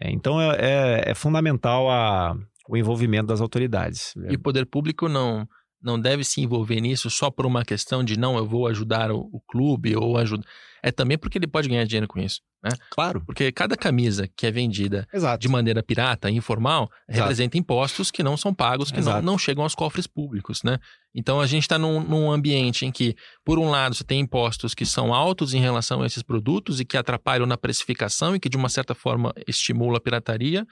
então 0.02 0.42
é, 0.42 1.12
é, 1.12 1.14
fundamental 1.14 1.90
a, 1.90 2.36
o 2.68 2.76
envolvimento 2.76 3.28
das 3.28 3.42
autoridades. 3.42 4.14
E 4.30 4.36
o 4.36 4.40
poder 4.40 4.66
público 4.66 5.08
não 5.08 5.48
não 5.86 6.00
deve 6.00 6.24
se 6.24 6.42
envolver 6.42 6.82
nisso 6.82 7.10
só 7.10 7.30
por 7.30 7.46
uma 7.46 7.64
questão 7.64 8.04
de 8.04 8.18
não, 8.18 8.38
eu 8.38 8.46
vou 8.46 8.68
ajudar 8.68 9.12
o, 9.12 9.30
o 9.32 9.40
clube 9.48 9.96
ou 9.96 10.18
ajudar. 10.18 10.46
É 10.82 10.92
também 10.92 11.18
porque 11.18 11.38
ele 11.38 11.48
pode 11.48 11.70
ganhar 11.70 11.86
dinheiro 11.86 12.08
com 12.08 12.20
isso. 12.20 12.42
Né? 12.64 12.70
Claro. 12.90 13.24
Porque 13.26 13.52
cada 13.52 13.78
camisa 13.78 14.28
que 14.36 14.46
é 14.46 14.52
vendida 14.52 15.08
Exato. 15.14 15.40
de 15.40 15.48
maneira 15.48 15.84
pirata, 15.84 16.30
informal, 16.30 16.90
Exato. 17.08 17.22
representa 17.22 17.58
impostos 17.58 18.10
que 18.10 18.24
não 18.24 18.36
são 18.36 18.54
pagos, 18.54 18.92
que 18.92 19.02
não, 19.02 19.22
não 19.22 19.38
chegam 19.38 19.64
aos 19.64 19.76
cofres 19.76 20.08
públicos, 20.08 20.64
né? 20.64 20.80
Então 21.14 21.40
a 21.40 21.48
gente 21.48 21.64
está 21.64 21.78
num, 21.78 22.04
num 22.04 22.32
ambiente 22.32 22.86
em 22.86 22.92
que, 22.92 23.16
por 23.44 23.60
um 23.60 23.70
lado, 23.70 23.96
você 23.96 24.04
tem 24.04 24.20
impostos 24.20 24.74
que 24.74 24.86
são 24.86 25.14
altos 25.14 25.54
em 25.54 25.60
relação 25.60 26.02
a 26.02 26.08
esses 26.08 26.24
produtos 26.24 26.80
e 26.80 26.86
que 26.86 26.98
atrapalham 26.98 27.46
na 27.46 27.58
precificação 27.58 28.36
e 28.36 28.40
que, 28.40 28.50
de 28.50 28.58
uma 28.58 28.70
certa 28.70 28.96
forma, 28.96 29.34
estimula 29.48 29.98
a 29.98 30.02
pirataria, 30.02 30.66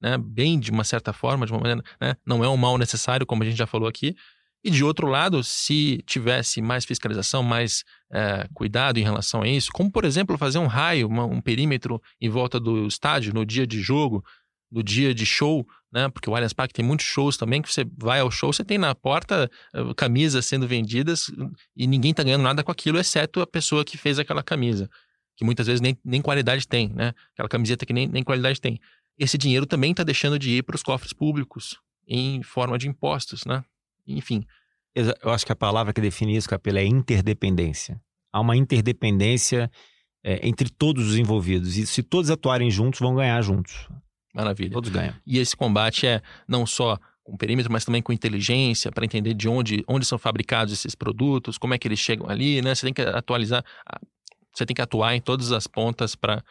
né? 0.00 0.16
Bem 0.16 0.58
de 0.58 0.70
uma 0.70 0.84
certa 0.84 1.12
forma, 1.12 1.46
de 1.46 1.52
uma 1.52 1.60
maneira, 1.60 1.82
né? 2.00 2.14
Não 2.24 2.44
é 2.44 2.48
um 2.48 2.56
mal 2.56 2.78
necessário, 2.78 3.26
como 3.26 3.42
a 3.42 3.46
gente 3.46 3.58
já 3.58 3.66
falou 3.66 3.88
aqui. 3.88 4.14
E 4.62 4.70
de 4.70 4.84
outro 4.84 5.06
lado, 5.06 5.42
se 5.42 6.02
tivesse 6.06 6.60
mais 6.60 6.84
fiscalização, 6.84 7.42
mais 7.42 7.82
é, 8.12 8.46
cuidado 8.52 8.98
em 8.98 9.02
relação 9.02 9.42
a 9.42 9.48
isso, 9.48 9.70
como 9.72 9.90
por 9.90 10.04
exemplo 10.04 10.36
fazer 10.36 10.58
um 10.58 10.66
raio, 10.66 11.08
uma- 11.08 11.24
um 11.24 11.40
perímetro 11.40 12.00
em 12.20 12.28
volta 12.28 12.60
do 12.60 12.86
estádio 12.86 13.32
no 13.32 13.46
dia 13.46 13.66
de 13.66 13.80
jogo, 13.80 14.22
no 14.70 14.82
dia 14.82 15.14
de 15.14 15.24
show, 15.24 15.66
né? 15.92 16.08
Porque 16.10 16.28
o 16.28 16.34
Allianz 16.34 16.52
Parque 16.52 16.74
tem 16.74 16.84
muitos 16.84 17.06
shows 17.06 17.36
também 17.36 17.60
que 17.62 17.72
você 17.72 17.84
vai 17.98 18.20
ao 18.20 18.30
show, 18.30 18.52
você 18.52 18.62
tem 18.62 18.78
na 18.78 18.94
porta 18.94 19.50
eh, 19.74 19.80
camisas 19.96 20.44
sendo 20.46 20.66
vendidas 20.68 21.30
e 21.74 21.86
ninguém 21.86 22.12
tá 22.14 22.22
ganhando 22.22 22.42
nada 22.42 22.62
com 22.62 22.70
aquilo, 22.70 22.98
exceto 22.98 23.40
a 23.40 23.46
pessoa 23.46 23.84
que 23.84 23.96
fez 23.96 24.18
aquela 24.18 24.42
camisa, 24.42 24.88
que 25.36 25.44
muitas 25.44 25.66
vezes 25.66 25.80
nem, 25.80 25.98
nem 26.04 26.20
qualidade 26.22 26.68
tem, 26.68 26.88
né? 26.90 27.14
Aquela 27.32 27.48
camiseta 27.48 27.86
que 27.86 27.92
nem, 27.92 28.06
nem 28.06 28.22
qualidade 28.22 28.60
tem. 28.60 28.78
Esse 29.18 29.36
dinheiro 29.38 29.66
também 29.66 29.90
está 29.90 30.04
deixando 30.04 30.38
de 30.38 30.50
ir 30.50 30.62
para 30.62 30.76
os 30.76 30.82
cofres 30.82 31.12
públicos 31.12 31.76
em 32.06 32.42
forma 32.42 32.76
de 32.78 32.88
impostos, 32.88 33.44
né? 33.44 33.64
Enfim, 34.16 34.44
Eu 34.94 35.30
acho 35.32 35.46
que 35.46 35.52
a 35.52 35.56
palavra 35.56 35.92
que 35.92 36.00
define 36.00 36.36
isso, 36.36 36.48
Capela, 36.48 36.80
é 36.80 36.84
interdependência. 36.84 38.00
Há 38.32 38.40
uma 38.40 38.56
interdependência 38.56 39.70
é, 40.24 40.46
entre 40.46 40.68
todos 40.68 41.08
os 41.08 41.16
envolvidos. 41.16 41.76
E 41.76 41.86
se 41.86 42.02
todos 42.02 42.30
atuarem 42.30 42.70
juntos, 42.70 43.00
vão 43.00 43.14
ganhar 43.14 43.40
juntos. 43.42 43.88
maravilha. 44.34 44.72
Todos 44.72 44.90
ganham. 44.90 45.14
E 45.26 45.38
esse 45.38 45.56
combate 45.56 46.06
é 46.06 46.22
não 46.46 46.66
só 46.66 46.98
com 47.22 47.36
perímetro, 47.36 47.72
mas 47.72 47.84
também 47.84 48.02
com 48.02 48.12
inteligência 48.12 48.90
para 48.90 49.04
entender 49.04 49.34
de 49.34 49.48
onde, 49.48 49.84
onde 49.86 50.04
são 50.04 50.18
fabricados 50.18 50.72
esses 50.72 50.94
produtos, 50.94 51.58
como 51.58 51.74
é 51.74 51.78
que 51.78 51.86
eles 51.86 51.98
chegam 51.98 52.28
ali, 52.28 52.60
né? 52.60 52.74
Você 52.74 52.86
tem 52.86 52.94
que 52.94 53.02
atualizar, 53.02 53.64
você 54.52 54.66
tem 54.66 54.74
que 54.74 54.82
atuar 54.82 55.14
em 55.14 55.20
todas 55.20 55.52
as 55.52 55.66
pontas 55.66 56.14
para 56.14 56.42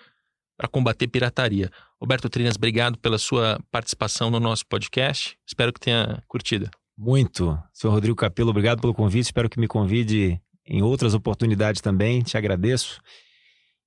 para 0.57 0.67
combater 0.67 1.07
pirataria. 1.07 1.71
Roberto 2.01 2.29
Trinas, 2.29 2.57
obrigado 2.57 2.99
pela 2.99 3.17
sua 3.17 3.57
participação 3.71 4.29
no 4.29 4.41
nosso 4.41 4.65
podcast. 4.65 5.37
Espero 5.47 5.71
que 5.71 5.79
tenha 5.79 6.21
curtido. 6.27 6.69
Muito. 7.01 7.57
Senhor 7.71 7.93
Rodrigo 7.93 8.17
Capelo, 8.17 8.49
obrigado 8.49 8.81
pelo 8.81 8.93
convite. 8.93 9.27
Espero 9.27 9.49
que 9.49 9.57
me 9.57 9.69
convide 9.69 10.37
em 10.67 10.81
outras 10.81 11.13
oportunidades 11.13 11.79
também. 11.79 12.21
Te 12.21 12.37
agradeço. 12.37 12.99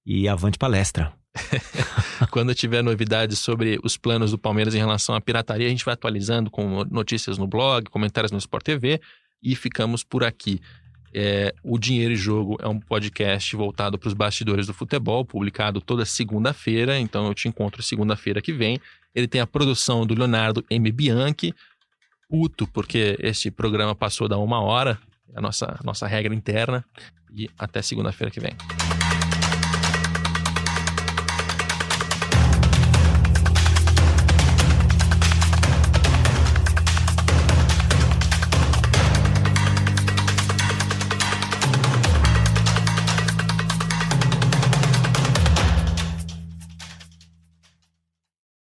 E 0.06 0.26
avante 0.26 0.56
palestra. 0.56 1.12
Quando 2.30 2.54
tiver 2.54 2.82
novidades 2.82 3.38
sobre 3.38 3.78
os 3.84 3.98
planos 3.98 4.30
do 4.30 4.38
Palmeiras 4.38 4.74
em 4.74 4.78
relação 4.78 5.14
à 5.14 5.20
pirataria, 5.20 5.66
a 5.66 5.70
gente 5.70 5.84
vai 5.84 5.92
atualizando 5.92 6.50
com 6.50 6.84
notícias 6.84 7.36
no 7.36 7.46
blog, 7.46 7.84
comentários 7.90 8.32
no 8.32 8.38
Sport 8.38 8.64
TV 8.64 8.98
e 9.42 9.54
ficamos 9.54 10.02
por 10.02 10.24
aqui. 10.24 10.58
É, 11.14 11.54
o 11.62 11.78
Dinheiro 11.78 12.14
e 12.14 12.16
Jogo 12.16 12.56
é 12.62 12.66
um 12.66 12.80
podcast 12.80 13.54
voltado 13.54 13.98
para 13.98 14.08
os 14.08 14.14
bastidores 14.14 14.66
do 14.66 14.72
futebol, 14.72 15.22
publicado 15.22 15.82
toda 15.82 16.06
segunda-feira, 16.06 16.98
então 16.98 17.26
eu 17.26 17.34
te 17.34 17.46
encontro 17.46 17.82
segunda-feira 17.82 18.40
que 18.40 18.54
vem. 18.54 18.80
Ele 19.14 19.28
tem 19.28 19.42
a 19.42 19.46
produção 19.46 20.06
do 20.06 20.14
Leonardo 20.14 20.64
M. 20.70 20.90
Bianchi, 20.90 21.54
puto, 22.32 22.66
porque 22.66 23.18
este 23.20 23.50
programa 23.50 23.94
passou 23.94 24.26
da 24.26 24.38
uma 24.38 24.58
hora, 24.62 24.98
é 25.34 25.38
a 25.38 25.42
nossa, 25.42 25.78
nossa 25.84 26.06
regra 26.06 26.34
interna, 26.34 26.82
e 27.30 27.46
até 27.58 27.82
segunda-feira 27.82 28.30
que 28.30 28.40
vem. 28.40 28.52